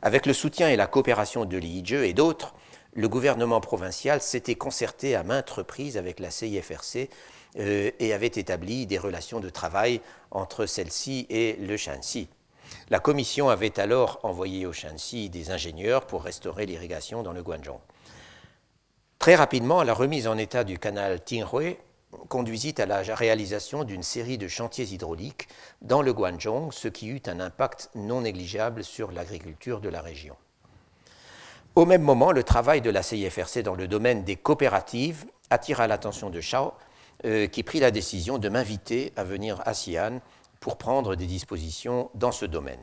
Avec 0.00 0.26
le 0.26 0.32
soutien 0.32 0.68
et 0.68 0.76
la 0.76 0.86
coopération 0.86 1.44
de 1.44 1.56
Li 1.56 1.80
Yizhe 1.80 2.04
et 2.04 2.14
d'autres, 2.14 2.54
le 2.94 3.08
gouvernement 3.08 3.60
provincial 3.60 4.20
s'était 4.20 4.54
concerté 4.54 5.16
à 5.16 5.24
maintes 5.24 5.50
reprises 5.50 5.96
avec 5.96 6.20
la 6.20 6.30
CIFRC 6.30 7.08
euh, 7.58 7.90
et 7.98 8.12
avait 8.12 8.26
établi 8.26 8.86
des 8.86 8.98
relations 8.98 9.40
de 9.40 9.48
travail 9.48 10.00
entre 10.30 10.66
celle-ci 10.66 11.26
et 11.30 11.56
le 11.56 11.76
Shanxi. 11.76 12.28
La 12.90 13.00
commission 13.00 13.48
avait 13.48 13.78
alors 13.80 14.20
envoyé 14.22 14.66
au 14.66 14.72
Shanxi 14.72 15.30
des 15.30 15.50
ingénieurs 15.50 16.06
pour 16.06 16.22
restaurer 16.22 16.66
l'irrigation 16.66 17.22
dans 17.22 17.32
le 17.32 17.42
Guangzhou. 17.42 17.80
Très 19.18 19.34
rapidement, 19.34 19.82
la 19.82 19.94
remise 19.94 20.26
en 20.26 20.36
état 20.36 20.64
du 20.64 20.78
canal 20.78 21.22
Tinghui 21.22 21.76
conduisit 22.28 22.74
à 22.78 22.86
la 22.86 23.02
réalisation 23.02 23.84
d'une 23.84 24.02
série 24.02 24.38
de 24.38 24.48
chantiers 24.48 24.84
hydrauliques 24.84 25.48
dans 25.80 26.02
le 26.02 26.12
Guangzhou, 26.12 26.70
ce 26.72 26.88
qui 26.88 27.08
eut 27.08 27.22
un 27.26 27.40
impact 27.40 27.90
non 27.94 28.22
négligeable 28.22 28.84
sur 28.84 29.12
l'agriculture 29.12 29.80
de 29.80 29.88
la 29.88 30.02
région. 30.02 30.36
Au 31.74 31.86
même 31.86 32.02
moment, 32.02 32.32
le 32.32 32.42
travail 32.42 32.82
de 32.82 32.90
la 32.90 33.02
CIFRC 33.02 33.62
dans 33.62 33.74
le 33.74 33.88
domaine 33.88 34.24
des 34.24 34.36
coopératives 34.36 35.24
attira 35.48 35.86
l'attention 35.86 36.28
de 36.28 36.40
Shao, 36.40 36.74
euh, 37.24 37.46
qui 37.46 37.62
prit 37.62 37.80
la 37.80 37.90
décision 37.90 38.38
de 38.38 38.48
m'inviter 38.48 39.12
à 39.16 39.24
venir 39.24 39.62
à 39.64 39.72
Xi'an 39.72 40.20
pour 40.62 40.78
prendre 40.78 41.16
des 41.16 41.26
dispositions 41.26 42.08
dans 42.14 42.30
ce 42.30 42.46
domaine. 42.46 42.80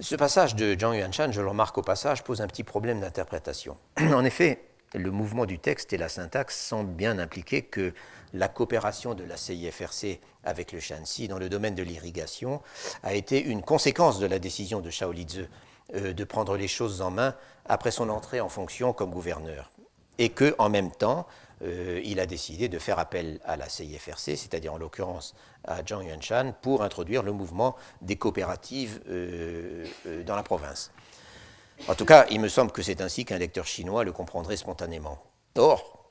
Ce 0.00 0.16
passage 0.16 0.56
de 0.56 0.76
Zhang 0.78 0.94
Yuanshan, 0.96 1.30
je 1.30 1.40
le 1.40 1.48
remarque 1.48 1.78
au 1.78 1.82
passage, 1.82 2.24
pose 2.24 2.40
un 2.40 2.48
petit 2.48 2.64
problème 2.64 3.00
d'interprétation. 3.00 3.76
en 4.00 4.24
effet, 4.24 4.64
le 4.94 5.12
mouvement 5.12 5.46
du 5.46 5.60
texte 5.60 5.92
et 5.92 5.96
la 5.96 6.08
syntaxe 6.08 6.58
semblent 6.58 6.92
bien 6.92 7.20
impliquer 7.20 7.62
que 7.62 7.94
la 8.34 8.48
coopération 8.48 9.14
de 9.14 9.22
la 9.22 9.36
CIFRC 9.36 10.18
avec 10.42 10.72
le 10.72 10.80
Shanxi 10.80 11.28
dans 11.28 11.38
le 11.38 11.48
domaine 11.48 11.76
de 11.76 11.84
l'irrigation 11.84 12.60
a 13.04 13.14
été 13.14 13.40
une 13.40 13.62
conséquence 13.62 14.18
de 14.18 14.26
la 14.26 14.40
décision 14.40 14.80
de 14.80 14.90
Shaolitze 14.90 15.48
euh, 15.94 16.12
de 16.12 16.24
prendre 16.24 16.56
les 16.56 16.68
choses 16.68 17.00
en 17.00 17.12
main 17.12 17.36
après 17.64 17.92
son 17.92 18.08
entrée 18.08 18.40
en 18.40 18.48
fonction 18.48 18.92
comme 18.92 19.10
gouverneur. 19.10 19.70
Et 20.18 20.30
que, 20.30 20.56
en 20.58 20.68
même 20.68 20.90
temps, 20.90 21.28
euh, 21.62 22.00
il 22.04 22.20
a 22.20 22.26
décidé 22.26 22.68
de 22.68 22.78
faire 22.78 22.98
appel 22.98 23.40
à 23.44 23.56
la 23.56 23.68
CIFRC, 23.68 24.36
c'est-à-dire 24.36 24.74
en 24.74 24.78
l'occurrence 24.78 25.34
à 25.64 25.82
Zhang 25.84 26.04
Yuanshan, 26.04 26.54
pour 26.62 26.82
introduire 26.82 27.22
le 27.22 27.32
mouvement 27.32 27.76
des 28.00 28.16
coopératives 28.16 29.00
euh, 29.08 29.84
dans 30.24 30.36
la 30.36 30.42
province. 30.42 30.92
En 31.86 31.94
tout 31.94 32.04
cas, 32.04 32.26
il 32.30 32.40
me 32.40 32.48
semble 32.48 32.72
que 32.72 32.82
c'est 32.82 33.00
ainsi 33.00 33.24
qu'un 33.24 33.38
lecteur 33.38 33.66
chinois 33.66 34.04
le 34.04 34.12
comprendrait 34.12 34.56
spontanément. 34.56 35.22
Or, 35.56 36.10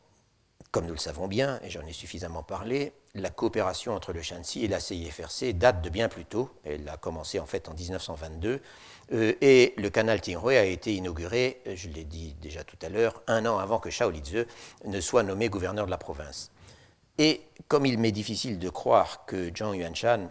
comme 0.72 0.86
nous 0.86 0.93
le 0.93 1.00
savons 1.00 1.28
bien, 1.28 1.60
et 1.64 1.70
j'en 1.70 1.86
ai 1.86 1.93
suffisamment 1.93 2.43
parlé, 2.43 2.93
la 3.16 3.30
coopération 3.30 3.93
entre 3.93 4.14
le 4.14 4.22
Shanxi 4.22 4.64
et 4.64 4.68
la 4.68 4.80
CIFRC 4.80 5.54
date 5.54 5.82
de 5.82 5.89
bien 5.89 6.10
plus 6.10 6.26
tôt. 6.26 6.50
Elle 6.64 6.88
a 6.89 6.98
commencé 6.98 7.39
en 7.39 7.45
fait 7.45 7.68
en 7.70 7.74
1922. 7.74 8.62
Euh, 9.14 9.34
et 9.41 9.74
le 9.78 9.89
canal 9.89 10.22
Tinghui 10.22 10.55
a 10.55 10.66
été 10.66 10.93
inauguré, 10.93 11.62
je 11.66 11.88
l'ai 11.89 12.03
dit 12.03 12.36
déjà 12.41 12.64
tout 12.64 12.78
à 12.82 12.89
l'heure, 12.89 13.22
un 13.28 13.45
an 13.45 13.58
avant 13.58 13.80
que 13.80 13.89
Shao 13.89 14.10
Lizi 14.10 14.43
ne 14.86 14.99
soit 14.99 15.24
nommé 15.24 15.49
gouverneur 15.49 15.86
de 15.86 15.91
la 15.91 15.97
province. 15.97 16.51
Et 17.18 17.41
comme 17.68 17.86
il 17.86 17.97
m'est 17.97 18.12
difficile 18.12 18.60
de 18.60 18.70
croire 18.70 19.26
que 19.26 19.51
Zhang 19.55 19.76
Yuanshan, 19.76 20.30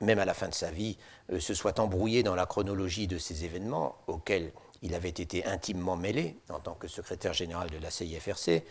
même 0.00 0.18
à 0.18 0.24
la 0.24 0.34
fin 0.34 0.48
de 0.48 0.54
sa 0.54 0.70
vie, 0.70 0.98
euh, 1.32 1.40
se 1.40 1.54
soit 1.54 1.78
embrouillé 1.78 2.22
dans 2.22 2.34
la 2.34 2.46
chronologie 2.46 3.06
de 3.06 3.18
ces 3.18 3.44
événements 3.44 3.96
auxquels 4.06 4.52
il 4.82 4.94
avait 4.94 5.08
été 5.08 5.44
intimement 5.46 5.96
mêlé 5.96 6.36
en 6.50 6.60
tant 6.60 6.74
que 6.74 6.88
secrétaire 6.88 7.32
général 7.32 7.70
de 7.70 7.78
la 7.78 7.90
CIFRC, 7.90 8.62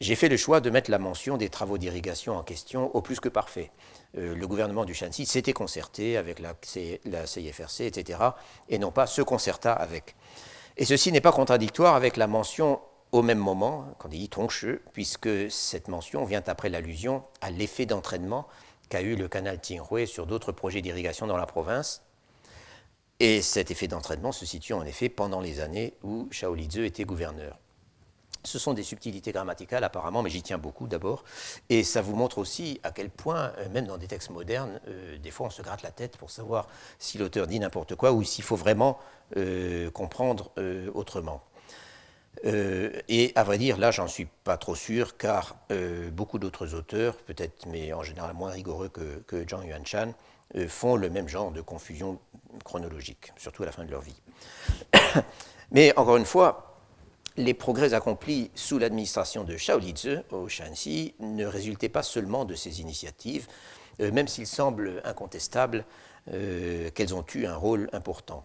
j'ai 0.00 0.16
fait 0.16 0.30
le 0.30 0.38
choix 0.38 0.60
de 0.60 0.70
mettre 0.70 0.90
la 0.90 0.98
mention 0.98 1.36
des 1.36 1.50
travaux 1.50 1.76
d'irrigation 1.76 2.36
en 2.36 2.42
question 2.42 2.94
au 2.96 3.02
plus 3.02 3.20
que 3.20 3.28
parfait. 3.28 3.70
Euh, 4.18 4.34
le 4.34 4.46
gouvernement 4.46 4.84
du 4.84 4.94
Shanxi 4.94 5.26
s'était 5.26 5.52
concerté 5.52 6.16
avec 6.16 6.40
la, 6.40 6.54
CIFRC, 7.26 7.82
etc., 7.82 8.18
et 8.68 8.78
non 8.78 8.90
pas 8.90 9.06
se 9.06 9.22
concerta 9.22 9.72
avec. 9.72 10.16
Et 10.76 10.84
ceci 10.84 11.12
n'est 11.12 11.20
pas 11.20 11.32
contradictoire 11.32 11.94
avec 11.94 12.16
la 12.16 12.26
mention 12.26 12.80
au 13.12 13.22
même 13.22 13.38
moment, 13.38 13.94
quand 13.98 14.08
il 14.12 14.20
dit 14.20 14.28
troncheux, 14.28 14.82
puisque 14.92 15.50
cette 15.50 15.88
mention 15.88 16.24
vient 16.24 16.42
après 16.46 16.68
l'allusion 16.68 17.24
à 17.40 17.50
l'effet 17.50 17.86
d'entraînement 17.86 18.46
qu'a 18.88 19.02
eu 19.02 19.16
le 19.16 19.28
canal 19.28 19.60
Tinghui 19.60 20.06
sur 20.06 20.26
d'autres 20.26 20.52
projets 20.52 20.80
d'irrigation 20.80 21.26
dans 21.26 21.36
la 21.36 21.46
province. 21.46 22.02
Et 23.18 23.42
cet 23.42 23.70
effet 23.70 23.88
d'entraînement 23.88 24.32
se 24.32 24.46
situe 24.46 24.72
en 24.72 24.84
effet 24.84 25.08
pendant 25.08 25.40
les 25.40 25.60
années 25.60 25.94
où 26.02 26.28
Shao 26.30 26.56
était 26.56 27.04
gouverneur. 27.04 27.58
Ce 28.44 28.58
sont 28.58 28.72
des 28.72 28.82
subtilités 28.82 29.32
grammaticales 29.32 29.84
apparemment, 29.84 30.22
mais 30.22 30.30
j'y 30.30 30.42
tiens 30.42 30.58
beaucoup 30.58 30.86
d'abord. 30.86 31.24
Et 31.68 31.84
ça 31.84 32.00
vous 32.00 32.16
montre 32.16 32.38
aussi 32.38 32.80
à 32.82 32.90
quel 32.90 33.10
point, 33.10 33.52
euh, 33.58 33.68
même 33.70 33.86
dans 33.86 33.98
des 33.98 34.06
textes 34.06 34.30
modernes, 34.30 34.80
euh, 34.88 35.18
des 35.18 35.30
fois 35.30 35.48
on 35.48 35.50
se 35.50 35.62
gratte 35.62 35.82
la 35.82 35.90
tête 35.90 36.16
pour 36.16 36.30
savoir 36.30 36.66
si 36.98 37.18
l'auteur 37.18 37.46
dit 37.46 37.60
n'importe 37.60 37.94
quoi 37.96 38.12
ou 38.12 38.22
s'il 38.22 38.44
faut 38.44 38.56
vraiment 38.56 38.98
euh, 39.36 39.90
comprendre 39.90 40.52
autrement. 40.94 41.42
et 42.44 43.32
à 43.34 43.44
vrai 43.44 43.58
dire, 43.58 43.76
là, 43.76 43.90
j'en 43.90 44.06
suis 44.06 44.26
pas 44.44 44.56
trop 44.56 44.74
sûr, 44.74 45.16
car 45.16 45.56
beaucoup 46.12 46.38
d'autres 46.38 46.74
auteurs, 46.74 47.16
peut-être, 47.16 47.66
mais 47.66 47.92
en 47.92 48.02
général 48.02 48.34
moins 48.34 48.50
rigoureux 48.50 48.88
que, 48.88 49.22
que 49.26 49.46
Zhang 49.48 49.66
Yuanshan, 49.66 50.14
font 50.68 50.96
le 50.96 51.10
même 51.10 51.28
genre 51.28 51.50
de 51.50 51.60
confusion 51.60 52.18
chronologique, 52.64 53.32
surtout 53.36 53.62
à 53.62 53.66
la 53.66 53.72
fin 53.72 53.84
de 53.84 53.90
leur 53.90 54.00
vie. 54.00 54.20
mais 55.70 55.96
encore 55.96 56.16
une 56.16 56.24
fois, 56.24 56.69
les 57.40 57.54
progrès 57.54 57.94
accomplis 57.94 58.50
sous 58.54 58.78
l'administration 58.78 59.44
de 59.44 59.56
Shaolitze 59.56 60.22
au 60.30 60.48
Shanxi 60.48 61.14
ne 61.20 61.44
résultaient 61.46 61.88
pas 61.88 62.02
seulement 62.02 62.44
de 62.44 62.54
ces 62.54 62.80
initiatives, 62.80 63.46
euh, 64.00 64.12
même 64.12 64.28
s'il 64.28 64.46
semble 64.46 65.00
incontestable 65.04 65.84
euh, 66.32 66.90
qu'elles 66.90 67.14
ont 67.14 67.24
eu 67.34 67.46
un 67.46 67.56
rôle 67.56 67.88
important. 67.92 68.44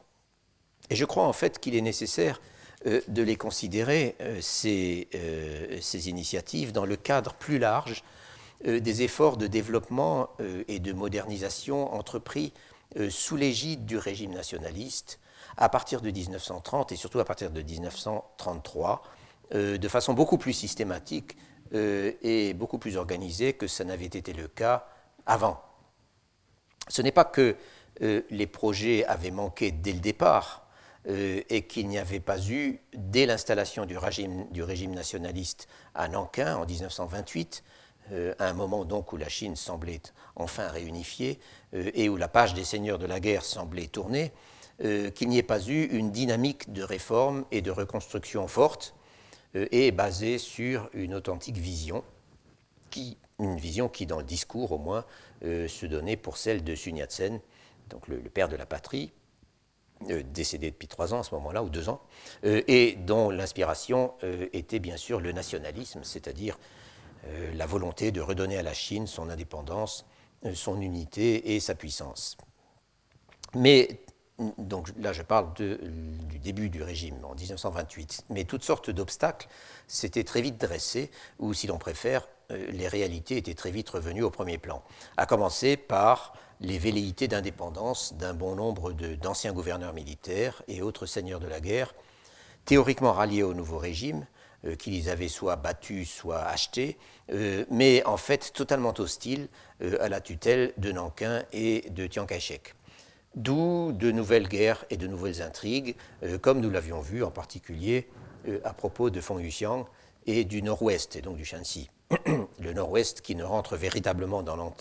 Et 0.89 0.95
je 0.95 1.05
crois 1.05 1.25
en 1.25 1.33
fait 1.33 1.59
qu'il 1.59 1.75
est 1.75 1.81
nécessaire 1.81 2.41
euh, 2.85 3.01
de 3.07 3.21
les 3.21 3.35
considérer, 3.35 4.15
ces, 4.41 5.09
ces, 5.81 6.09
initiatives, 6.09 6.71
dans 6.71 6.85
le 6.85 6.95
cadre 6.95 7.33
plus 7.33 7.59
large 7.59 8.03
des 8.63 9.03
efforts 9.03 9.37
de 9.37 9.47
développement 9.47 10.29
et 10.67 10.79
de 10.79 10.93
modernisation 10.93 11.93
entrepris 11.93 12.53
sous 13.09 13.35
l'égide 13.35 13.85
du 13.85 13.97
régime 13.97 14.33
nationaliste 14.33 15.19
à 15.57 15.69
partir 15.69 16.01
de 16.01 16.11
1930 16.11 16.91
et 16.91 16.95
surtout 16.95 17.19
à 17.19 17.25
partir 17.25 17.51
de 17.51 17.61
1933, 17.61 19.03
euh, 19.53 19.77
de 19.77 19.87
façon 19.87 20.13
beaucoup 20.13 20.37
plus 20.37 20.53
systématique 20.53 21.37
euh, 21.73 22.11
et 22.21 22.53
beaucoup 22.53 22.77
plus 22.77 22.97
organisée 22.97 23.53
que 23.53 23.67
ça 23.67 23.83
n'avait 23.83 24.05
été 24.05 24.33
le 24.33 24.47
cas 24.47 24.87
avant. 25.25 25.61
Ce 26.87 27.01
n'est 27.01 27.11
pas 27.11 27.25
que 27.25 27.55
euh, 28.01 28.21
les 28.29 28.47
projets 28.47 29.05
avaient 29.05 29.31
manqué 29.31 29.71
dès 29.71 29.93
le 29.93 29.99
départ 29.99 30.61
et 31.07 31.67
qu'il 31.67 31.87
n'y 31.87 31.99
avait 31.99 32.19
pas 32.19 32.39
eu, 32.49 32.81
dès 32.95 33.27
l'installation 33.27 33.85
du 33.85 33.95
régime, 33.95 34.95
nationaliste 34.95 35.67
à 35.93 36.07
Nankin 36.07 36.57
en 36.57 36.65
1928, 36.65 37.63
à 38.39 38.47
un 38.47 38.53
moment 38.53 38.85
donc 38.85 39.13
où 39.13 39.17
la 39.17 39.29
Chine 39.29 39.55
semblait 39.55 40.01
enfin 40.35 40.67
réunifiée 40.67 41.39
et 41.73 42.09
où 42.09 42.17
la 42.17 42.27
page 42.27 42.55
des 42.55 42.63
seigneurs 42.63 42.97
de 42.97 43.05
la 43.05 43.19
guerre 43.19 43.45
semblait 43.45 43.85
tourner, 43.85 44.33
euh, 44.83 45.09
qu'il 45.09 45.29
n'y 45.29 45.37
ait 45.37 45.43
pas 45.43 45.65
eu 45.65 45.85
une 45.85 46.11
dynamique 46.11 46.73
de 46.73 46.83
réforme 46.83 47.45
et 47.49 47.61
de 47.61 47.71
reconstruction 47.71 48.45
forte 48.49 48.93
euh, 49.55 49.67
et 49.71 49.91
basée 49.91 50.37
sur 50.37 50.89
une 50.93 51.13
authentique 51.13 51.55
vision, 51.55 52.03
qui, 52.89 53.17
une 53.39 53.55
vision 53.55 53.87
qui, 53.87 54.05
dans 54.05 54.17
le 54.17 54.25
discours 54.25 54.73
au 54.73 54.77
moins, 54.77 55.05
euh, 55.45 55.69
se 55.69 55.85
donnait 55.85 56.17
pour 56.17 56.35
celle 56.35 56.61
de 56.61 56.75
Sun 56.75 56.97
Yat-sen, 56.97 57.39
donc 57.89 58.09
le, 58.09 58.17
père 58.17 58.49
de 58.49 58.57
la 58.57 58.65
patrie, 58.65 59.13
décédé 60.33 60.71
depuis 60.71 60.89
trois 60.89 61.13
ans 61.13 61.19
à 61.19 61.23
ce 61.23 61.33
moment-là, 61.35 61.63
ou 61.63 61.69
deux 61.69 61.87
ans, 61.87 62.01
et 62.43 62.97
dont 63.05 63.29
l'inspiration 63.29 64.13
était 64.51 64.79
bien 64.79 64.97
sûr 64.97 65.21
le 65.21 65.31
nationalisme, 65.31 66.01
c'est-à-dire 66.03 66.59
la 67.53 67.65
volonté 67.65 68.11
de 68.11 68.19
redonner 68.19 68.57
à 68.57 68.63
la 68.63 68.73
Chine 68.73 69.07
son 69.07 69.29
indépendance, 69.29 70.05
son 70.53 70.81
unité 70.81 71.55
et 71.55 71.61
sa 71.61 71.75
puissance. 71.75 72.35
Mais 73.53 74.01
donc 74.57 74.89
là 74.99 75.13
je 75.13 75.21
parle 75.21 75.53
du 75.53 76.39
début 76.39 76.69
du 76.69 76.83
régime 76.83 77.15
en 77.23 77.35
1928, 77.35 78.25
mais 78.29 78.43
toutes 78.43 78.63
sortes 78.63 78.89
d'obstacles 78.89 79.47
s'étaient 79.87 80.23
très 80.23 80.41
vite 80.41 80.59
dressés, 80.59 81.09
ou 81.39 81.53
si 81.53 81.67
l'on 81.67 81.77
préfère, 81.77 82.27
euh, 82.51 82.71
les 82.71 82.87
réalités 82.87 83.37
étaient 83.37 83.53
très 83.53 83.71
vite 83.71 83.89
revenues 83.89 84.23
au 84.23 84.29
premier 84.29 84.57
plan, 84.57 84.83
à 85.17 85.25
commencer 85.25 85.77
par 85.77 86.33
les 86.61 86.77
velléités 86.77 87.27
d'indépendance 87.27 88.13
d'un 88.13 88.33
bon 88.33 88.55
nombre 88.55 88.93
d'anciens 88.93 89.53
gouverneurs 89.53 89.93
militaires 89.93 90.63
et 90.67 90.81
autres 90.81 91.05
seigneurs 91.05 91.39
de 91.39 91.47
la 91.47 91.59
guerre, 91.59 91.93
théoriquement 92.65 93.13
ralliés 93.13 93.43
au 93.43 93.53
nouveau 93.53 93.77
régime, 93.77 94.25
euh, 94.65 94.75
qui 94.75 94.91
les 94.91 95.09
avaient 95.09 95.27
soit 95.27 95.55
battus, 95.55 96.09
soit 96.09 96.43
achetés, 96.43 96.97
euh, 97.31 97.65
mais 97.71 98.03
en 98.05 98.17
fait 98.17 98.51
totalement 98.53 98.93
hostiles 98.97 99.47
à 99.99 100.07
la 100.07 100.21
tutelle 100.21 100.73
de 100.77 100.91
Nankin 100.91 101.43
et 101.51 101.89
de 101.89 102.07
Chiang 102.11 102.25
Kai-shek. 102.25 102.74
D'où 103.35 103.91
de 103.91 104.11
nouvelles 104.11 104.47
guerres 104.47 104.85
et 104.89 104.95
de 104.95 105.07
nouvelles 105.07 105.41
intrigues, 105.41 105.95
euh, 106.23 106.37
comme 106.37 106.61
nous 106.61 106.69
l'avions 106.69 107.01
vu 107.01 107.21
en 107.21 107.31
particulier 107.31 108.07
euh, 108.47 108.61
à 108.63 108.73
propos 108.73 109.09
de 109.09 109.19
Feng 109.19 109.39
Yuxiang 109.39 109.85
et 110.25 110.45
du 110.45 110.61
nord-ouest, 110.61 111.17
et 111.17 111.21
donc 111.21 111.35
du 111.35 111.43
Shanxi. 111.43 111.89
le 112.59 112.73
nord-ouest 112.73 113.19
qui 113.19 113.35
ne 113.35 113.43
rentre 113.43 113.75
véritablement 113.75 114.41
dans 114.41 114.73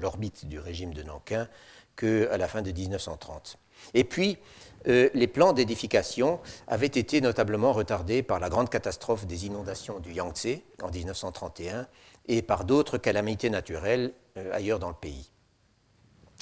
l'orbite 0.00 0.46
du 0.46 0.60
régime 0.60 0.94
de 0.94 1.02
Nankin 1.02 1.48
qu'à 1.96 2.36
la 2.36 2.46
fin 2.46 2.62
de 2.62 2.70
1930. 2.70 3.58
Et 3.94 4.04
puis, 4.04 4.38
euh, 4.86 5.08
les 5.12 5.26
plans 5.26 5.52
d'édification 5.52 6.38
avaient 6.68 6.86
été 6.86 7.20
notablement 7.20 7.72
retardés 7.72 8.22
par 8.22 8.38
la 8.38 8.48
grande 8.48 8.70
catastrophe 8.70 9.26
des 9.26 9.46
inondations 9.46 9.98
du 9.98 10.12
Yangtze 10.12 10.60
en 10.82 10.90
1931 10.90 11.88
et 12.28 12.42
par 12.42 12.64
d'autres 12.64 12.98
calamités 12.98 13.50
naturelles 13.50 14.12
ailleurs 14.52 14.78
dans 14.78 14.88
le 14.88 14.94
pays. 14.94 15.31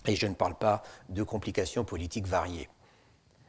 Et 0.06 0.16
je 0.16 0.26
ne 0.26 0.34
parle 0.34 0.54
pas 0.54 0.82
de 1.08 1.22
complications 1.22 1.84
politiques 1.84 2.26
variées. 2.26 2.68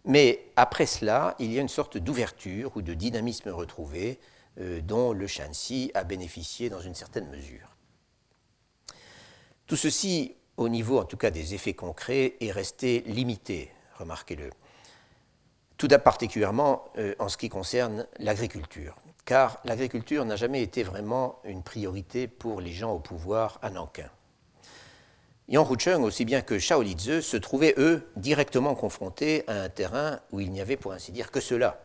Mais 0.05 0.51
après 0.55 0.85
cela, 0.85 1.35
il 1.39 1.53
y 1.53 1.59
a 1.59 1.61
une 1.61 1.67
sorte 1.67 1.97
d'ouverture 1.97 2.75
ou 2.75 2.81
de 2.81 2.93
dynamisme 2.93 3.49
retrouvé 3.49 4.19
euh, 4.59 4.81
dont 4.81 5.13
le 5.13 5.27
Shanxi 5.27 5.91
a 5.93 6.03
bénéficié 6.03 6.69
dans 6.69 6.81
une 6.81 6.95
certaine 6.95 7.29
mesure. 7.29 7.77
Tout 9.67 9.77
ceci, 9.77 10.35
au 10.57 10.67
niveau 10.67 10.99
en 10.99 11.05
tout 11.05 11.17
cas 11.17 11.31
des 11.31 11.53
effets 11.53 11.73
concrets, 11.73 12.35
est 12.41 12.51
resté 12.51 13.01
limité, 13.05 13.71
remarquez-le. 13.97 14.49
Tout 15.77 15.87
particulièrement 15.87 16.85
euh, 16.97 17.15
en 17.17 17.29
ce 17.29 17.37
qui 17.37 17.49
concerne 17.49 18.05
l'agriculture, 18.19 18.95
car 19.25 19.59
l'agriculture 19.63 20.25
n'a 20.25 20.35
jamais 20.35 20.61
été 20.61 20.83
vraiment 20.83 21.39
une 21.43 21.63
priorité 21.63 22.27
pour 22.27 22.59
les 22.59 22.71
gens 22.71 22.91
au 22.91 22.99
pouvoir 22.99 23.57
à 23.61 23.69
Nankin. 23.69 24.09
Yang 25.51 25.69
Hucheng, 25.69 26.03
aussi 26.03 26.23
bien 26.23 26.41
que 26.41 26.59
Shao 26.59 26.81
se 26.81 27.35
trouvaient, 27.35 27.73
eux, 27.77 28.09
directement 28.15 28.73
confrontés 28.73 29.43
à 29.47 29.63
un 29.63 29.67
terrain 29.67 30.21
où 30.31 30.39
il 30.39 30.49
n'y 30.49 30.61
avait, 30.61 30.77
pour 30.77 30.93
ainsi 30.93 31.11
dire, 31.11 31.29
que 31.29 31.41
cela, 31.41 31.83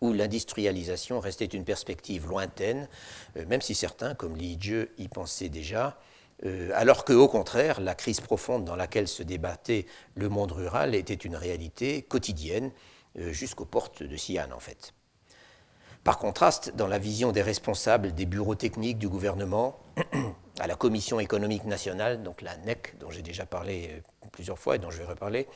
où 0.00 0.12
l'industrialisation 0.12 1.18
restait 1.18 1.46
une 1.46 1.64
perspective 1.64 2.28
lointaine, 2.28 2.88
euh, 3.36 3.44
même 3.46 3.60
si 3.60 3.74
certains, 3.74 4.14
comme 4.14 4.36
Li 4.36 4.56
Jie, 4.60 4.86
y 4.98 5.08
pensaient 5.08 5.48
déjà, 5.48 5.98
euh, 6.44 6.70
alors 6.74 7.04
que, 7.04 7.12
au 7.12 7.26
contraire, 7.26 7.80
la 7.80 7.96
crise 7.96 8.20
profonde 8.20 8.64
dans 8.64 8.76
laquelle 8.76 9.08
se 9.08 9.24
débattait 9.24 9.86
le 10.14 10.28
monde 10.28 10.52
rural 10.52 10.94
était 10.94 11.14
une 11.14 11.34
réalité 11.34 12.02
quotidienne, 12.02 12.70
euh, 13.18 13.32
jusqu'aux 13.32 13.64
portes 13.64 14.04
de 14.04 14.14
Xi'an, 14.14 14.52
en 14.54 14.60
fait. 14.60 14.94
Par 16.04 16.18
contraste, 16.18 16.76
dans 16.76 16.86
la 16.86 17.00
vision 17.00 17.32
des 17.32 17.42
responsables 17.42 18.14
des 18.14 18.26
bureaux 18.26 18.54
techniques 18.54 18.98
du 18.98 19.08
gouvernement, 19.08 19.80
à 20.60 20.66
la 20.66 20.74
Commission 20.74 21.20
économique 21.20 21.64
nationale, 21.64 22.22
donc 22.22 22.42
la 22.42 22.56
NEC, 22.58 22.98
dont 22.98 23.10
j'ai 23.10 23.22
déjà 23.22 23.46
parlé 23.46 24.02
plusieurs 24.32 24.58
fois 24.58 24.76
et 24.76 24.78
dont 24.78 24.90
je 24.90 24.98
vais 24.98 25.04
reparler, 25.04 25.46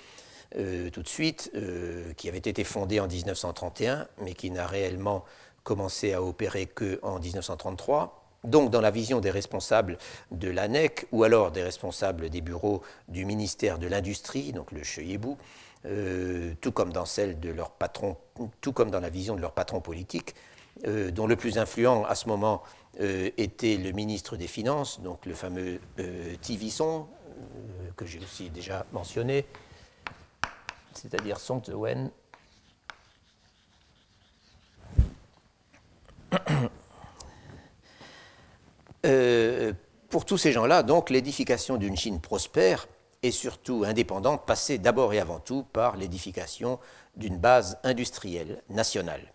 euh, 0.57 0.91
tout 0.91 1.03
de 1.03 1.09
suite, 1.09 1.51
euh, 1.55 2.13
qui 2.15 2.29
avait 2.29 2.39
été 2.39 2.65
fondée 2.65 3.01
en 3.01 3.07
1931, 3.07 4.07
mais 4.19 4.35
qui 4.35 4.51
n'a 4.51 4.67
réellement 4.67 5.25
commencé 5.65 6.13
à 6.13 6.23
opérer 6.23 6.67
qu'en 6.67 7.19
1933. 7.19 8.19
Donc, 8.45 8.71
dans 8.71 8.81
la 8.81 8.91
vision 8.91 9.21
des 9.21 9.31
responsables 9.31 9.99
de 10.31 10.51
l'ANEC, 10.51 11.07
ou 11.13 11.23
alors 11.25 11.53
des 11.53 11.63
responsables 11.63 12.29
des 12.29 12.41
bureaux 12.41 12.83
du 13.09 13.25
ministère 13.25 13.79
de 13.79 13.87
l'Industrie, 13.87 14.53
donc 14.53 14.73
le 14.73 14.83
Cheyebou, 14.83 15.39
euh, 15.87 16.53
tout 16.61 16.73
comme 16.73 16.93
dans 16.93 17.07
celle 17.07 17.41
de 17.41 17.51
leur 17.51 17.71
patron, 17.71 18.17
tout 18.61 18.73
comme 18.73 18.91
dans 18.91 19.01
la 19.01 19.11
vision 19.11 19.37
de 19.37 19.41
leur 19.41 19.53
patron 19.53 19.81
politique, 19.81 20.35
dont 20.85 21.27
le 21.27 21.37
plus 21.37 21.59
influent 21.59 22.05
à 22.05 22.15
ce 22.15 22.29
moment 22.29 22.63
était 22.99 23.77
le 23.77 23.93
ministre 23.93 24.37
des 24.37 24.47
Finances, 24.47 25.01
donc 25.01 25.27
le 25.27 25.35
fameux 25.35 25.81
Tivisson, 26.41 27.07
que 27.97 28.07
j'ai 28.07 28.19
aussi 28.19 28.51
déjà 28.51 28.87
mentionné, 28.93 29.47
c'est-à-dire 30.95 31.39
Song 31.39 31.63
Wen. 31.69 32.11
Euh, 39.05 39.73
pour 40.11 40.25
tous 40.25 40.39
ces 40.39 40.53
gens-là, 40.53 40.85
donc, 40.85 41.11
l'édification 41.11 41.77
d'une 41.77 41.97
Chine 41.97 42.21
prospère 42.21 42.87
et 43.25 43.33
surtout 43.33 43.83
indépendante 43.85 44.47
passait 44.47 44.79
d'abord 44.79 45.13
et 45.13 45.19
avant 45.19 45.41
tout 45.41 45.65
par 45.73 45.97
l'édification 45.97 46.79
d'une 47.17 47.37
base 47.37 47.81
industrielle 47.83 48.63
nationale, 48.71 49.32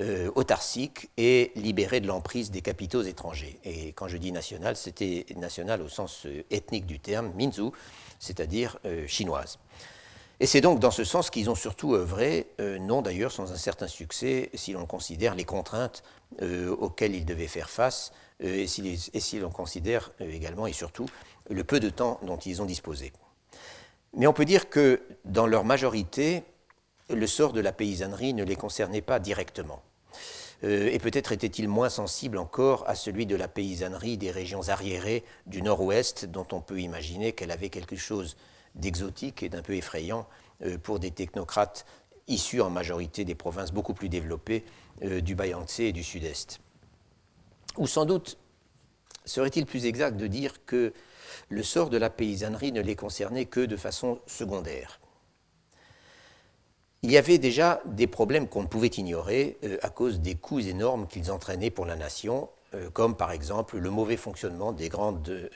euh, 0.00 0.30
autarcique 0.34 1.10
et 1.16 1.52
libérée 1.56 2.00
de 2.00 2.06
l'emprise 2.06 2.50
des 2.50 2.60
capitaux 2.60 3.02
étrangers. 3.02 3.58
Et 3.64 3.92
quand 3.92 4.08
je 4.08 4.16
dis 4.16 4.32
nationale, 4.32 4.76
c'était 4.76 5.26
national 5.36 5.82
au 5.82 5.88
sens 5.88 6.26
euh, 6.26 6.44
ethnique 6.50 6.86
du 6.86 7.00
terme, 7.00 7.32
Minzu, 7.34 7.70
c'est-à-dire 8.18 8.78
chinoise. 9.06 9.58
Et 10.40 10.46
c'est 10.46 10.60
donc 10.60 10.78
dans 10.78 10.92
ce 10.92 11.02
sens 11.02 11.30
qu'ils 11.30 11.50
ont 11.50 11.56
surtout 11.56 11.94
œuvré, 11.94 12.46
euh, 12.60 12.78
non 12.78 13.02
d'ailleurs 13.02 13.32
sans 13.32 13.52
un 13.52 13.56
certain 13.56 13.88
succès, 13.88 14.50
si 14.54 14.72
l'on 14.72 14.86
considère 14.86 15.34
les 15.34 15.44
contraintes 15.44 16.04
euh, 16.42 16.70
auxquelles 16.76 17.16
ils 17.16 17.24
devaient 17.24 17.48
faire 17.48 17.68
face, 17.68 18.12
euh, 18.44 18.64
et 18.64 18.66
si, 18.68 19.40
l'on 19.40 19.50
considère 19.50 20.12
également 20.20 20.68
et 20.68 20.72
surtout 20.72 21.06
le 21.50 21.64
peu 21.64 21.80
de 21.80 21.90
temps 21.90 22.20
dont 22.22 22.36
ils 22.36 22.62
ont 22.62 22.66
disposé. 22.66 23.12
Mais 24.14 24.28
on 24.28 24.32
peut 24.32 24.44
dire 24.44 24.68
que 24.68 25.02
dans 25.24 25.46
leur 25.46 25.64
majorité, 25.64 26.44
le 27.10 27.26
sort 27.26 27.52
de 27.52 27.60
la 27.60 27.72
paysannerie 27.72 28.34
ne 28.34 28.44
les 28.44 28.56
concernait 28.56 29.02
pas 29.02 29.18
directement. 29.18 29.82
et 30.62 30.98
peut-être 30.98 31.32
étaient-ils 31.32 31.68
moins 31.68 31.88
sensibles 31.88 32.38
encore 32.38 32.88
à 32.88 32.94
celui 32.94 33.26
de 33.26 33.36
la 33.36 33.46
paysannerie 33.46 34.18
des 34.18 34.30
régions 34.30 34.68
arriérées 34.68 35.24
du 35.46 35.62
nord-ouest, 35.62 36.24
dont 36.24 36.46
on 36.52 36.60
peut 36.60 36.80
imaginer 36.80 37.32
qu'elle 37.32 37.52
avait 37.52 37.70
quelque 37.70 37.96
chose 37.96 38.36
d'exotique 38.74 39.42
et 39.42 39.48
d'un 39.48 39.62
peu 39.62 39.74
effrayant 39.74 40.26
euh, 40.64 40.78
pour 40.78 40.98
des 40.98 41.10
technocrates 41.10 41.86
issus 42.26 42.60
en 42.60 42.70
majorité 42.70 43.24
des 43.24 43.34
provinces 43.34 43.72
beaucoup 43.72 43.94
plus 43.94 44.08
développées 44.08 44.64
euh, 45.02 45.20
du 45.20 45.34
Bayangtze 45.34 45.80
et 45.80 45.92
du 45.92 46.04
Sud-Est. 46.04 46.60
Ou 47.76 47.86
sans 47.86 48.04
doute 48.04 48.38
serait-il 49.24 49.66
plus 49.66 49.86
exact 49.86 50.16
de 50.16 50.26
dire 50.26 50.64
que 50.64 50.92
le 51.48 51.62
sort 51.62 51.90
de 51.90 51.96
la 51.96 52.10
paysannerie 52.10 52.72
ne 52.72 52.80
les 52.80 52.96
concernait 52.96 53.46
que 53.46 53.60
de 53.60 53.76
façon 53.76 54.20
secondaire. 54.26 55.00
Il 57.02 57.12
y 57.12 57.16
avait 57.16 57.38
déjà 57.38 57.80
des 57.84 58.06
problèmes 58.06 58.48
qu'on 58.48 58.62
ne 58.62 58.66
pouvait 58.66 58.88
ignorer 58.88 59.56
euh, 59.64 59.78
à 59.82 59.90
cause 59.90 60.20
des 60.20 60.34
coûts 60.34 60.60
énormes 60.60 61.06
qu'ils 61.06 61.30
entraînaient 61.30 61.70
pour 61.70 61.86
la 61.86 61.96
nation, 61.96 62.48
comme 62.92 63.16
par 63.16 63.32
exemple 63.32 63.78
le 63.78 63.88
mauvais 63.88 64.18
fonctionnement 64.18 64.72
des 64.72 64.90
grandes 64.90 65.48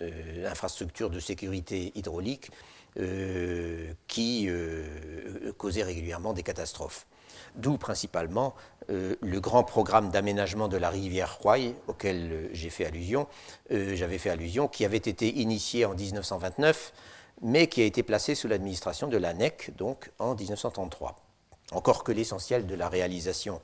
infrastructures 0.47 1.11
de 1.11 1.21
sécurité 1.21 1.93
hydraulique 1.95 2.51
euh, 2.99 3.91
qui 4.07 4.49
euh, 4.51 5.51
causaient 5.57 5.83
régulièrement 5.83 6.35
des 6.35 6.43
catastrophes. 6.43 7.07
D'où 7.55 7.79
principalement 7.79 8.55
euh, 8.91 9.17
le 9.23 9.41
grand 9.41 9.65
programme 9.65 10.11
d'aménagement 10.11 10.69
de 10.69 10.77
la 10.77 10.91
rivière 10.91 11.39
Huai, 11.43 11.75
auquel 11.87 12.51
j'avais 12.53 14.19
fait 14.19 14.29
allusion, 14.29 14.69
qui 14.69 14.85
avait 14.85 14.99
été 14.99 15.39
initié 15.39 15.87
en 15.87 15.95
1929, 15.95 16.93
mais 17.41 17.67
qui 17.67 17.81
a 17.81 17.87
été 17.87 18.03
placé 18.03 18.35
sous 18.35 18.47
l'administration 18.47 19.09
de 19.09 19.17
l'ANEC, 19.17 19.75
donc 19.79 20.11
en 20.19 20.35
1933. 20.35 21.17
Encore 21.73 22.05
que 22.05 22.13
l'essentiel 22.13 22.67
de 22.67 22.75
la 22.75 22.89
réalisation 22.89 23.61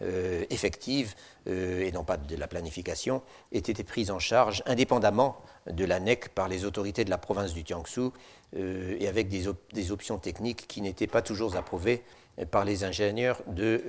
euh, 0.00 0.44
effective 0.50 1.16
euh, 1.48 1.84
et 1.84 1.90
non 1.90 2.04
pas 2.04 2.16
de 2.16 2.36
la 2.36 2.46
planification 2.46 3.20
ait 3.50 3.58
été 3.58 3.82
prise 3.82 4.12
en 4.12 4.20
charge 4.20 4.62
indépendamment 4.64 5.42
de 5.68 5.84
l'ANEC 5.84 6.28
par 6.28 6.46
les 6.46 6.64
autorités 6.64 7.04
de 7.04 7.10
la 7.10 7.18
province 7.18 7.52
du 7.52 7.62
Jiangsu 7.66 8.10
euh, 8.56 8.96
et 9.00 9.08
avec 9.08 9.28
des, 9.28 9.48
options 9.90 10.18
techniques 10.18 10.68
qui 10.68 10.82
n'étaient 10.82 11.08
pas 11.08 11.20
toujours 11.20 11.56
approuvées 11.56 12.04
par 12.52 12.64
les 12.64 12.84
ingénieurs 12.84 13.42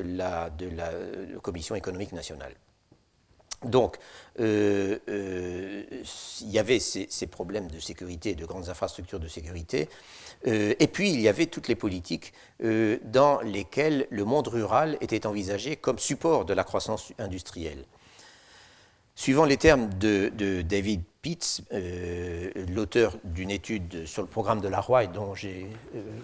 la, 0.04 0.50
de 0.50 0.68
la 0.68 0.92
Commission 1.44 1.76
économique 1.76 2.12
nationale. 2.12 2.56
Donc, 3.66 3.98
euh, 4.40 5.00
euh, 5.10 5.84
il 6.42 6.50
y 6.50 6.60
avait 6.60 6.80
ces, 6.80 7.28
problèmes 7.28 7.68
de 7.68 7.80
sécurité, 7.80 8.36
de 8.36 8.46
grandes 8.46 8.70
infrastructures 8.70 9.20
de 9.20 9.28
sécurité, 9.28 9.90
euh, 10.48 10.74
et 10.80 10.88
puis 10.88 11.12
il 11.12 11.20
y 11.20 11.28
avait 11.28 11.48
toutes 11.48 11.68
les 11.68 11.76
politiques 11.76 12.34
dans 12.62 13.42
lesquelles 13.42 14.08
le 14.10 14.26
monde 14.26 14.48
rural 14.48 14.98
était 15.02 15.26
envisagé 15.26 15.76
comme 15.76 16.00
support 16.00 16.46
de 16.46 16.54
la 16.54 16.64
croissance 16.64 17.12
industrielle. 17.20 17.86
Suivant 19.16 19.44
les 19.44 19.58
termes 19.58 19.90
de, 19.96 20.62
David 20.62 21.04
Pitts, 21.22 21.62
l'auteur 22.70 23.18
d'une 23.26 23.52
étude 23.52 24.06
sur 24.06 24.22
le 24.22 24.30
programme 24.30 24.62
de 24.62 24.70
la 24.70 24.80
Roi, 24.80 25.08
dont 25.08 25.34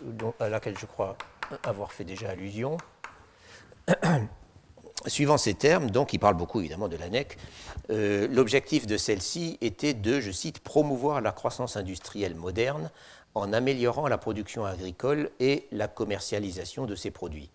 dont, 0.04 0.34
à 0.40 0.48
laquelle 0.48 0.78
je 0.78 0.86
crois 0.86 1.18
avoir 1.64 1.92
fait 1.92 2.06
déjà 2.06 2.30
allusion, 2.30 2.78
Suivant 5.08 5.38
ces 5.38 5.53
termes, 5.53 5.91
donc 5.91 6.14
il 6.14 6.20
parle 6.20 6.36
beaucoup 6.36 6.60
évidemment 6.60 6.88
de 6.88 6.97
l'ANEC, 6.97 7.38
euh, 7.91 8.28
l'objectif 8.28 8.88
de 8.88 8.97
celle-ci 8.97 9.58
était 9.62 9.93
de, 9.93 10.20
je 10.20 10.32
cite, 10.32 10.60
promouvoir 10.60 11.22
la 11.22 11.32
croissance 11.32 11.78
industrielle 11.78 12.34
moderne 12.34 12.89
en 13.36 13.53
améliorant 13.53 14.08
la 14.08 14.18
production 14.18 14.66
agricole 14.66 15.30
et 15.39 15.68
la 15.72 15.88
commercialisation 15.88 16.86
de 16.86 16.95
ses 16.95 17.12
produits. 17.12 17.51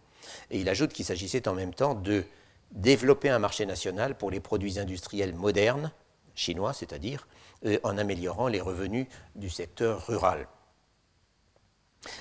Et 0.51 0.61
il 0.61 0.68
ajoute 0.68 0.92
qu'il 0.92 1.05
s'agissait 1.05 1.48
en 1.48 1.55
même 1.55 1.74
temps 1.74 1.94
de 1.94 2.24
développer 2.70 3.30
un 3.30 3.40
marché 3.40 3.66
national 3.66 4.16
pour 4.16 4.30
les 4.30 4.40
produits 4.40 4.78
industriels 4.78 5.34
modernes, 5.34 5.90
chinois 6.36 6.72
c'est-à-dire, 6.72 7.26
euh, 7.66 7.78
en 7.82 7.98
améliorant 7.98 8.46
les 8.46 8.61
revenus 8.61 9.07
du 9.34 9.51
secteur 9.51 10.07
rural. 10.07 10.46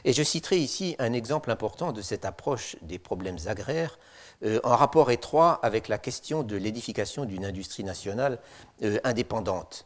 Et 0.03 0.13
je 0.13 0.23
citerai 0.23 0.57
ici 0.57 0.95
un 0.99 1.13
exemple 1.13 1.51
important 1.51 1.91
de 1.91 2.01
cette 2.01 2.25
approche 2.25 2.75
des 2.81 2.99
problèmes 2.99 3.37
agraires 3.45 3.99
euh, 4.43 4.59
en 4.63 4.75
rapport 4.75 5.11
étroit 5.11 5.59
avec 5.63 5.87
la 5.87 5.97
question 5.97 6.43
de 6.43 6.55
l'édification 6.55 7.25
d'une 7.25 7.45
industrie 7.45 7.83
nationale 7.83 8.39
euh, 8.83 8.97
indépendante. 9.03 9.85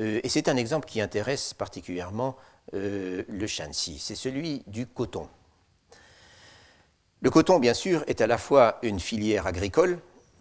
Euh, 0.00 0.20
et 0.22 0.28
c'est 0.28 0.48
un 0.48 0.56
exemple 0.56 0.86
qui 0.86 1.00
intéresse 1.00 1.54
particulièrement 1.54 2.36
le 2.72 3.46
Shanxi, 3.46 4.00
c'est 4.00 4.16
celui 4.16 4.64
du 4.66 4.88
coton. 4.88 5.28
Le 7.20 7.30
coton, 7.30 7.60
bien 7.60 7.74
sûr, 7.74 8.02
est 8.08 8.20
à 8.20 8.26
la 8.26 8.38
fois 8.38 8.80
une 8.82 8.98
filière 8.98 9.46
agricole 9.46 10.00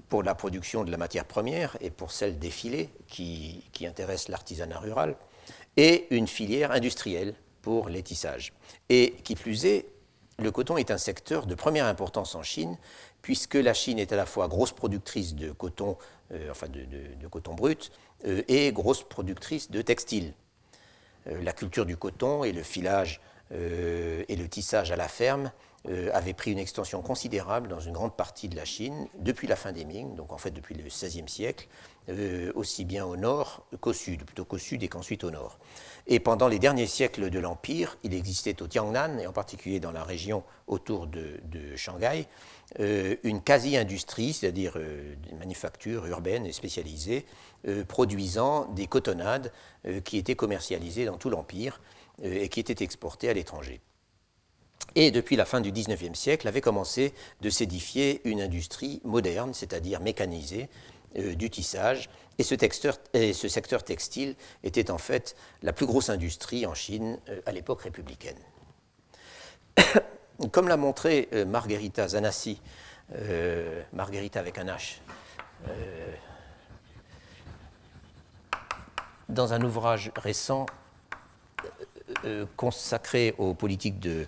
pour 0.09 0.23
la 0.23 0.33
production 0.33 0.83
de 0.83 0.89
la 0.89 0.97
matière 0.97 1.25
première 1.25 1.77
et 1.81 1.91
pour 1.91 2.11
celle 2.11 2.39
des 2.39 2.49
filets 2.49 2.89
qui, 3.07 3.63
qui 3.73 3.85
intéressent 3.85 4.29
l'artisanat 4.29 4.79
rural, 4.79 5.15
et 5.77 6.07
une 6.09 6.27
filière 6.27 6.71
industrielle 6.71 7.35
pour 7.61 7.89
les. 7.89 8.03
Et 8.89 9.15
qui 9.23 9.35
plus 9.35 9.65
est, 9.65 9.87
le 10.37 10.51
coton 10.51 10.77
est 10.77 10.91
un 10.91 10.97
secteur 10.97 11.45
de 11.45 11.55
première 11.55 11.85
importance 11.85 12.35
en 12.35 12.43
Chine, 12.43 12.77
puisque 13.25 13.55
la 13.55 13.73
Chine 13.73 13.97
est 13.97 14.13
à 14.13 14.15
la 14.15 14.27
fois 14.27 14.47
grosse 14.47 14.71
productrice 14.71 15.33
de 15.33 15.51
coton, 15.51 15.97
euh, 16.31 16.51
enfin 16.51 16.67
de, 16.67 17.27
coton 17.27 17.55
brut, 17.55 17.91
euh, 18.27 18.43
et 18.47 18.71
grosse 18.71 19.01
productrice 19.01 19.71
de 19.71 19.81
textiles. 19.81 20.31
Euh, 21.25 21.41
la 21.41 21.51
culture 21.51 21.87
du 21.87 21.97
coton 21.97 22.43
et 22.43 22.51
le 22.51 22.61
filage 22.61 23.19
et 23.51 24.35
le 24.35 24.47
tissage 24.47 24.91
à 24.91 24.95
la 24.95 25.07
ferme 25.07 25.51
avait 26.13 26.33
pris 26.33 26.51
une 26.51 26.57
extension 26.57 27.03
considérable 27.03 27.67
dans 27.67 27.79
une 27.79 27.93
grande 27.93 28.15
partie 28.15 28.49
de 28.49 28.55
la 28.55 28.65
Chine 28.65 29.07
depuis 29.19 29.47
la 29.47 29.55
fin 29.55 29.71
des 29.71 29.85
Ming, 29.85 30.15
donc 30.15 30.33
en 30.33 30.39
fait 30.39 30.49
depuis 30.49 30.73
le 30.73 30.83
XVIe 30.83 31.29
siècle, 31.29 31.67
aussi 32.53 32.85
bien 32.85 33.05
au 33.05 33.17
nord 33.17 33.65
qu'au 33.81 33.93
sud, 33.93 34.23
plutôt 34.25 34.45
qu'au 34.45 34.57
sud 34.57 34.83
et 34.83 34.87
qu'ensuite 34.87 35.23
au 35.23 35.31
nord. 35.31 35.57
Et 36.07 36.19
pendant 36.19 36.47
les 36.47 36.59
derniers 36.59 36.85
siècles 36.85 37.31
de 37.31 37.39
l'Empire, 37.39 37.97
il 38.03 38.13
existait 38.13 38.61
au 38.61 38.67
Tiangnan, 38.67 39.17
et 39.17 39.25
en 39.25 39.33
particulier 39.33 39.79
dans 39.79 39.91
la 39.91 40.03
région 40.03 40.43
autour 40.67 41.07
de, 41.07 41.39
Shanghai, 41.75 42.27
euh, 42.79 43.15
une 43.23 43.41
quasi-industrie, 43.41 44.33
c'est-à-dire 44.33 44.73
euh, 44.75 45.15
une 45.31 45.39
manufacture 45.39 46.05
urbaine 46.05 46.45
et 46.45 46.51
spécialisée, 46.51 47.25
euh, 47.67 47.83
produisant 47.83 48.65
des 48.73 48.85
cotonnades 48.85 49.51
qui 50.03 50.17
étaient 50.17 50.35
commercialisées 50.35 51.05
dans 51.05 51.17
tout 51.17 51.29
l'Empire 51.29 51.79
et 52.23 52.49
qui 52.49 52.59
étaient 52.59 52.83
exportées 52.83 53.29
à 53.29 53.33
l'étranger. 53.33 53.81
Et 54.95 55.11
depuis 55.11 55.35
la 55.35 55.45
fin 55.45 55.61
du 55.61 55.71
XIXe 55.71 56.17
siècle 56.17 56.47
avait 56.47 56.61
commencé 56.61 57.13
de 57.41 57.49
s'édifier 57.49 58.21
une 58.27 58.41
industrie 58.41 58.99
moderne, 59.03 59.53
c'est-à-dire 59.53 59.99
mécanisée, 59.99 60.69
du 61.15 61.49
tissage, 61.49 62.09
et 62.37 62.43
ce, 62.43 63.47
secteur 63.47 63.83
textile 63.83 64.35
était 64.63 64.91
en 64.91 64.97
fait 64.97 65.35
la 65.61 65.71
plus 65.73 65.85
grosse 65.85 66.09
industrie 66.09 66.65
en 66.65 66.73
Chine 66.73 67.17
euh, 67.29 67.41
à 67.45 67.51
l'époque 67.51 67.83
républicaine. 67.83 68.37
Comme 70.51 70.67
l'a 70.67 70.77
montré 70.77 71.29
euh, 71.33 71.45
Margherita 71.45 72.09
Zanassi, 72.09 72.61
euh, 73.13 73.83
Margherita 73.93 74.39
avec 74.39 74.57
un 74.57 74.65
H, 74.65 74.97
dans 79.29 79.53
un 79.53 79.61
ouvrage 79.63 80.11
récent 80.15 80.67
consacré 82.55 83.33
aux 83.39 83.55
politiques 83.55 83.99
de, 83.99 84.27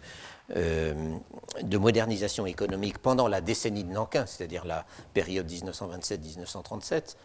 de 0.50 1.78
modernisation 1.78 2.45
économique 2.45 3.00
pendant 3.00 3.28
la 3.28 3.41
décennie 3.41 3.84
de 3.84 3.91
Nankin, 3.91 4.26
c'est-à-dire 4.26 4.66
la 4.66 4.86
période 5.14 5.50
1927-1937, 5.52 7.16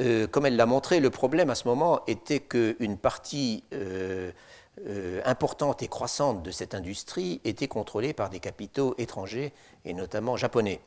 euh, 0.00 0.26
comme 0.26 0.46
elle 0.46 0.56
l'a 0.56 0.66
montré, 0.66 1.00
le 1.00 1.10
problème 1.10 1.50
à 1.50 1.54
ce 1.54 1.68
moment 1.68 2.00
était 2.06 2.40
qu'une 2.40 2.96
partie 2.96 3.64
euh, 3.74 4.32
euh, 4.86 5.20
importante 5.24 5.82
et 5.82 5.88
croissante 5.88 6.42
de 6.42 6.50
cette 6.50 6.74
industrie 6.74 7.40
était 7.44 7.68
contrôlée 7.68 8.14
par 8.14 8.30
des 8.30 8.40
capitaux 8.40 8.94
étrangers 8.96 9.52
et 9.84 9.92
notamment 9.92 10.36
japonais. 10.36 10.80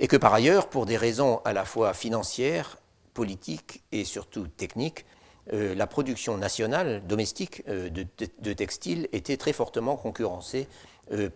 Et 0.00 0.08
que 0.08 0.16
par 0.16 0.34
ailleurs, 0.34 0.68
pour 0.68 0.86
des 0.86 0.96
raisons 0.96 1.40
à 1.44 1.52
la 1.52 1.64
fois 1.64 1.94
financières, 1.94 2.78
politiques 3.14 3.82
et 3.92 4.04
surtout 4.04 4.48
techniques, 4.48 5.04
la 5.50 5.86
production 5.88 6.38
nationale 6.38 7.02
domestique 7.06 7.66
de, 7.66 8.52
textiles 8.52 9.08
était 9.12 9.36
très 9.36 9.52
fortement 9.52 9.96
concurrencée 9.96 10.66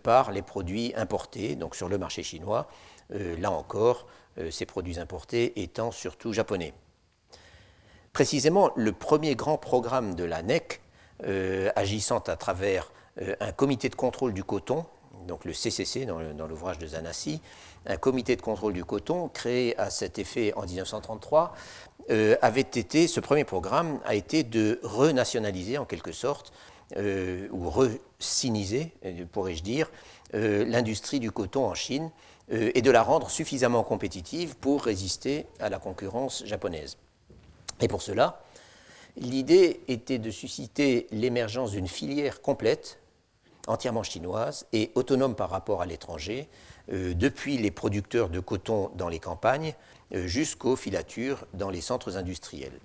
par 0.03 0.31
les 0.31 0.41
produits 0.41 0.93
importés, 0.95 1.55
donc 1.55 1.75
sur 1.75 1.89
le 1.89 1.97
marché 1.97 2.23
chinois, 2.23 2.67
là 3.09 3.51
encore, 3.51 4.07
ces 4.49 4.65
produits 4.65 4.99
importés 4.99 5.61
étant 5.61 5.91
surtout 5.91 6.33
japonais. 6.33 6.73
Précisément, 8.17 8.71
le 8.75 8.93
premier 8.93 9.35
grand 9.35 9.59
programme 9.59 10.15
de 10.15 10.23
la 10.23 10.41
NEC, 10.41 10.81
euh, 11.23 11.69
agissant 11.75 12.17
à 12.17 12.35
travers 12.35 12.91
euh, 13.21 13.35
un 13.39 13.51
comité 13.51 13.89
de 13.89 13.95
contrôle 13.95 14.33
du 14.33 14.43
coton, 14.43 14.85
donc 15.27 15.45
le 15.45 15.53
CCC 15.53 16.05
dans 16.05 16.47
l'ouvrage 16.47 16.79
de 16.79 16.87
Zanassi, 16.87 17.41
un 17.85 17.97
comité 17.97 18.35
de 18.35 18.41
contrôle 18.41 18.73
du 18.73 18.83
coton 18.83 19.27
créé 19.27 19.77
à 19.79 19.91
cet 19.91 20.17
effet 20.17 20.51
en 20.55 20.65
1933, 20.65 21.53
euh, 22.09 22.35
avait 22.41 22.61
été, 22.61 23.07
ce 23.07 23.19
premier 23.19 23.43
programme 23.43 23.99
a 24.03 24.15
été 24.15 24.43
de 24.43 24.79
renationaliser 24.81 25.77
en 25.77 25.85
quelque 25.85 26.11
sorte, 26.11 26.53
ou 26.95 27.69
re-siniser, 27.69 28.93
pourrais-je 29.31 29.63
dire, 29.63 29.91
l'industrie 30.33 31.19
du 31.19 31.31
coton 31.31 31.65
en 31.65 31.73
Chine 31.73 32.11
et 32.49 32.81
de 32.81 32.91
la 32.91 33.03
rendre 33.03 33.29
suffisamment 33.29 33.83
compétitive 33.83 34.55
pour 34.55 34.83
résister 34.83 35.45
à 35.59 35.69
la 35.69 35.79
concurrence 35.79 36.45
japonaise. 36.45 36.97
Et 37.81 37.87
pour 37.87 38.01
cela, 38.01 38.41
l'idée 39.17 39.81
était 39.87 40.19
de 40.19 40.31
susciter 40.31 41.07
l'émergence 41.11 41.71
d'une 41.71 41.87
filière 41.87 42.41
complète, 42.41 42.99
entièrement 43.67 44.03
chinoise 44.03 44.65
et 44.73 44.91
autonome 44.95 45.35
par 45.35 45.49
rapport 45.49 45.81
à 45.81 45.85
l'étranger, 45.85 46.47
euh, 46.91 47.13
depuis 47.13 47.57
les 47.57 47.71
producteurs 47.71 48.29
de 48.29 48.39
coton 48.39 48.91
dans 48.95 49.09
les 49.09 49.19
campagnes 49.19 49.73
euh, 50.13 50.25
jusqu'aux 50.25 50.75
filatures 50.75 51.45
dans 51.53 51.69
les 51.69 51.81
centres 51.81 52.15
industriels. 52.15 52.79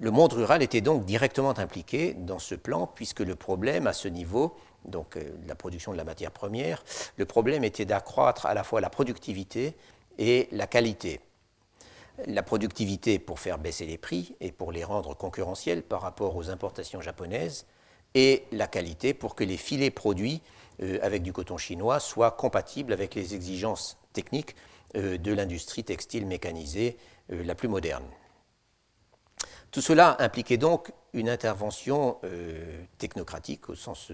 Le 0.00 0.10
monde 0.10 0.32
rural 0.32 0.62
était 0.62 0.80
donc 0.80 1.04
directement 1.04 1.56
impliqué 1.56 2.14
dans 2.14 2.40
ce 2.40 2.56
plan, 2.56 2.88
puisque 2.88 3.20
le 3.20 3.36
problème 3.36 3.86
à 3.86 3.92
ce 3.92 4.08
niveau, 4.08 4.56
donc 4.84 5.16
euh, 5.16 5.30
la 5.46 5.54
production 5.54 5.92
de 5.92 5.96
la 5.96 6.04
matière 6.04 6.32
première, 6.32 6.82
le 7.16 7.24
problème 7.26 7.62
était 7.62 7.84
d'accroître 7.84 8.46
à 8.46 8.54
la 8.54 8.64
fois 8.64 8.80
la 8.80 8.90
productivité 8.90 9.76
et 10.18 10.48
la 10.52 10.66
qualité 10.66 11.20
la 12.26 12.44
productivité 12.44 13.18
pour 13.18 13.40
faire 13.40 13.58
baisser 13.58 13.86
les 13.86 13.98
prix 13.98 14.36
et 14.40 14.52
pour 14.52 14.70
les 14.70 14.84
rendre 14.84 15.16
concurrentiels 15.16 15.82
par 15.82 16.00
rapport 16.00 16.36
aux 16.36 16.48
importations 16.48 17.00
japonaises, 17.00 17.66
et 18.14 18.44
la 18.52 18.68
qualité 18.68 19.14
pour 19.14 19.34
que 19.34 19.42
les 19.42 19.56
filets 19.56 19.90
produits 19.90 20.40
euh, 20.80 20.98
avec 21.02 21.22
du 21.22 21.32
coton 21.32 21.58
chinois 21.58 21.98
soient 21.98 22.30
compatibles 22.30 22.92
avec 22.92 23.16
les 23.16 23.34
exigences 23.34 23.96
techniques 24.12 24.54
euh, 24.96 25.18
de 25.18 25.32
l'industrie 25.32 25.82
textile 25.82 26.26
mécanisée 26.26 26.96
la 27.30 27.54
plus 27.54 27.68
moderne. 27.68 28.04
Tout 29.74 29.80
cela 29.80 30.16
impliquait 30.20 30.56
donc 30.56 30.92
une 31.14 31.28
intervention 31.28 32.18
technocratique 32.98 33.68
au 33.68 33.74
sens 33.74 34.12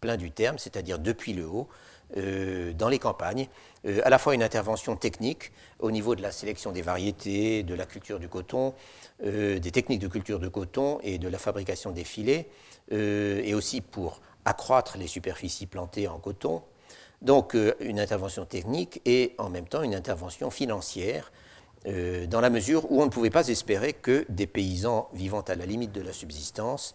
plein 0.00 0.16
du 0.16 0.32
terme, 0.32 0.58
c'est-à-dire 0.58 0.98
depuis 0.98 1.34
le 1.34 1.46
haut, 1.46 1.68
euh, 2.16 2.72
dans 2.72 2.88
les 2.88 2.98
campagnes, 2.98 3.46
euh, 3.86 4.00
à 4.02 4.10
la 4.10 4.18
fois 4.18 4.34
une 4.34 4.42
intervention 4.42 4.96
technique 4.96 5.52
au 5.78 5.92
niveau 5.92 6.16
de 6.16 6.22
la 6.22 6.32
sélection 6.32 6.72
des 6.72 6.82
variétés, 6.82 7.62
de 7.62 7.74
la 7.74 7.86
culture 7.86 8.18
du 8.18 8.28
coton, 8.28 8.74
euh, 9.24 9.60
des 9.60 9.70
techniques 9.70 10.00
de 10.00 10.08
culture 10.08 10.40
de 10.40 10.48
coton 10.48 10.98
et 11.04 11.18
de 11.18 11.28
la 11.28 11.38
fabrication 11.38 11.92
des 11.92 12.02
filets, 12.02 12.48
et 12.90 13.54
aussi 13.54 13.82
pour 13.82 14.20
accroître 14.44 14.98
les 14.98 15.06
superficies 15.06 15.66
plantées 15.66 16.08
en 16.08 16.18
coton. 16.18 16.62
Donc 17.22 17.54
une 17.80 18.00
intervention 18.00 18.46
technique 18.46 19.00
et 19.04 19.34
en 19.38 19.50
même 19.50 19.68
temps 19.68 19.82
une 19.82 19.94
intervention 19.94 20.50
financière, 20.50 21.30
dans 21.84 22.40
la 22.40 22.50
mesure 22.50 22.90
où 22.90 23.00
on 23.00 23.06
ne 23.06 23.10
pouvait 23.10 23.30
pas 23.30 23.48
espérer 23.48 23.92
que 23.92 24.26
des 24.28 24.46
paysans 24.46 25.08
vivant 25.12 25.40
à 25.42 25.54
la 25.54 25.64
limite 25.64 25.92
de 25.92 26.02
la 26.02 26.12
subsistance 26.12 26.94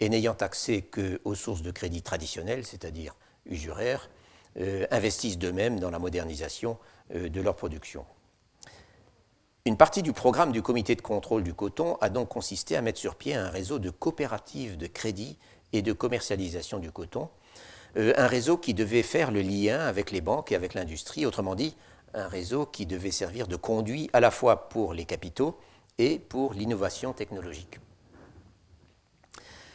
et 0.00 0.08
n'ayant 0.08 0.36
accès 0.40 0.82
qu'aux 0.82 1.34
sources 1.34 1.62
de 1.62 1.70
crédit 1.70 2.02
traditionnelles, 2.02 2.64
c'est-à-dire 2.64 3.14
usuraires, 3.46 4.08
euh, 4.58 4.86
investissent 4.90 5.38
d'eux-mêmes 5.38 5.78
dans 5.78 5.90
la 5.90 5.98
modernisation 5.98 6.78
euh, 7.14 7.28
de 7.28 7.40
leur 7.40 7.54
production. 7.54 8.04
Une 9.66 9.76
partie 9.76 10.02
du 10.02 10.12
programme 10.12 10.52
du 10.52 10.62
comité 10.62 10.96
de 10.96 11.02
contrôle 11.02 11.42
du 11.42 11.54
coton 11.54 11.96
a 12.00 12.08
donc 12.08 12.30
consisté 12.30 12.76
à 12.76 12.82
mettre 12.82 12.98
sur 12.98 13.14
pied 13.14 13.34
un 13.34 13.50
réseau 13.50 13.78
de 13.78 13.90
coopératives 13.90 14.76
de 14.76 14.86
crédit 14.86 15.38
et 15.72 15.82
de 15.82 15.92
commercialisation 15.92 16.78
du 16.78 16.90
coton, 16.90 17.28
euh, 17.96 18.14
un 18.16 18.26
réseau 18.26 18.56
qui 18.56 18.74
devait 18.74 19.02
faire 19.02 19.30
le 19.30 19.42
lien 19.42 19.78
avec 19.80 20.10
les 20.10 20.20
banques 20.20 20.50
et 20.50 20.56
avec 20.56 20.74
l'industrie, 20.74 21.26
autrement 21.26 21.54
dit, 21.54 21.76
un 22.14 22.28
réseau 22.28 22.66
qui 22.66 22.86
devait 22.86 23.10
servir 23.10 23.46
de 23.46 23.56
conduit 23.56 24.10
à 24.12 24.20
la 24.20 24.30
fois 24.30 24.68
pour 24.68 24.94
les 24.94 25.04
capitaux 25.04 25.58
et 25.98 26.18
pour 26.18 26.54
l'innovation 26.54 27.12
technologique. 27.12 27.78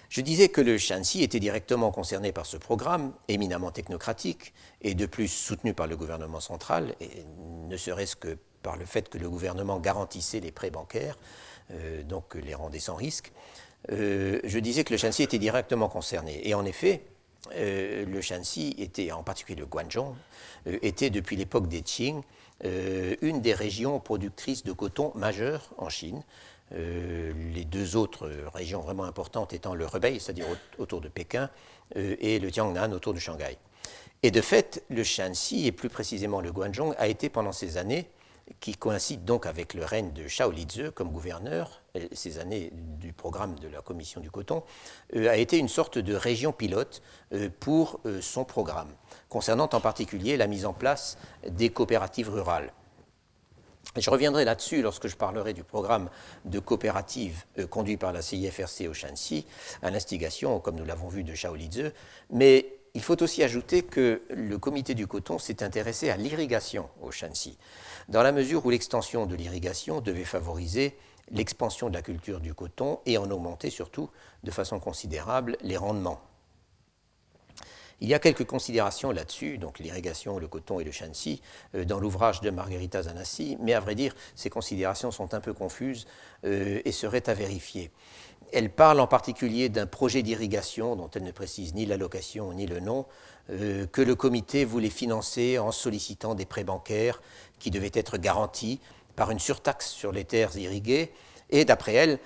Je 0.10 0.22
disais 0.22 0.50
que 0.50 0.62
le 0.62 0.78
Shanxi 0.78 1.24
était 1.24 1.40
directement 1.40 1.92
concerné 1.92 2.32
par 2.32 2.46
ce 2.46 2.58
programme, 2.58 3.12
éminemment 3.28 3.72
technocratique, 3.72 4.54
et 4.82 4.96
de 4.96 5.06
plus 5.06 5.28
soutenu 5.28 5.74
par 5.74 5.88
le 5.88 5.98
gouvernement 5.98 6.40
central, 6.40 6.96
ne 7.68 7.76
serait-ce 7.76 8.16
que 8.16 8.38
par 8.62 8.78
le 8.78 8.86
fait 8.86 9.10
que 9.10 9.18
le 9.18 9.30
gouvernement 9.30 9.80
garantissait 9.80 10.40
les 10.40 10.52
prêts 10.52 10.70
bancaires, 10.72 11.18
euh, 11.72 12.04
donc 12.04 12.36
les 12.36 12.56
rendait 12.56 12.80
sans 12.80 12.96
risque. 12.96 13.32
Euh, 13.92 14.40
je 14.44 14.60
disais 14.60 14.84
que 14.84 14.94
le 14.94 14.98
Shanxi 14.98 15.24
était 15.24 15.38
directement 15.38 15.90
concerné. 15.90 16.48
Et 16.48 16.54
en 16.54 16.66
effet, 16.66 17.04
euh, 17.54 18.06
le 18.06 18.22
Shanxi 18.22 18.76
était, 18.78 19.12
en 19.12 19.24
particulier 19.24 19.60
le 19.60 19.66
Guangzhou, 19.66 20.16
était 20.66 21.10
depuis 21.10 21.36
l'époque 21.36 21.68
des 21.68 21.82
Qing 21.82 22.22
une 22.64 23.42
des 23.42 23.54
régions 23.54 24.00
productrices 24.00 24.64
de 24.64 24.72
coton 24.72 25.12
majeures 25.14 25.70
en 25.78 25.90
Chine, 25.90 26.24
euh, 26.74 27.32
les 27.54 27.64
deux 27.64 27.96
autres 27.96 28.28
régions 28.54 28.82
vraiment 28.82 29.04
importantes 29.04 29.54
étant 29.54 29.76
le 29.76 29.86
Hebei, 29.94 30.18
c'est-à-dire 30.20 30.48
autour 30.80 31.00
de 31.00 31.10
Pékin, 31.10 31.50
euh, 31.96 32.16
et 32.20 32.40
le 32.40 32.50
Jiangnan 32.50 32.92
autour 32.92 33.14
de 33.14 33.20
Shanghai. 33.20 33.58
Et 34.24 34.32
de 34.32 34.42
fait, 34.42 34.84
le 34.90 35.04
Shanxi, 35.04 35.68
et 35.68 35.72
plus 35.72 35.90
précisément 35.90 36.42
le 36.42 36.52
Guangzhou, 36.52 36.94
a 36.98 37.08
été 37.08 37.30
pendant 37.30 37.52
ces 37.52 37.78
années, 37.78 38.08
qui 38.60 38.76
coïncident 38.76 39.24
donc 39.24 39.46
avec 39.46 39.74
le 39.74 39.84
règne 39.84 40.12
de 40.14 40.28
Shao 40.28 40.52
Lizi 40.52 40.92
comme 40.94 41.12
gouverneur, 41.12 41.82
ces 42.12 42.40
années 42.40 42.72
du 42.74 43.14
programme 43.14 43.58
de 43.60 43.68
la 43.68 43.82
Commission 43.82 44.22
du 44.22 44.30
coton, 44.30 44.64
euh, 45.16 45.30
a 45.30 45.38
été 45.38 45.58
une 45.58 45.70
sorte 45.70 45.98
de 45.98 46.14
région 46.14 46.52
pilote 46.52 47.02
pour 47.60 48.00
son 48.22 48.46
programme, 48.46 48.90
concernant 49.30 49.70
en 49.74 49.82
particulier 49.82 50.38
la 50.38 50.48
mise 50.48 50.66
en 50.66 50.74
place 50.74 51.18
des 51.48 51.70
coopératives 51.70 52.30
rurales. 52.30 52.72
Je 53.98 54.10
reviendrai 54.10 54.44
là-dessus 54.46 54.82
lorsque 54.82 55.08
je 55.08 55.16
parlerai 55.16 55.54
du 55.54 55.64
programme 55.64 56.10
de 56.44 56.60
coopérative 56.60 57.46
conduit 57.70 57.98
par 57.98 58.12
la 58.12 58.22
CIFRC 58.22 58.88
au 58.90 58.94
Shanxi, 58.94 59.46
à 59.82 59.90
l'instigation, 59.90 60.60
comme 60.60 60.76
nous 60.76 60.86
l'avons 60.86 61.08
vu, 61.08 61.24
de 61.24 61.34
Shaolizhe. 61.34 61.94
Mais 62.30 62.75
il 62.96 63.04
faut 63.04 63.22
aussi 63.22 63.44
ajouter 63.44 63.84
que 63.84 64.22
le 64.30 64.58
comité 64.58 64.96
du 64.96 65.06
coton 65.06 65.38
s'est 65.38 65.64
intéressé 65.64 66.10
à 66.10 66.16
l'irrigation 66.16 66.90
au 67.02 67.12
Shanxi, 67.12 67.58
dans 68.08 68.24
la 68.24 68.32
mesure 68.32 68.66
où 68.66 68.70
l'extension 68.70 69.26
de 69.26 69.36
l'irrigation 69.36 70.00
devait 70.00 70.24
favoriser 70.24 70.98
l'expansion 71.30 71.90
de 71.90 71.94
la 71.94 72.02
culture 72.02 72.40
du 72.40 72.54
coton 72.54 73.00
et 73.06 73.18
en 73.18 73.30
augmenter 73.30 73.70
surtout 73.70 74.10
de 74.44 74.52
façon 74.52 74.80
considérable 74.80 75.58
les 75.62 75.76
rendements. 75.76 76.22
Il 78.02 78.10
y 78.10 78.14
a 78.14 78.20
quelques 78.20 78.46
considérations 78.46 79.12
là-dessus, 79.12 79.58
donc 79.58 79.80
l'irrigation, 79.80 80.38
le 80.38 80.48
coton 80.48 80.80
et 80.80 80.84
le 80.84 80.92
Shanxi, 80.92 81.42
euh, 81.76 81.86
dans 81.86 82.00
l'ouvrage 82.00 82.42
de 82.42 82.50
Margherita 82.50 83.04
Zanassi, 83.04 83.58
mais 83.62 83.74
à 83.74 83.80
vrai 83.80 83.96
dire, 83.96 84.14
ces 84.36 84.50
considérations 84.50 85.12
sont 85.12 85.34
un 85.34 85.40
peu 85.40 85.54
confuses 85.54 86.06
euh, 86.44 86.82
et 86.84 86.92
seraient 86.92 87.30
à 87.30 87.34
vérifier. 87.34 87.92
Elle 88.54 88.70
parle 88.70 89.00
en 89.00 89.08
particulier 89.08 89.70
d'un 89.70 89.86
projet 89.86 90.24
d'irrigation 90.24 90.96
dont 90.96 91.10
elle 91.14 91.24
ne 91.24 91.32
précise 91.32 91.74
ni 91.74 91.86
l'allocation 91.86 92.54
ni 92.54 92.66
le 92.68 92.80
nom, 92.80 93.06
euh, 93.50 93.86
que 93.88 94.02
le 94.02 94.16
comité 94.16 94.66
voulait 94.66 94.90
financer 94.90 95.60
en 95.60 95.72
sollicitant 95.72 96.36
des 96.36 96.46
prêts 96.46 96.64
bancaires 96.64 97.22
qui 97.60 97.72
devaient 97.72 97.92
être 97.94 98.18
garantis 98.18 98.80
par 99.16 99.32
une 99.32 99.40
surtaxe 99.40 99.90
sur 99.90 100.12
les 100.12 100.26
terres 100.26 100.58
irriguées, 100.58 101.12
et 101.50 101.64
d'après 101.64 101.94
elle, 101.94 102.20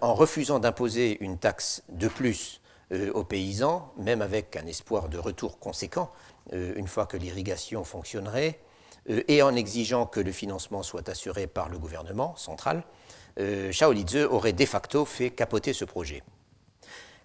en 0.00 0.14
refusant 0.14 0.58
d'imposer 0.58 1.18
une 1.20 1.38
taxe 1.38 1.82
de 1.90 2.08
plus 2.08 2.60
euh, 2.92 3.10
aux 3.12 3.24
paysans, 3.24 3.92
même 3.96 4.20
avec 4.20 4.56
un 4.56 4.66
espoir 4.66 5.08
de 5.08 5.16
retour 5.16 5.58
conséquent, 5.58 6.10
euh, 6.52 6.74
une 6.76 6.86
fois 6.86 7.06
que 7.06 7.16
l'irrigation 7.16 7.82
fonctionnerait, 7.82 8.60
euh, 9.08 9.22
et 9.26 9.42
en 9.42 9.54
exigeant 9.56 10.04
que 10.04 10.20
le 10.20 10.32
financement 10.32 10.82
soit 10.82 11.08
assuré 11.08 11.46
par 11.46 11.70
le 11.70 11.78
gouvernement 11.78 12.36
central, 12.36 12.84
Shaolitze 13.36 14.16
aurait 14.30 14.52
de 14.52 14.64
facto 14.64 15.04
fait 15.04 15.30
capoter 15.30 15.72
ce 15.72 15.84
projet. 15.84 16.22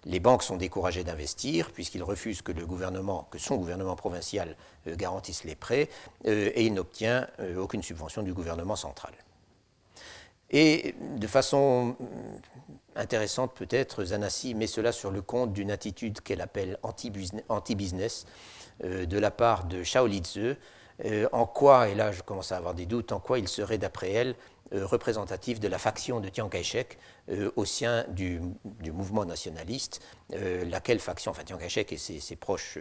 Les 0.06 0.18
banques 0.18 0.42
sont 0.42 0.56
découragées 0.56 1.04
d'investir 1.04 1.70
puisqu'ils 1.70 2.02
refusent 2.02 2.42
que, 2.42 2.52
son 3.38 3.56
gouvernement 3.56 3.96
provincial 3.96 4.56
garantisse 4.86 5.44
les 5.44 5.54
prêts 5.54 5.88
et 6.24 6.64
il 6.64 6.74
n'obtient 6.74 7.28
aucune 7.58 7.82
subvention 7.82 8.22
du 8.22 8.32
gouvernement 8.32 8.76
central. 8.76 9.12
Et 10.50 10.94
de 11.16 11.26
façon 11.26 11.96
intéressante 12.96 13.54
peut-être, 13.54 14.04
Zanassi 14.04 14.54
met 14.54 14.66
cela 14.66 14.92
sur 14.92 15.10
le 15.10 15.22
compte 15.22 15.52
d'une 15.52 15.70
attitude 15.70 16.20
qu'elle 16.20 16.40
appelle 16.40 16.78
anti-business 16.82 18.26
euh, 18.84 19.06
de 19.06 19.18
la 19.18 19.30
part 19.30 19.64
de 19.64 19.84
Shaolitze, 19.84 20.56
euh, 21.04 21.28
en 21.32 21.46
quoi, 21.46 21.88
et 21.88 21.94
là 21.94 22.10
je 22.10 22.22
commence 22.22 22.50
à 22.50 22.56
avoir 22.56 22.74
des 22.74 22.86
doutes, 22.86 23.12
en 23.12 23.20
quoi 23.20 23.38
il 23.38 23.46
serait 23.46 23.78
d'après 23.78 24.10
elle 24.10 24.34
euh, 24.72 24.86
représentatif 24.86 25.60
de 25.60 25.68
la 25.68 25.78
faction 25.78 26.20
de 26.20 26.30
Chiang 26.32 26.48
Kai-shek 26.48 26.98
au 27.54 27.64
sein 27.64 28.04
du, 28.08 28.40
mouvement 28.92 29.24
nationaliste, 29.24 30.00
laquelle 30.30 30.98
faction, 30.98 31.30
enfin 31.30 31.42
Chiang 31.46 31.58
Kai-shek 31.58 31.92
et 31.92 31.96
ses, 31.96 32.34
proches 32.34 32.76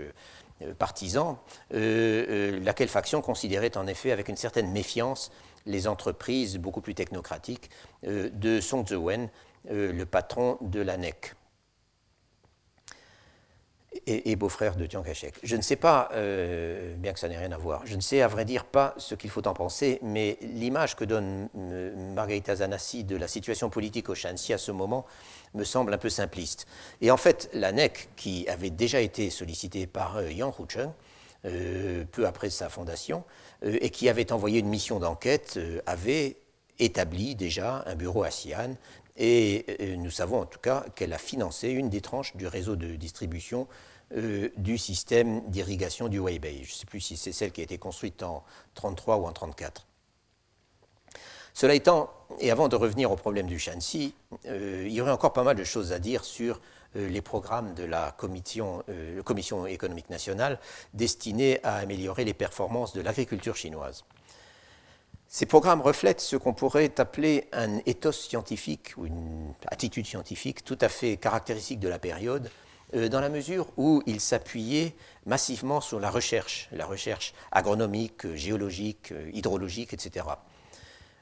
partisans, 0.79 1.37
laquelle 1.69 2.87
faction 2.87 3.21
considérait 3.21 3.77
en 3.77 3.85
effet 3.85 4.11
avec 4.11 4.27
une 4.27 4.37
certaine 4.37 4.71
méfiance 4.71 5.31
les 5.67 5.87
entreprises 5.87 6.57
beaucoup 6.57 6.81
plus 6.81 6.95
technocratiques 6.95 7.69
de 8.03 8.59
Song 8.59 8.85
euh, 9.69 9.91
le 9.91 10.05
patron 10.05 10.57
de 10.61 10.79
la 10.79 10.97
NEC 10.97 11.35
et, 14.05 14.35
beau-frère 14.35 14.75
de 14.75 14.85
Tian 14.85 15.01
Kachek. 15.01 15.35
Je 15.43 15.55
ne 15.55 15.61
sais 15.61 15.75
pas, 15.75 16.09
euh, 16.13 16.95
bien 16.95 17.13
que 17.13 17.19
ça 17.19 17.27
n'ait 17.27 17.37
rien 17.37 17.51
à 17.51 17.57
voir, 17.57 17.81
je 17.85 17.95
ne 17.95 18.01
sais 18.01 18.21
à 18.21 18.27
vrai 18.27 18.45
dire 18.45 18.65
pas 18.65 18.93
ce 18.97 19.15
qu'il 19.15 19.29
faut 19.29 19.47
en 19.47 19.53
penser, 19.53 19.99
mais 20.01 20.37
l'image 20.41 20.95
que 20.95 21.03
donne 21.03 21.49
euh, 21.57 22.13
Margarita 22.13 22.55
Zanassi 22.55 23.03
de 23.03 23.15
la 23.15 23.27
situation 23.27 23.69
politique 23.69 24.09
au 24.09 24.15
Shanxi 24.15 24.53
à 24.53 24.57
ce 24.57 24.71
moment 24.71 25.05
me 25.53 25.63
semble 25.63 25.93
un 25.93 25.97
peu 25.97 26.09
simpliste. 26.09 26.67
Et 27.01 27.09
en 27.09 27.17
fait, 27.17 27.49
la 27.53 27.71
NEC, 27.71 28.09
qui 28.15 28.47
avait 28.47 28.69
déjà 28.69 29.01
été 29.01 29.29
sollicitée 29.29 29.87
par 29.87 30.21
Yang 30.21 30.53
Hucheng, 30.59 30.91
peu 32.11 32.27
après 32.27 32.49
sa 32.49 32.69
fondation, 32.69 33.23
et 33.63 33.89
qui 33.89 34.09
avait 34.09 34.31
envoyé 34.31 34.59
une 34.59 34.67
mission 34.67 34.99
d'enquête, 34.99 35.57
avait 35.87 36.35
établi 36.79 37.35
déjà 37.35 37.83
un 37.87 37.95
bureau 37.95 38.23
à 38.23 38.29
Xi'an 38.29 38.75
et 39.19 39.65
euh, 39.81 39.95
nous 39.97 40.09
savons 40.09 40.41
en 40.41 40.45
tout 40.45 40.59
cas 40.59 40.85
qu'elle 40.95 41.13
a 41.13 41.17
financé 41.17 41.69
une 41.69 41.89
des 41.89 42.01
tranches 42.01 42.35
du 42.35 42.47
réseau 42.47 42.75
de 42.75 42.95
distribution 42.95 43.67
euh, 44.15 44.49
du 44.57 44.77
système 44.77 45.41
d'irrigation 45.49 46.07
du 46.07 46.19
Weibei. 46.19 46.63
Je 46.63 46.71
ne 46.71 46.75
sais 46.75 46.85
plus 46.85 47.01
si 47.01 47.17
c'est 47.17 47.33
celle 47.33 47.51
qui 47.51 47.61
a 47.61 47.65
été 47.65 47.77
construite 47.77 48.23
en 48.23 48.43
1933 48.77 49.15
ou 49.17 49.19
en 49.19 49.27
1934. 49.27 49.85
Cela 51.53 51.75
étant, 51.75 52.09
et 52.39 52.49
avant 52.49 52.69
de 52.69 52.77
revenir 52.77 53.11
au 53.11 53.17
problème 53.17 53.47
du 53.47 53.59
Shanxi, 53.59 54.15
euh, 54.45 54.85
il 54.87 54.93
y 54.93 55.01
aurait 55.01 55.11
encore 55.11 55.33
pas 55.33 55.43
mal 55.43 55.57
de 55.57 55.63
choses 55.65 55.91
à 55.91 55.99
dire 55.99 56.23
sur 56.23 56.61
les 56.95 57.21
programmes 57.21 57.75
de 57.75 57.83
la 57.83 58.15
commission 58.17 58.83
économique 59.67 60.09
nationale 60.09 60.59
destinés 60.95 61.59
à 61.63 61.75
améliorer 61.75 62.25
les 62.25 62.33
performances 62.33 62.93
de 62.93 63.01
l'agriculture 63.01 63.55
chinoise. 63.55 64.05
Ces 65.31 65.45
programmes 65.45 65.81
reflètent 65.81 66.21
ce 66.21 66.35
qu'on 66.35 66.55
pourrait 66.55 66.91
appeler 66.97 67.47
un 67.53 67.77
ethos 67.85 68.13
scientifique 68.13 68.93
ou 68.97 69.05
une 69.05 69.53
attitude 69.67 70.07
scientifique 70.07 70.63
tout 70.65 70.77
à 70.81 70.89
fait 70.89 71.17
caractéristique 71.17 71.79
de 71.79 71.87
la 71.87 71.99
période, 71.99 72.49
euh, 72.95 73.09
dans 73.09 73.21
la 73.21 73.29
mesure 73.29 73.67
où 73.77 74.01
ils 74.07 74.21
s'appuyaient 74.21 74.95
massivement 75.27 75.81
sur 75.81 75.99
la 75.99 76.09
recherche, 76.09 76.67
la 76.71 76.87
recherche 76.87 77.35
agronomique, 77.51 78.33
géologique, 78.33 79.11
euh, 79.11 79.29
hydrologique, 79.31 79.93
etc. 79.93 80.25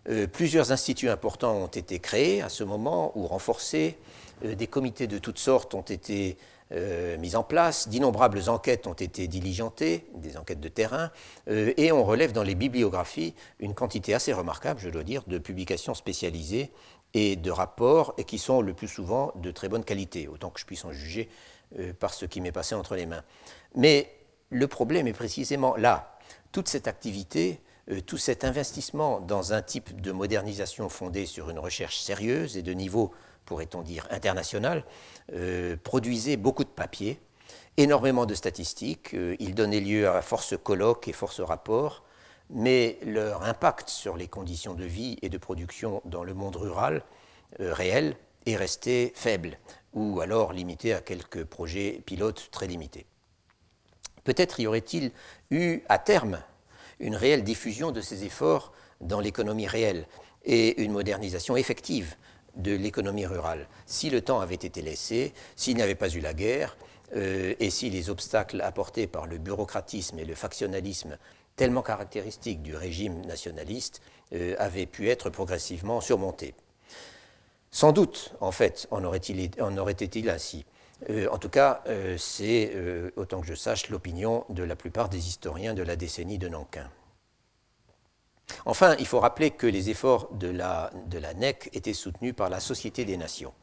Euh, 0.08 0.26
plusieurs 0.26 0.72
instituts 0.72 1.10
importants 1.10 1.58
ont 1.58 1.68
été 1.68 2.00
créés 2.00 2.42
à 2.42 2.48
ce 2.48 2.64
moment 2.64 3.12
ou 3.18 3.28
renforcés, 3.28 3.98
des 4.42 4.68
comités 4.68 5.08
de 5.08 5.18
toutes 5.18 5.40
sortes 5.40 5.74
ont 5.74 5.82
été 5.82 6.38
euh, 6.74 7.18
mises 7.18 7.36
en 7.36 7.44
place, 7.44 7.88
d'innombrables 7.88 8.50
enquêtes 8.50 8.88
ont 8.88 8.94
été 8.94 9.28
diligentées, 9.28 10.06
des 10.16 10.38
enquêtes 10.38 10.60
de 10.60 10.68
terrain, 10.68 11.12
euh, 11.50 11.74
et 11.78 11.92
on 11.92 12.04
relève 12.04 12.34
dans 12.34 12.44
les 12.44 12.56
bibliographies 12.56 13.34
une 13.60 13.74
quantité 13.74 14.14
assez 14.14 14.34
remarquable, 14.34 14.80
je 14.80 14.90
dois 14.90 15.04
dire, 15.04 15.24
de 15.28 15.38
publications 15.38 15.94
spécialisées 15.94 16.72
et 17.14 17.38
de 17.38 17.52
rapports, 17.52 18.14
et 18.18 18.26
qui 18.26 18.38
sont 18.38 18.62
le 18.62 18.74
plus 18.74 18.90
souvent 18.90 19.32
de 19.36 19.50
très 19.52 19.70
bonne 19.70 19.86
qualité, 19.86 20.28
autant 20.28 20.50
que 20.50 20.60
je 20.60 20.66
puisse 20.66 20.84
en 20.84 20.92
juger 20.92 21.30
euh, 21.80 21.94
par 21.94 22.14
ce 22.14 22.26
qui 22.26 22.42
m'est 22.42 22.52
passé 22.52 22.76
entre 22.76 22.96
les 22.96 23.06
mains. 23.06 23.24
Mais 23.76 24.14
le 24.50 24.68
problème 24.68 25.08
est 25.08 25.14
précisément 25.14 25.76
là. 25.78 26.18
Toute 26.52 26.68
cette 26.68 26.88
activité, 26.88 27.62
tout 28.06 28.18
cet 28.18 28.44
investissement 28.44 29.20
dans 29.20 29.54
un 29.54 29.62
type 29.62 30.02
de 30.02 30.12
modernisation 30.12 30.90
fondée 30.90 31.26
sur 31.26 31.50
une 31.50 31.60
recherche 31.60 32.00
sérieuse 32.00 32.58
et 32.58 32.62
de 32.62 32.74
niveau 32.74 33.12
pourrait-on 33.48 33.82
dire, 33.82 34.08
international, 34.12 34.84
euh, 35.34 35.76
produisait 35.84 36.38
beaucoup 36.38 36.64
de 36.64 36.70
papiers, 36.70 37.20
énormément 37.78 38.28
de 38.28 38.36
statistiques. 38.36 39.16
Euh, 39.16 39.36
ils 39.40 39.56
donnaient 39.56 39.80
lieu 39.80 40.08
à 40.08 40.22
force 40.22 40.56
colloques 40.62 41.08
et 41.08 41.14
force 41.14 41.40
rapports, 41.40 42.04
mais 42.52 43.00
leur 43.04 43.44
impact 43.44 43.90
sur 43.90 44.18
les 44.18 44.28
conditions 44.28 44.76
de 44.76 44.84
vie 44.84 45.18
et 45.22 45.30
de 45.30 45.38
production 45.38 46.02
dans 46.06 46.24
le 46.24 46.36
monde 46.36 46.58
rural 46.58 47.04
euh, 47.60 47.74
réel 47.74 48.18
est 48.46 48.56
resté 48.56 49.14
faible, 49.16 49.58
ou 49.94 50.22
alors 50.22 50.54
limité 50.54 50.94
à 50.94 51.02
quelques 51.02 51.44
projets 51.44 52.04
pilotes 52.06 52.50
très 52.52 52.68
limités. 52.68 53.06
Peut-être 54.24 54.60
y 54.60 54.68
aurait-il 54.68 55.12
eu 55.52 55.80
à 55.90 55.98
terme 56.00 56.40
une 57.00 57.16
réelle 57.16 57.44
diffusion 57.44 57.92
de 57.92 58.02
ces 58.02 58.26
efforts 58.26 58.74
dans 59.00 59.20
l'économie 59.20 59.68
réelle 59.68 60.06
et 60.44 60.82
une 60.82 60.92
modernisation 60.92 61.56
effective 61.56 62.16
de 62.58 62.76
l'économie 62.76 63.26
rurale. 63.26 63.68
Si 63.86 64.10
le 64.10 64.22
temps 64.22 64.40
avait 64.40 64.56
été 64.56 64.82
laissé, 64.82 65.34
s'il 65.56 65.76
n'y 65.76 65.82
avait 65.82 65.96
pas 65.96 66.10
eu 66.10 66.20
la 66.20 66.34
guerre, 66.34 66.78
euh, 67.16 67.54
et 67.60 67.70
si 67.70 67.90
les 67.90 68.10
obstacles 68.10 68.62
apportés 68.62 69.08
par 69.08 69.28
le 69.28 69.38
bureaucratisme 69.38 70.20
et 70.20 70.26
le 70.26 70.36
factionnalisme 70.36 71.18
tellement 71.56 71.82
caractéristiques 71.82 72.62
du 72.62 72.76
régime 72.76 73.26
nationaliste 73.26 74.02
euh, 74.34 74.56
avaient 74.60 74.86
pu 74.86 75.10
être 75.10 75.30
progressivement 75.30 76.02
surmontés. 76.02 76.54
Sans 77.72 77.92
doute, 77.92 78.34
en 78.42 78.52
fait, 78.52 78.88
en 78.92 79.04
aurait-il 79.04 79.52
aurait 79.60 79.92
été 79.94 80.30
ainsi. 80.30 80.66
Euh, 81.10 81.28
en 81.32 81.38
tout 81.38 81.50
cas, 81.50 81.84
c'est, 82.18 82.74
autant 83.16 83.42
que 83.42 83.48
je 83.48 83.54
sache, 83.54 83.90
l'opinion 83.90 84.46
de 84.50 84.64
la 84.64 84.76
plupart 84.76 85.10
des 85.10 85.28
historiens 85.28 85.74
de 85.74 85.84
la 85.84 85.96
décennie 85.96 86.38
de 86.38 86.48
Nankin. 86.48 86.90
Enfin, 88.66 88.96
il 89.00 89.06
faut 89.06 89.20
rappeler 89.20 89.52
que 89.52 89.68
les 89.68 89.90
efforts 89.90 90.30
de 90.34 90.48
la, 90.50 90.92
NEC 91.36 91.70
étaient 91.74 91.94
soutenus 91.94 92.34
par 92.36 92.50
la 92.50 92.60
Société 92.60 93.06
des 93.06 93.18
Nations, 93.18 93.54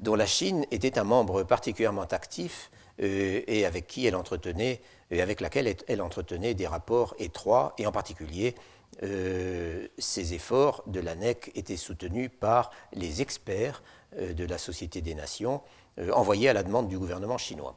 dont 0.00 0.14
la 0.14 0.26
Chine 0.26 0.64
était 0.70 0.98
un 0.98 1.04
membre 1.04 1.42
particulièrement 1.42 2.02
actif 2.02 2.70
euh, 3.02 3.42
et 3.46 3.66
avec 3.66 3.86
qui 3.86 4.06
elle 4.06 4.16
entretenait, 4.16 4.80
et 5.10 5.20
avec 5.22 5.40
laquelle 5.40 5.74
elle 5.88 6.02
entretenait 6.02 6.54
des 6.54 6.66
rapports 6.66 7.14
étroits, 7.18 7.74
et 7.78 7.86
en 7.86 7.92
particulier, 7.92 8.54
euh, 9.02 9.86
ces 9.98 10.34
efforts 10.34 10.82
de 10.86 11.00
la 11.00 11.14
NEC 11.14 11.52
étaient 11.54 11.76
soutenus 11.76 12.30
par 12.40 12.70
les 12.92 13.22
experts 13.22 13.82
euh, 14.18 14.32
de 14.32 14.44
la 14.44 14.58
Société 14.58 15.00
des 15.00 15.14
Nations 15.14 15.62
envoyés 16.12 16.50
à 16.50 16.52
la 16.52 16.62
demande 16.62 16.88
du 16.88 16.98
gouvernement 16.98 17.38
chinois. 17.38 17.74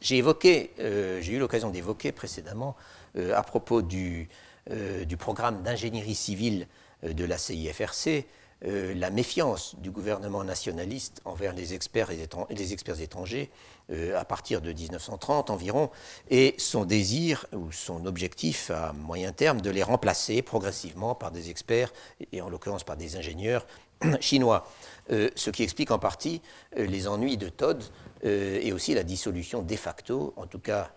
J'ai 0.00 0.16
évoqué, 0.16 0.70
j'ai 0.78 1.32
eu 1.32 1.38
l'occasion 1.38 1.68
d'évoquer 1.68 2.10
précédemment 2.10 2.74
à 3.14 3.42
propos 3.42 3.82
du, 3.82 4.30
du 4.70 5.16
programme 5.16 5.62
d'ingénierie 5.62 6.14
civile 6.14 6.68
de 7.02 7.24
la 7.24 7.38
CIFRC, 7.38 8.26
euh, 8.66 8.92
la 8.94 9.08
méfiance 9.08 9.74
du 9.78 9.90
gouvernement 9.90 10.44
nationaliste 10.44 11.22
envers 11.24 11.54
les 11.54 11.72
experts, 11.72 12.10
étrangers 12.10 13.50
euh, 13.90 14.18
à 14.18 14.26
partir 14.26 14.60
de 14.60 14.70
1930 14.70 15.48
environ, 15.48 15.88
et 16.28 16.54
son 16.58 16.84
désir 16.84 17.46
ou 17.54 17.72
son 17.72 18.04
objectif 18.04 18.70
à 18.70 18.92
moyen 18.92 19.32
terme 19.32 19.62
de 19.62 19.70
les 19.70 19.82
remplacer 19.82 20.42
progressivement 20.42 21.14
par 21.14 21.30
des 21.30 21.48
experts, 21.48 21.90
et 22.32 22.42
en 22.42 22.50
l'occurrence 22.50 22.84
par 22.84 22.98
des 22.98 23.16
ingénieurs 23.16 23.66
chinois. 24.20 24.68
Euh, 25.10 25.30
ce 25.36 25.48
qui 25.48 25.62
explique 25.62 25.90
en 25.90 25.98
partie 25.98 26.42
les 26.76 27.08
ennuis 27.08 27.38
de 27.38 27.48
Todd 27.48 27.82
et 28.22 28.70
aussi 28.74 28.92
la 28.92 29.02
dissolution 29.02 29.62
de 29.62 29.76
facto, 29.76 30.34
en 30.36 30.46
tout 30.46 30.58
cas 30.58 30.90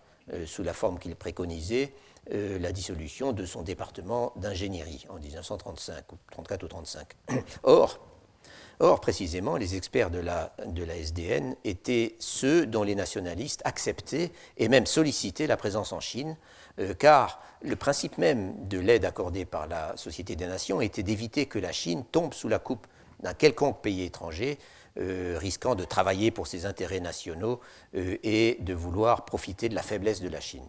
sous 0.44 0.62
la 0.62 0.74
forme 0.74 0.98
qu'il 0.98 1.16
préconisait, 1.16 1.94
euh, 2.32 2.58
la 2.58 2.72
dissolution 2.72 3.32
de 3.32 3.44
son 3.44 3.62
département 3.62 4.32
d'ingénierie 4.36 5.04
en 5.10 5.18
1935, 5.18 6.04
34 6.30 6.62
ou 6.62 6.68
35. 6.68 7.08
Or, 7.64 7.98
Or, 8.80 9.00
précisément, 9.00 9.56
les 9.56 9.76
experts 9.76 10.10
de 10.10 10.18
la, 10.18 10.52
de 10.66 10.82
la, 10.82 10.96
SDN 10.96 11.54
étaient 11.64 12.16
ceux 12.18 12.66
dont 12.66 12.82
les 12.82 12.96
nationalistes 12.96 13.62
acceptaient 13.64 14.32
et 14.56 14.68
même 14.68 14.86
sollicitaient 14.86 15.46
la 15.46 15.56
présence 15.56 15.92
en 15.92 16.00
Chine, 16.00 16.36
euh, 16.80 16.92
car 16.92 17.40
le 17.62 17.76
principe 17.76 18.18
même 18.18 18.66
de 18.66 18.80
l'aide 18.80 19.04
accordée 19.04 19.44
par 19.44 19.68
la 19.68 19.96
Société 19.96 20.34
des 20.34 20.46
Nations 20.46 20.80
était 20.80 21.04
d'éviter 21.04 21.46
que 21.46 21.60
la 21.60 21.70
Chine 21.70 22.04
tombe 22.10 22.34
sous 22.34 22.48
la 22.48 22.58
coupe 22.58 22.86
d'un 23.20 23.32
quelconque 23.34 23.80
pays 23.80 24.02
étranger, 24.02 24.58
euh, 24.98 25.36
risquant 25.38 25.76
de 25.76 25.84
travailler 25.84 26.32
pour 26.32 26.48
ses 26.48 26.66
intérêts 26.66 27.00
nationaux 27.00 27.60
et 27.94 28.58
de 28.60 28.74
vouloir 28.74 29.24
profiter 29.24 29.68
de 29.68 29.74
la 29.74 29.82
faiblesse 29.82 30.20
de 30.20 30.28
la 30.28 30.40
Chine. 30.40 30.66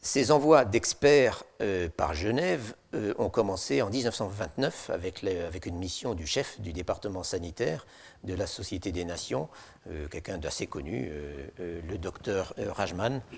Ces 0.00 0.30
envois 0.30 0.64
d'experts 0.64 1.42
euh, 1.60 1.88
par 1.88 2.14
Genève 2.14 2.74
euh, 2.94 3.14
ont 3.18 3.30
commencé 3.30 3.82
en 3.82 3.90
1929 3.90 4.90
avec, 4.90 5.22
une 5.66 5.76
mission 5.76 6.14
du 6.14 6.24
chef 6.24 6.60
du 6.60 6.72
département 6.72 7.24
sanitaire 7.24 7.84
de 8.22 8.34
la 8.34 8.46
Société 8.46 8.92
des 8.92 9.04
Nations, 9.04 9.48
euh, 9.90 10.06
quelqu'un 10.06 10.38
d'assez 10.38 10.68
connu, 10.68 11.10
le 11.58 11.98
docteur 11.98 12.54
Rajman. 12.58 13.20
Je 13.32 13.36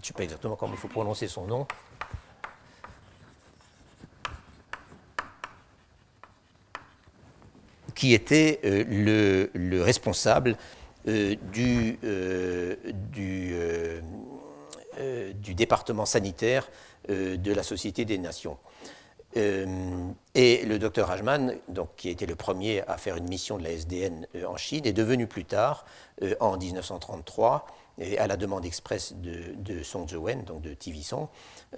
ne 0.00 0.06
sais 0.06 0.14
pas 0.14 0.22
exactement 0.22 0.56
comment 0.56 0.72
il 0.72 0.78
faut 0.78 0.88
prononcer 0.88 1.28
son 1.28 1.46
nom. 1.46 1.66
qui 7.94 8.14
était 8.14 8.58
le, 8.64 9.50
le, 9.54 9.82
responsable 9.82 10.56
du 11.04 11.98
euh, 14.98 15.32
du 15.32 15.54
département 15.54 16.06
sanitaire 16.06 16.68
euh, 17.08 17.36
de 17.36 17.52
la 17.52 17.62
Société 17.62 18.04
des 18.04 18.18
Nations. 18.18 18.58
Euh, 19.36 19.66
et 20.34 20.64
le 20.66 20.78
docteur 20.78 21.10
Hajman, 21.10 21.56
donc, 21.68 21.88
qui 21.96 22.10
été 22.10 22.26
le 22.26 22.34
premier 22.34 22.82
à 22.86 22.98
faire 22.98 23.16
une 23.16 23.28
mission 23.28 23.56
de 23.56 23.64
la 23.64 23.70
SDN 23.70 24.26
en 24.46 24.56
Chine, 24.56 24.84
est 24.84 24.92
devenu 24.92 25.26
plus 25.26 25.46
tard, 25.46 25.86
en 26.40 26.58
1933, 26.58 27.66
et 27.98 28.18
à 28.18 28.26
la 28.26 28.36
demande 28.36 28.66
expresse 28.66 29.14
de, 29.14 29.54
de 29.56 29.82
Song 29.82 30.06
donc 30.46 30.60
de 30.60 30.74
Tivisson, 30.74 31.28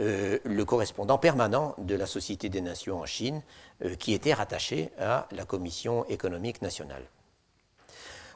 le 0.01 0.63
correspondant 0.65 1.19
permanent 1.19 1.75
de 1.79 1.95
la 1.95 2.07
Société 2.07 2.49
des 2.49 2.61
Nations 2.61 3.01
en 3.01 3.07
Chine, 3.07 3.43
qui 3.99 4.15
était 4.15 4.35
rattaché 4.35 4.91
à 4.99 5.29
la 5.31 5.45
Commission 5.45 6.05
économique 6.07 6.63
nationale. 6.63 7.03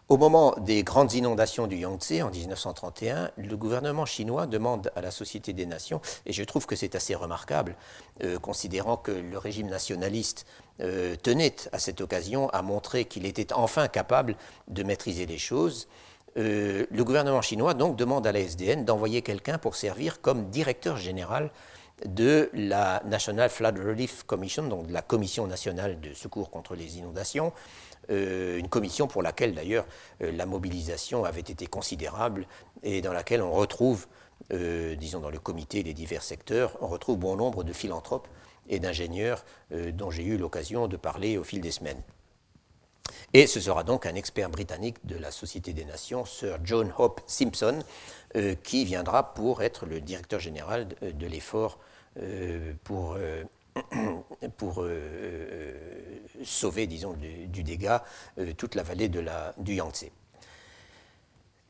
Au 0.08 0.16
moment 0.16 0.54
des 0.58 0.84
grandes 0.84 1.12
inondations 1.12 1.66
du 1.66 1.76
Yangtze 1.76 2.22
en 2.22 2.30
1931, 2.30 3.30
le 3.36 3.56
gouvernement 3.58 4.06
chinois 4.06 4.46
demande 4.46 4.90
à 4.96 5.02
la 5.02 5.10
Société 5.10 5.52
des 5.52 5.66
Nations, 5.66 6.00
et 6.24 6.32
je 6.32 6.42
trouve 6.44 6.64
que 6.64 6.76
c'est 6.76 6.94
assez 6.94 7.14
remarquable, 7.14 7.76
euh, 8.24 8.38
considérant 8.38 8.96
que 8.96 9.10
le 9.10 9.36
régime 9.36 9.66
nationaliste 9.66 10.46
euh, 10.80 11.14
tenait 11.22 11.56
à 11.72 11.78
cette 11.78 12.00
occasion 12.00 12.48
à 12.48 12.62
montrer 12.62 13.04
qu'il 13.04 13.26
était 13.26 13.52
enfin 13.52 13.86
capable 13.86 14.36
de 14.68 14.82
maîtriser 14.82 15.26
les 15.26 15.36
choses, 15.36 15.88
euh, 16.38 16.86
le 16.90 17.04
gouvernement 17.04 17.42
chinois 17.42 17.74
donc 17.74 17.96
demande 17.96 18.26
à 18.26 18.32
la 18.32 18.40
SDN 18.40 18.86
d'envoyer 18.86 19.20
quelqu'un 19.20 19.58
pour 19.58 19.76
servir 19.76 20.22
comme 20.22 20.48
directeur 20.48 20.96
général 20.96 21.50
de 22.06 22.48
la 22.54 23.02
National 23.04 23.50
Flood 23.50 23.78
Relief 23.78 24.22
Commission, 24.22 24.62
donc 24.68 24.86
de 24.86 24.92
la 24.92 25.02
Commission 25.02 25.46
nationale 25.46 26.00
de 26.00 26.14
secours 26.14 26.50
contre 26.50 26.74
les 26.74 26.98
inondations, 26.98 27.52
euh, 28.10 28.58
une 28.58 28.68
commission 28.68 29.06
pour 29.06 29.22
laquelle 29.22 29.54
d'ailleurs 29.54 29.86
euh, 30.22 30.32
la 30.32 30.46
mobilisation 30.46 31.24
avait 31.24 31.40
été 31.40 31.66
considérable 31.66 32.46
et 32.82 33.02
dans 33.02 33.12
laquelle 33.12 33.42
on 33.42 33.52
retrouve, 33.52 34.06
euh, 34.52 34.94
disons 34.94 35.20
dans 35.20 35.30
le 35.30 35.38
comité 35.38 35.82
des 35.82 35.92
divers 35.92 36.22
secteurs, 36.22 36.76
on 36.80 36.86
retrouve 36.86 37.18
bon 37.18 37.36
nombre 37.36 37.64
de 37.64 37.72
philanthropes 37.72 38.28
et 38.70 38.78
d'ingénieurs 38.80 39.46
dont 39.70 40.10
j'ai 40.10 40.24
eu 40.24 40.36
l'occasion 40.36 40.88
de 40.88 40.98
parler 40.98 41.38
au 41.38 41.44
fil 41.44 41.62
des 41.62 41.70
semaines. 41.70 42.02
Et 43.32 43.46
ce 43.46 43.60
sera 43.60 43.82
donc 43.82 44.04
un 44.04 44.14
expert 44.14 44.50
britannique 44.50 45.06
de 45.06 45.16
la 45.16 45.30
Société 45.30 45.72
des 45.72 45.86
Nations, 45.86 46.26
Sir 46.26 46.58
John 46.64 46.92
Hope 46.98 47.22
Simpson, 47.26 47.78
qui 48.62 48.84
viendra 48.84 49.32
pour 49.32 49.62
être 49.62 49.86
le 49.86 50.02
directeur 50.02 50.38
général 50.38 50.86
de, 51.00 51.26
l'effort 51.26 51.78
pour 52.84 53.16
pour 54.56 54.82
euh, 54.82 54.88
euh, 54.88 55.72
sauver, 56.44 56.86
disons, 56.86 57.14
du, 57.14 57.62
dégât 57.62 58.04
euh, 58.38 58.52
toute 58.56 58.74
la 58.74 58.82
vallée 58.82 59.08
du 59.08 59.74
Yangtze. 59.74 60.06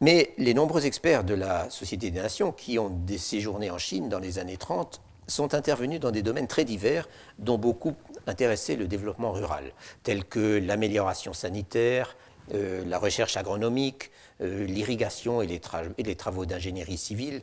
Mais 0.01 0.33
les 0.39 0.55
nombreux 0.55 0.87
experts 0.87 1.25
de 1.25 1.35
la 1.35 1.69
Société 1.71 2.11
des 2.11 2.21
Nations 2.21 2.53
qui 2.53 2.79
ont 2.79 3.01
séjourné 3.17 3.71
en 3.71 3.79
Chine 3.79 4.09
dans 4.09 4.21
les 4.21 4.39
années 4.39 4.57
30 4.57 5.01
sont 5.27 5.55
intervenus 5.55 6.01
dans 6.01 6.13
des 6.13 6.23
domaines 6.23 6.47
très 6.47 6.65
divers 6.65 7.09
dont 7.39 7.59
beaucoup 7.59 7.95
intéressaient 8.27 8.77
le 8.77 8.87
développement 8.87 9.33
rural, 9.33 9.73
tels 10.05 10.25
que 10.25 10.59
l'amélioration 10.59 11.33
sanitaire, 11.33 12.17
la 12.51 12.99
recherche 12.99 13.37
agronomique, 13.37 14.11
l'irrigation 14.41 15.43
et, 15.43 15.47
les 15.47 16.17
travaux 16.17 16.47
d'ingénierie 16.47 16.97
civile, 16.97 17.43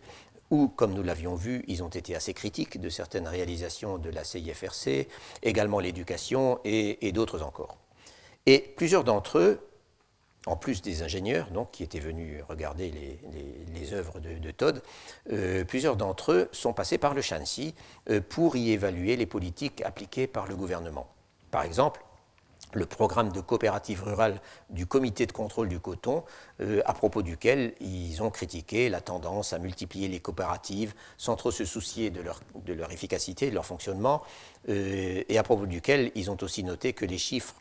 où, 0.51 0.67
comme 0.67 0.93
nous 0.93 1.03
l'avions 1.03 1.35
vu, 1.35 1.63
ils 1.67 1.83
ont 1.83 1.89
été 1.89 2.15
assez 2.15 2.33
critiques 2.33 2.79
de 2.79 2.89
certaines 2.89 3.27
réalisations 3.27 3.97
de 3.97 4.09
la 4.09 4.23
CIFRC, 4.23 5.07
également 5.43 5.79
l'éducation 5.79 6.59
et, 6.63 7.11
d'autres 7.11 7.41
encore. 7.41 7.77
Et 8.45 8.59
plusieurs 8.59 9.03
d'entre 9.03 9.39
eux, 9.39 9.59
en 10.45 10.55
plus 10.55 10.83
des 10.83 11.01
ingénieurs 11.01 11.49
donc, 11.49 11.71
qui 11.71 11.81
étaient 11.81 11.99
venus 11.99 12.43
regarder 12.47 12.91
les, 13.73 13.93
œuvres 13.93 14.19
de, 14.19 14.51
Todd, 14.51 14.81
euh, 15.31 15.63
plusieurs 15.63 15.95
d'entre 15.95 16.31
eux 16.31 16.49
sont 16.51 16.73
passés 16.73 16.97
par 16.97 17.13
le 17.13 17.21
Shanxi 17.21 17.73
euh, 18.09 18.21
pour 18.21 18.55
y 18.55 18.71
évaluer 18.71 19.15
les 19.15 19.25
politiques 19.25 19.81
appliquées 19.81 20.27
par 20.27 20.47
le 20.47 20.55
gouvernement. 20.55 21.07
Par 21.51 21.63
exemple, 21.63 22.04
le 22.73 22.85
programme 22.85 23.31
de 23.31 23.41
coopérative 23.41 24.03
rurale 24.03 24.41
du 24.69 24.85
comité 24.85 25.25
de 25.25 25.31
contrôle 25.31 25.69
du 25.69 25.79
coton, 25.79 26.23
euh, 26.61 26.81
à 26.85 26.93
propos 26.93 27.21
duquel 27.21 27.73
ils 27.79 28.21
ont 28.21 28.29
critiqué 28.29 28.89
la 28.89 29.01
tendance 29.01 29.53
à 29.53 29.59
multiplier 29.59 30.07
les 30.07 30.19
coopératives 30.19 30.93
sans 31.17 31.35
trop 31.35 31.51
se 31.51 31.65
soucier 31.65 32.09
de 32.09 32.21
leur, 32.21 32.91
efficacité, 32.91 33.49
de 33.49 33.55
leur 33.55 33.65
fonctionnement, 33.65 34.21
euh, 34.69 35.23
et 35.27 35.37
à 35.37 35.43
propos 35.43 35.65
duquel 35.65 36.11
ils 36.15 36.29
ont 36.31 36.37
aussi 36.41 36.63
noté 36.63 36.93
que 36.93 37.05
les 37.05 37.17
chiffres 37.17 37.55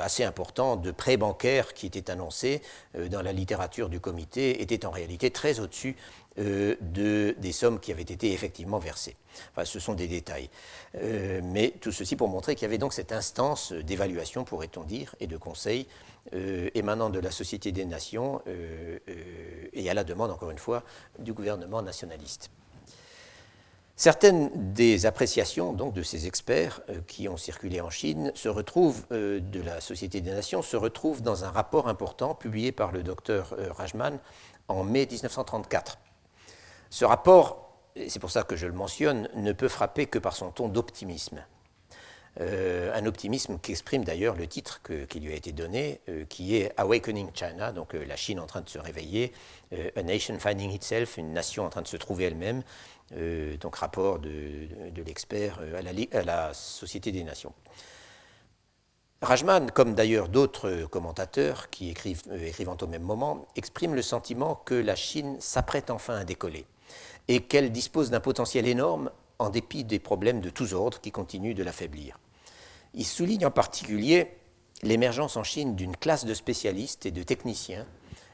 assez 0.00 0.24
importants 0.24 0.76
de 0.76 0.90
prêts 0.90 1.16
bancaires 1.16 1.74
qui 1.74 1.86
étaient 1.86 2.10
annoncés 2.10 2.62
dans 3.10 3.20
la 3.20 3.32
littérature 3.32 3.88
du 3.88 4.00
comité 4.00 4.62
étaient 4.62 4.86
en 4.86 4.90
réalité 4.90 5.30
très 5.30 5.60
au-dessus 5.60 5.96
euh, 6.38 6.74
de, 6.82 7.34
des 7.38 7.52
sommes 7.52 7.80
qui 7.80 7.92
avaient 7.92 8.02
été 8.02 8.30
effectivement 8.32 8.78
versées. 8.78 9.16
Ce 9.64 9.80
sont 9.80 9.94
des 9.94 10.06
détails. 10.06 10.50
Euh, 10.96 11.40
mais 11.42 11.72
tout 11.80 11.92
ceci 11.92 12.14
pour 12.14 12.28
montrer 12.28 12.54
qu'il 12.54 12.64
y 12.64 12.66
avait 12.66 12.76
donc 12.76 12.92
cette 12.92 13.12
instance 13.12 13.72
d'évaluation, 13.72 14.44
pourrait-on 14.44 14.84
dire, 14.84 15.14
et 15.18 15.28
de 15.28 15.38
conseil 15.38 15.86
euh, 16.34 16.68
émanant 16.74 17.08
de 17.08 17.20
la 17.20 17.30
Société 17.30 17.72
des 17.72 17.86
Nations 17.86 18.42
et 19.72 19.88
à 19.88 19.94
la 19.94 20.04
demande, 20.04 20.30
encore 20.30 20.50
une 20.50 20.58
fois, 20.58 20.82
du 21.18 21.32
gouvernement 21.32 21.80
nationaliste. 21.80 22.50
Certaines 23.98 24.50
des 24.74 25.06
appréciations 25.06 25.72
donc, 25.72 25.94
de 25.94 26.02
ces 26.02 26.26
experts 26.26 26.82
qui 27.06 27.28
ont 27.28 27.38
circulé 27.38 27.80
en 27.80 27.88
Chine 27.88 28.30
se 28.34 28.50
retrouvent, 28.50 29.06
de 29.08 29.62
la 29.62 29.80
Société 29.80 30.20
des 30.20 30.32
Nations 30.32 30.60
se 30.60 30.76
retrouvent 30.76 31.22
dans 31.22 31.44
un 31.44 31.50
rapport 31.50 31.88
important 31.88 32.34
publié 32.34 32.72
par 32.72 32.92
le 32.92 33.02
docteur 33.02 33.56
Rajman 33.74 34.18
en 34.68 34.84
mai 34.84 35.06
1934. 35.10 35.98
Ce 36.90 37.04
rapport, 37.06 37.66
c'est 38.08 38.20
pour 38.20 38.30
ça 38.30 38.42
que 38.42 38.56
je 38.56 38.66
le 38.66 38.72
mentionne, 38.72 39.28
ne 39.34 39.52
peut 39.52 39.68
frapper 39.68 40.06
que 40.06 40.18
par 40.18 40.36
son 40.36 40.50
ton 40.50 40.68
d'optimisme. 40.68 41.42
Euh, 42.40 42.92
un 42.94 43.06
optimisme 43.06 43.58
qui 43.58 43.72
exprime 43.72 44.04
d'ailleurs 44.04 44.36
le 44.36 44.46
titre 44.46 44.82
qui 45.08 45.20
lui 45.20 45.32
a 45.32 45.36
été 45.36 45.52
donné, 45.52 46.00
euh, 46.10 46.26
qui 46.28 46.56
est 46.56 46.70
Awakening 46.76 47.30
China, 47.32 47.72
donc 47.72 47.94
euh, 47.94 48.04
la 48.04 48.16
Chine 48.16 48.40
en 48.40 48.46
train 48.46 48.60
de 48.60 48.68
se 48.68 48.78
réveiller, 48.78 49.32
A 49.96 50.02
Nation 50.02 50.38
Finding 50.38 50.70
Itself, 50.70 51.16
une 51.16 51.32
nation 51.32 51.64
en 51.64 51.70
train 51.70 51.82
de 51.82 51.88
se 51.88 51.96
trouver 51.96 52.24
elle-même, 52.24 52.62
donc 53.12 53.76
rapport 53.76 54.18
de, 54.18 54.68
l'expert 55.06 55.60
à 55.76 55.82
la, 55.82 55.90
à, 56.12 56.22
la, 56.22 56.54
Société 56.54 57.12
des 57.12 57.24
Nations. 57.24 57.52
Rajman, 59.22 59.70
comme 59.70 59.94
d'ailleurs 59.94 60.28
d'autres 60.28 60.86
commentateurs 60.90 61.70
qui 61.70 61.90
écrivent, 61.90 62.22
écrivant 62.42 62.76
au 62.80 62.86
même 62.86 63.02
moment, 63.02 63.46
exprime 63.56 63.94
le 63.94 64.02
sentiment 64.02 64.56
que 64.64 64.74
la 64.74 64.94
Chine 64.94 65.36
s'apprête 65.40 65.90
enfin 65.90 66.16
à 66.16 66.24
décoller 66.24 66.66
et 67.28 67.40
qu'elle 67.40 67.72
dispose 67.72 68.10
d'un 68.10 68.20
potentiel 68.20 68.66
énorme 68.66 69.10
en 69.38 69.50
dépit 69.50 69.84
des 69.84 69.98
problèmes 69.98 70.40
de 70.40 70.50
tous 70.50 70.74
ordres 70.74 71.00
qui 71.00 71.10
continuent 71.10 71.54
de 71.54 71.62
l'affaiblir. 71.62 72.18
Il 72.94 73.04
souligne 73.04 73.46
en 73.46 73.50
particulier 73.50 74.36
l'émergence 74.82 75.36
en 75.36 75.44
Chine 75.44 75.76
d'une 75.76 75.96
classe 75.96 76.24
de 76.24 76.34
spécialistes 76.34 77.06
et 77.06 77.10
de 77.10 77.22
techniciens 77.22 77.86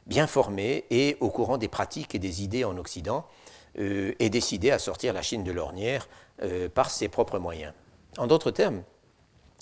bien 0.06 0.26
formés 0.26 0.84
et 0.90 1.16
au 1.20 1.30
courant 1.30 1.58
des 1.58 1.68
pratiques 1.68 2.14
et 2.14 2.18
des 2.18 2.42
idées 2.42 2.64
en 2.64 2.76
Occident, 2.76 3.26
euh, 3.78 4.12
et 4.18 4.28
décidés 4.28 4.70
à 4.70 4.78
sortir 4.78 5.14
la 5.14 5.22
Chine 5.22 5.44
de 5.44 5.52
l'ornière 5.52 6.08
euh, 6.42 6.68
par 6.68 6.90
ses 6.90 7.08
propres 7.08 7.38
moyens. 7.38 7.72
En 8.18 8.26
d'autres 8.26 8.50
termes, 8.50 8.82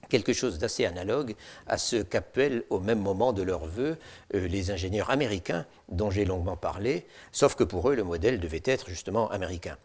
quelque 0.08 0.32
chose 0.32 0.58
d'assez 0.58 0.84
analogue 0.84 1.36
à 1.68 1.78
ce 1.78 1.96
qu'appellent 1.96 2.64
au 2.70 2.80
même 2.80 2.98
moment 2.98 3.32
de 3.32 3.42
leur 3.42 3.66
vœu 3.66 3.98
euh, 4.34 4.48
les 4.48 4.72
ingénieurs 4.72 5.10
américains 5.10 5.64
dont 5.90 6.10
j'ai 6.10 6.24
longuement 6.24 6.56
parlé, 6.56 7.06
sauf 7.30 7.54
que 7.54 7.62
pour 7.62 7.88
eux 7.88 7.94
le 7.94 8.02
modèle 8.02 8.40
devait 8.40 8.62
être 8.64 8.88
justement 8.88 9.30
américain. 9.30 9.76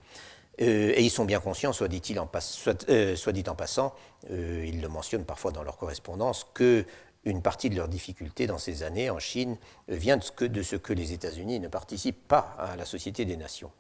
et 0.57 1.03
ils 1.03 1.11
sont 1.11 1.25
bien 1.25 1.39
conscients, 1.39 1.73
soit 1.73 1.87
dit, 1.87 2.17
en, 2.17 2.23
en 2.23 3.55
passant, 3.55 3.93
ils 4.29 4.81
le 4.81 4.87
mentionnent 4.87 5.25
parfois 5.25 5.51
dans 5.51 5.63
leur 5.63 5.77
correspondance, 5.77 6.47
que 6.53 6.85
une 7.25 7.41
partie 7.41 7.69
de 7.69 7.75
leurs 7.75 7.87
difficultés 7.89 8.47
dans 8.47 8.59
ces 8.59 8.83
années 8.83 9.09
en 9.09 9.19
Chine 9.19 9.57
vient 9.87 10.17
de 10.17 10.63
ce 10.63 10.75
que 10.75 10.93
les 10.93 11.11
États-Unis 11.11 11.59
ne 11.59 11.67
participent 11.67 12.27
pas 12.27 12.55
à 12.57 12.75
la 12.75 12.85
Société 12.85 13.25
des 13.25 13.35
Nations. 13.35 13.71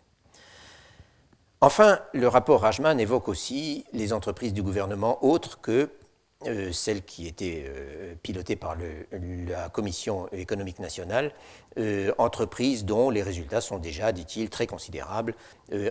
Enfin, 1.65 1.99
le 2.13 2.27
rapport 2.27 2.61
Rajman 2.61 2.99
évoque 2.99 3.27
aussi 3.27 3.85
les 3.91 4.13
entreprises 4.13 4.53
du 4.53 4.61
gouvernement 4.61 5.25
autres 5.25 5.59
que 5.61 5.89
euh, 6.47 6.71
celles 6.71 7.03
qui 7.03 7.27
étaient 7.27 7.65
euh, 7.67 8.13
pilotées 8.21 8.55
par 8.55 8.75
la 8.75 9.69
Commission 9.69 10.27
économique 10.31 10.79
nationale, 10.79 11.31
euh, 11.79 12.13
entreprises 12.19 12.85
dont 12.85 13.09
les 13.09 13.23
résultats 13.23 13.61
sont 13.61 13.79
déjà, 13.79 14.11
dit-il, 14.11 14.49
très 14.49 14.67
considérables 14.67 15.33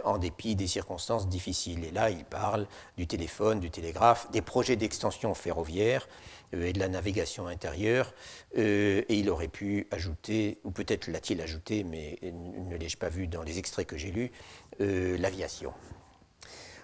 en 0.05 0.19
dépit 0.19 0.55
des 0.55 0.69
circonstances 0.69 1.29
difficiles. 1.29 1.85
Et 1.85 1.91
là, 1.91 2.11
il 2.11 2.25
parle 2.25 2.69
du 2.97 3.09
téléphone, 3.09 3.59
du 3.59 3.71
télégraphe, 3.71 4.31
des 4.31 4.43
projets 4.43 4.77
d'extension 4.77 5.35
ferroviaire, 5.35 6.07
et 6.53 6.73
de 6.73 6.79
la 6.79 6.87
navigation 6.87 7.49
intérieure. 7.49 8.15
et 8.55 9.05
il 9.09 9.29
aurait 9.29 9.49
pu 9.49 9.89
ajouter, 9.91 10.61
ou 10.63 10.71
peut-être 10.71 11.09
l'a-t-il 11.09 11.41
ajouté, 11.41 11.83
mais 11.83 12.21
ne 12.23 12.77
l'ai-je 12.77 12.97
pas 12.97 13.09
vu 13.09 13.27
dans 13.27 13.43
les 13.43 13.59
extraits 13.59 13.89
que 13.89 13.97
j'ai 13.97 14.13
lus, 14.13 14.31
l'aviation. 14.79 15.73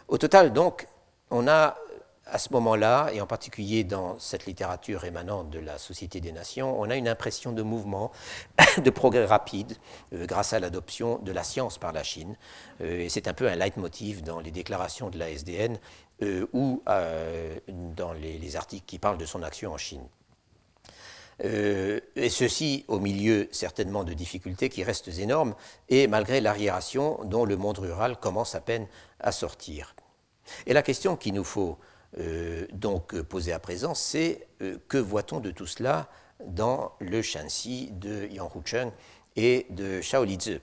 Au 0.09 0.18
total, 0.18 0.53
donc, 0.53 0.86
on 1.30 1.47
a 1.47 1.76
à 2.32 2.38
ce 2.38 2.53
moment-là, 2.53 3.11
et 3.12 3.20
en 3.20 3.26
particulier 3.26 3.82
dans 3.82 4.18
cette 4.18 4.47
littérature 4.47 5.05
émanante 5.05 5.51
de 5.51 5.59
la 5.59 5.78
Société 5.78 6.20
des 6.20 6.30
Nations, 6.30 6.80
on 6.80 6.88
a 6.88 6.95
une 6.95 7.09
impression 7.09 7.53
de 7.53 7.62
mouvement, 7.62 8.12
de 8.84 8.91
progrès 8.91 9.24
rapide, 9.24 9.76
grâce 10.12 10.53
à 10.53 10.61
l'adoption 10.61 11.18
de 11.18 11.32
la 11.32 11.43
science 11.43 11.78
par 11.78 11.93
la 11.93 12.05
Chine. 12.05 12.36
et 12.80 13.09
c'est 13.09 13.26
un 13.26 13.34
peu 13.34 13.49
un 13.49 13.57
leitmotiv 13.57 14.22
dans 14.22 14.38
les 14.38 14.53
déclarations 14.53 15.11
de 15.11 15.18
la 15.18 15.30
SDN 15.30 15.78
euh, 16.22 16.47
ou 16.53 16.82
euh, 16.88 17.59
dans 17.97 18.12
les, 18.12 18.57
articles 18.57 18.84
qui 18.86 18.99
parlent 18.99 19.16
de 19.18 19.24
son 19.24 19.43
action 19.43 19.72
en 19.72 19.78
Chine. 19.78 20.07
Euh, 21.45 22.01
et 22.16 22.28
ceci 22.28 22.84
au 22.88 23.01
milieu 23.01 23.49
certainement 23.51 24.05
de 24.05 24.12
difficultés 24.12 24.68
qui 24.68 24.84
restent 24.84 25.18
énormes, 25.18 25.55
et 25.88 26.07
malgré 26.07 26.41
l'arriération 26.41 27.20
dont 27.24 27.45
le 27.45 27.57
monde 27.57 27.78
rural 27.78 28.18
commence 28.18 28.55
à 28.55 28.61
peine 28.61 28.86
à 29.20 29.32
sortir. 29.32 29.95
Et 30.66 30.72
la 30.72 30.82
question 30.82 31.16
qu'il 31.16 31.34
nous 31.34 31.45
faut 31.45 31.78
donc 32.72 33.20
poser 33.22 33.53
à 33.53 33.61
présent, 33.61 33.95
c'est 33.95 34.49
que 34.88 34.99
voit-on 34.99 35.38
de 35.38 35.53
tout 35.53 35.66
cela 35.66 36.09
dans 36.45 36.93
le 36.99 37.22
Shanxi 37.22 37.91
de 37.93 38.26
Yang 38.26 38.57
Hucheng 38.57 38.91
et 39.36 39.66
de 39.70 40.01
Shao 40.01 40.24
Lizi? 40.24 40.59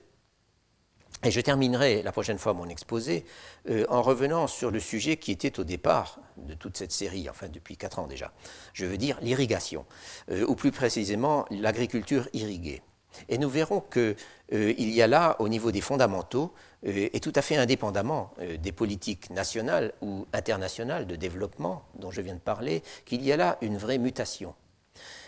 Et 1.23 1.31
je 1.31 1.41
terminerai 1.41 2.03
la 2.03 2.11
prochaine 2.11 2.37
fois 2.37 2.53
mon 2.53 2.69
exposé 2.69 3.25
euh, 3.69 3.85
en 3.89 4.01
revenant 4.01 4.45
sur 4.45 4.69
le 4.69 4.79
sujet 4.79 5.17
qui 5.17 5.31
était 5.31 5.59
au 5.59 5.63
départ 5.63 6.19
de 6.37 6.53
toute 6.53 6.77
cette 6.77 6.91
série, 6.91 7.29
enfin 7.29 7.47
depuis 7.49 7.77
quatre 7.77 7.99
ans 7.99 8.07
déjà. 8.07 8.31
Je 8.73 8.85
veux 8.85 8.97
dire 8.97 9.17
l'irrigation, 9.21 9.85
euh, 10.31 10.45
ou 10.47 10.55
plus 10.55 10.71
précisément 10.71 11.45
l'agriculture 11.49 12.27
irriguée. 12.33 12.81
Et 13.29 13.37
nous 13.37 13.49
verrons 13.49 13.81
qu'il 13.81 14.15
euh, 14.53 14.73
y 14.77 15.01
a 15.01 15.07
là, 15.07 15.35
au 15.39 15.49
niveau 15.49 15.71
des 15.71 15.81
fondamentaux, 15.81 16.53
et 16.83 17.19
tout 17.19 17.33
à 17.35 17.41
fait 17.41 17.57
indépendamment 17.57 18.31
des 18.61 18.71
politiques 18.71 19.31
nationales 19.31 19.93
ou 20.01 20.27
internationales 20.31 21.07
de 21.07 21.15
développement 21.15 21.83
dont 21.97 22.11
je 22.11 22.21
viens 22.21 22.35
de 22.35 22.39
parler, 22.39 22.83
qu'il 23.03 23.23
y 23.25 23.31
a 23.31 23.35
là 23.35 23.57
une 23.61 23.77
vraie 23.77 23.97
mutation. 23.97 24.53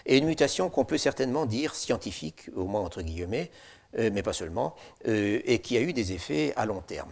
Et 0.05 0.18
une 0.18 0.26
mutation 0.26 0.70
qu'on 0.70 0.86
peut 0.86 0.99
certainement 0.99 1.47
dire 1.47 1.74
scientifique, 1.76 2.49
au 2.55 2.66
moins 2.66 2.82
entre 2.82 3.01
guillemets, 3.01 3.49
euh, 3.97 4.12
mais 4.14 4.22
pas 4.22 4.34
seulement, 4.34 4.76
euh, 5.07 5.41
et 5.45 5.60
qui 5.60 5.76
a 5.76 5.82
eu 5.82 5.93
des 5.93 6.14
effets 6.14 6.53
à 6.55 6.68
long 6.68 6.82
terme. 6.82 7.12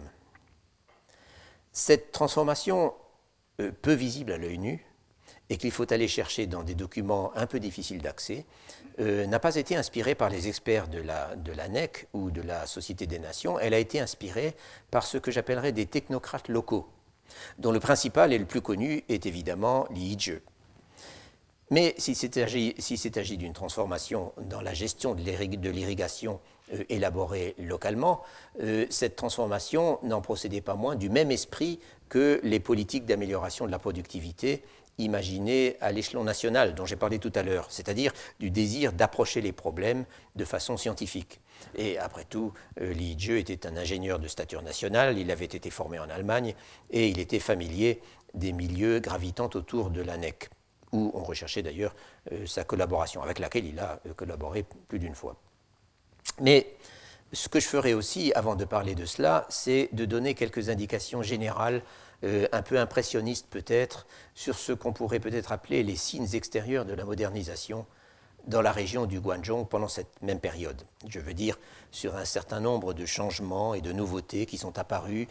Cette 1.72 2.12
transformation, 2.12 2.86
euh, 2.86 2.90
peu 3.82 3.92
visible 3.92 4.32
à 4.32 4.38
l'œil 4.38 4.58
nu, 4.58 4.84
et 5.50 5.56
qu'il 5.56 5.70
faut 5.70 5.90
aller 5.92 6.08
chercher 6.08 6.46
dans 6.46 6.62
des 6.62 6.74
documents 6.74 7.32
un 7.34 7.46
peu 7.46 7.58
difficiles 7.58 8.02
d'accès, 8.02 8.44
n'a 8.98 9.38
pas 9.38 9.56
été 9.56 9.76
inspirée 9.76 10.14
par 10.14 10.28
les 10.28 10.48
experts 10.48 10.88
de 10.88 11.00
la, 11.00 11.36
de 11.36 11.52
NEC 11.52 12.08
ou 12.12 12.30
de 12.30 12.42
la 12.42 12.66
Société 12.66 13.06
des 13.06 13.18
Nations, 13.18 13.58
elle 13.58 13.72
a 13.72 13.78
été 13.78 14.00
inspirée 14.00 14.54
par 14.90 15.06
ce 15.06 15.18
que 15.18 15.30
j'appellerais 15.30 15.72
des 15.72 15.86
technocrates 15.86 16.48
locaux, 16.48 16.88
dont 17.58 17.72
le 17.72 17.80
principal 17.80 18.32
et 18.32 18.38
le 18.38 18.44
plus 18.44 18.60
connu 18.60 19.04
est 19.08 19.26
évidemment 19.26 19.86
Li 19.90 20.14
Yizhe. 20.14 20.40
Mais 21.70 21.94
s'il 21.98 22.16
s'est 22.16 22.40
agi, 22.40 23.36
d'une 23.36 23.52
transformation 23.52 24.32
dans 24.40 24.62
la 24.62 24.72
gestion 24.72 25.14
de 25.14 25.20
l'irrigation 25.20 26.40
euh, 26.72 26.84
élaborée 26.88 27.54
localement, 27.58 28.22
euh, 28.62 28.86
cette 28.88 29.16
transformation 29.16 29.98
n'en 30.02 30.22
procédait 30.22 30.62
pas 30.62 30.74
moins 30.74 30.96
du 30.96 31.10
même 31.10 31.30
esprit 31.30 31.78
que 32.08 32.40
les 32.42 32.60
politiques 32.60 33.06
d'amélioration 33.06 33.66
de 33.66 33.70
la 33.70 33.78
productivité 33.78 34.62
imaginées 34.98 35.76
à 35.80 35.92
l'échelon 35.92 36.24
national 36.24 36.74
dont 36.74 36.84
j'ai 36.84 36.96
parlé 36.96 37.18
tout 37.18 37.32
à 37.34 37.42
l'heure, 37.42 37.66
c'est-à-dire 37.70 38.12
du 38.40 38.50
désir 38.50 38.92
d'approcher 38.92 39.40
les 39.40 39.52
problèmes 39.52 40.04
de 40.34 40.44
façon 40.44 40.76
scientifique. 40.76 41.40
Et 41.76 41.98
après 41.98 42.24
tout, 42.24 42.52
euh, 42.80 42.92
Li 42.92 43.14
Jie 43.18 43.32
était 43.32 43.66
un 43.66 43.76
ingénieur 43.76 44.18
de 44.18 44.28
stature 44.28 44.62
nationale, 44.62 45.18
il 45.18 45.30
avait 45.30 45.44
été 45.44 45.70
formé 45.70 45.98
en 45.98 46.08
Allemagne 46.10 46.54
et 46.90 47.08
il 47.08 47.18
était 47.18 47.38
familier 47.38 48.00
des 48.34 48.52
milieux 48.52 49.00
gravitant 49.00 49.50
autour 49.54 49.90
de 49.90 50.02
l'ANEC 50.02 50.50
où 50.92 51.10
on 51.14 51.22
recherchait 51.22 51.62
d'ailleurs 51.62 51.94
euh, 52.32 52.46
sa 52.46 52.64
collaboration, 52.64 53.22
avec 53.22 53.38
laquelle 53.38 53.66
il 53.66 53.78
a 53.78 54.00
euh, 54.06 54.14
collaboré 54.14 54.64
plus 54.88 54.98
d'une 54.98 55.14
fois. 55.14 55.36
Mais 56.40 56.74
ce 57.32 57.48
que 57.48 57.60
je 57.60 57.66
ferai 57.66 57.94
aussi, 57.94 58.32
avant 58.34 58.56
de 58.56 58.64
parler 58.64 58.94
de 58.94 59.04
cela, 59.04 59.46
c'est 59.48 59.90
de 59.92 60.04
donner 60.04 60.34
quelques 60.34 60.70
indications 60.70 61.22
générales, 61.22 61.82
euh, 62.24 62.48
un 62.52 62.62
peu 62.62 62.78
impressionnistes 62.78 63.46
peut-être, 63.50 64.06
sur 64.34 64.58
ce 64.58 64.72
qu'on 64.72 64.92
pourrait 64.92 65.20
peut-être 65.20 65.52
appeler 65.52 65.82
les 65.82 65.96
signes 65.96 66.34
extérieurs 66.34 66.84
de 66.84 66.94
la 66.94 67.04
modernisation 67.04 67.86
dans 68.46 68.62
la 68.62 68.72
région 68.72 69.04
du 69.04 69.20
Guangzhou 69.20 69.64
pendant 69.66 69.88
cette 69.88 70.22
même 70.22 70.40
période. 70.40 70.82
Je 71.06 71.20
veux 71.20 71.34
dire 71.34 71.58
sur 71.90 72.16
un 72.16 72.24
certain 72.24 72.60
nombre 72.60 72.94
de 72.94 73.04
changements 73.04 73.74
et 73.74 73.82
de 73.82 73.92
nouveautés 73.92 74.46
qui 74.46 74.56
sont 74.56 74.78
apparus 74.78 75.26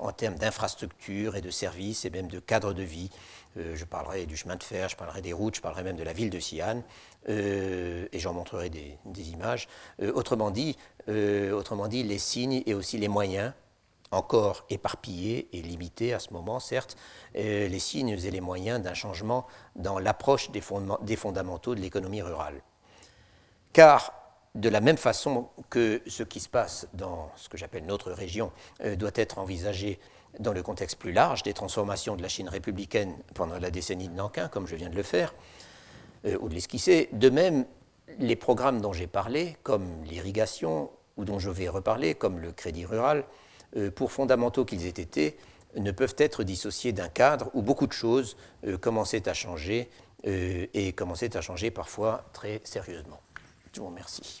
en 0.00 0.12
termes 0.12 0.36
d'infrastructures 0.36 1.34
et 1.34 1.40
de 1.40 1.50
services 1.50 2.04
et 2.04 2.10
même 2.10 2.28
de 2.28 2.38
cadres 2.38 2.72
de 2.72 2.82
vie 2.82 3.10
euh, 3.12 3.41
je 3.56 3.84
parlerai 3.84 4.26
du 4.26 4.36
chemin 4.36 4.56
de 4.56 4.62
fer, 4.62 4.88
je 4.88 4.96
parlerai 4.96 5.20
des 5.20 5.32
routes, 5.32 5.56
je 5.56 5.60
parlerai 5.60 5.82
même 5.82 5.96
de 5.96 6.02
la 6.02 6.12
ville 6.12 6.30
de 6.30 6.38
Xi'an, 6.38 6.82
euh, 7.28 8.06
et 8.12 8.18
j'en 8.18 8.32
montrerai 8.32 8.70
des, 8.70 9.30
images. 9.30 9.68
Euh, 10.00 10.12
autrement, 10.14 10.50
dit, 10.50 10.76
autrement 11.08 11.88
dit, 11.88 12.02
les 12.02 12.18
signes 12.18 12.62
et 12.66 12.74
aussi 12.74 12.98
les 12.98 13.08
moyens, 13.08 13.52
encore 14.10 14.66
éparpillés 14.68 15.48
et 15.52 15.62
limités 15.62 16.12
à 16.12 16.18
ce 16.18 16.32
moment, 16.32 16.60
certes, 16.60 16.96
les 17.34 17.78
signes 17.78 18.10
et 18.10 18.30
les 18.30 18.40
moyens 18.42 18.82
d'un 18.82 18.92
changement 18.92 19.46
dans 19.74 19.98
l'approche 19.98 20.50
des 20.50 20.60
fondamentaux 21.16 21.74
de 21.74 21.80
l'économie 21.80 22.20
rurale. 22.20 22.60
Car 23.72 24.12
de 24.54 24.68
la 24.68 24.82
même 24.82 24.98
façon 24.98 25.48
que 25.70 26.02
ce 26.06 26.22
qui 26.24 26.40
se 26.40 26.48
passe 26.50 26.86
dans 26.92 27.30
ce 27.36 27.48
que 27.48 27.56
j'appelle 27.56 27.86
notre 27.86 28.12
région 28.12 28.52
doit 28.98 29.12
être 29.14 29.38
envisagé 29.38 29.98
dans 30.38 30.52
le 30.52 30.62
contexte 30.62 30.96
plus 30.96 31.12
large 31.12 31.42
des 31.42 31.52
transformations 31.52 32.16
de 32.16 32.22
la 32.22 32.28
Chine 32.28 32.48
républicaine 32.48 33.14
pendant 33.34 33.58
la 33.58 33.70
décennie 33.70 34.08
de 34.08 34.14
Nankin, 34.14 34.48
comme 34.48 34.66
je 34.66 34.76
viens 34.76 34.88
de 34.88 34.96
le 34.96 35.02
faire, 35.02 35.34
euh, 36.24 36.36
ou 36.40 36.48
de 36.48 36.54
l'esquisser. 36.54 37.08
De 37.12 37.30
même, 37.30 37.66
les 38.18 38.36
programmes 38.36 38.80
dont 38.80 38.92
j'ai 38.92 39.06
parlé, 39.06 39.56
comme 39.62 40.02
l'irrigation, 40.04 40.90
ou 41.16 41.24
dont 41.24 41.38
je 41.38 41.50
vais 41.50 41.68
reparler, 41.68 42.14
comme 42.14 42.38
le 42.38 42.52
crédit 42.52 42.86
rural, 42.86 43.24
euh, 43.76 43.90
pour 43.90 44.12
fondamentaux 44.12 44.64
qu'ils 44.64 44.86
aient 44.86 44.88
été, 44.90 45.36
ne 45.76 45.90
peuvent 45.90 46.16
être 46.18 46.44
dissociés 46.44 46.92
d'un 46.92 47.08
cadre 47.08 47.50
où 47.54 47.62
beaucoup 47.62 47.86
de 47.86 47.92
choses 47.92 48.36
euh, 48.66 48.76
commençaient 48.78 49.28
à 49.28 49.34
changer, 49.34 49.90
et 50.24 50.92
commençaient 50.92 51.36
à 51.36 51.40
changer 51.40 51.72
parfois 51.72 52.24
très 52.32 52.60
sérieusement. 52.62 53.20
Je 53.74 53.80
vous 53.80 53.88
remercie. 53.88 54.40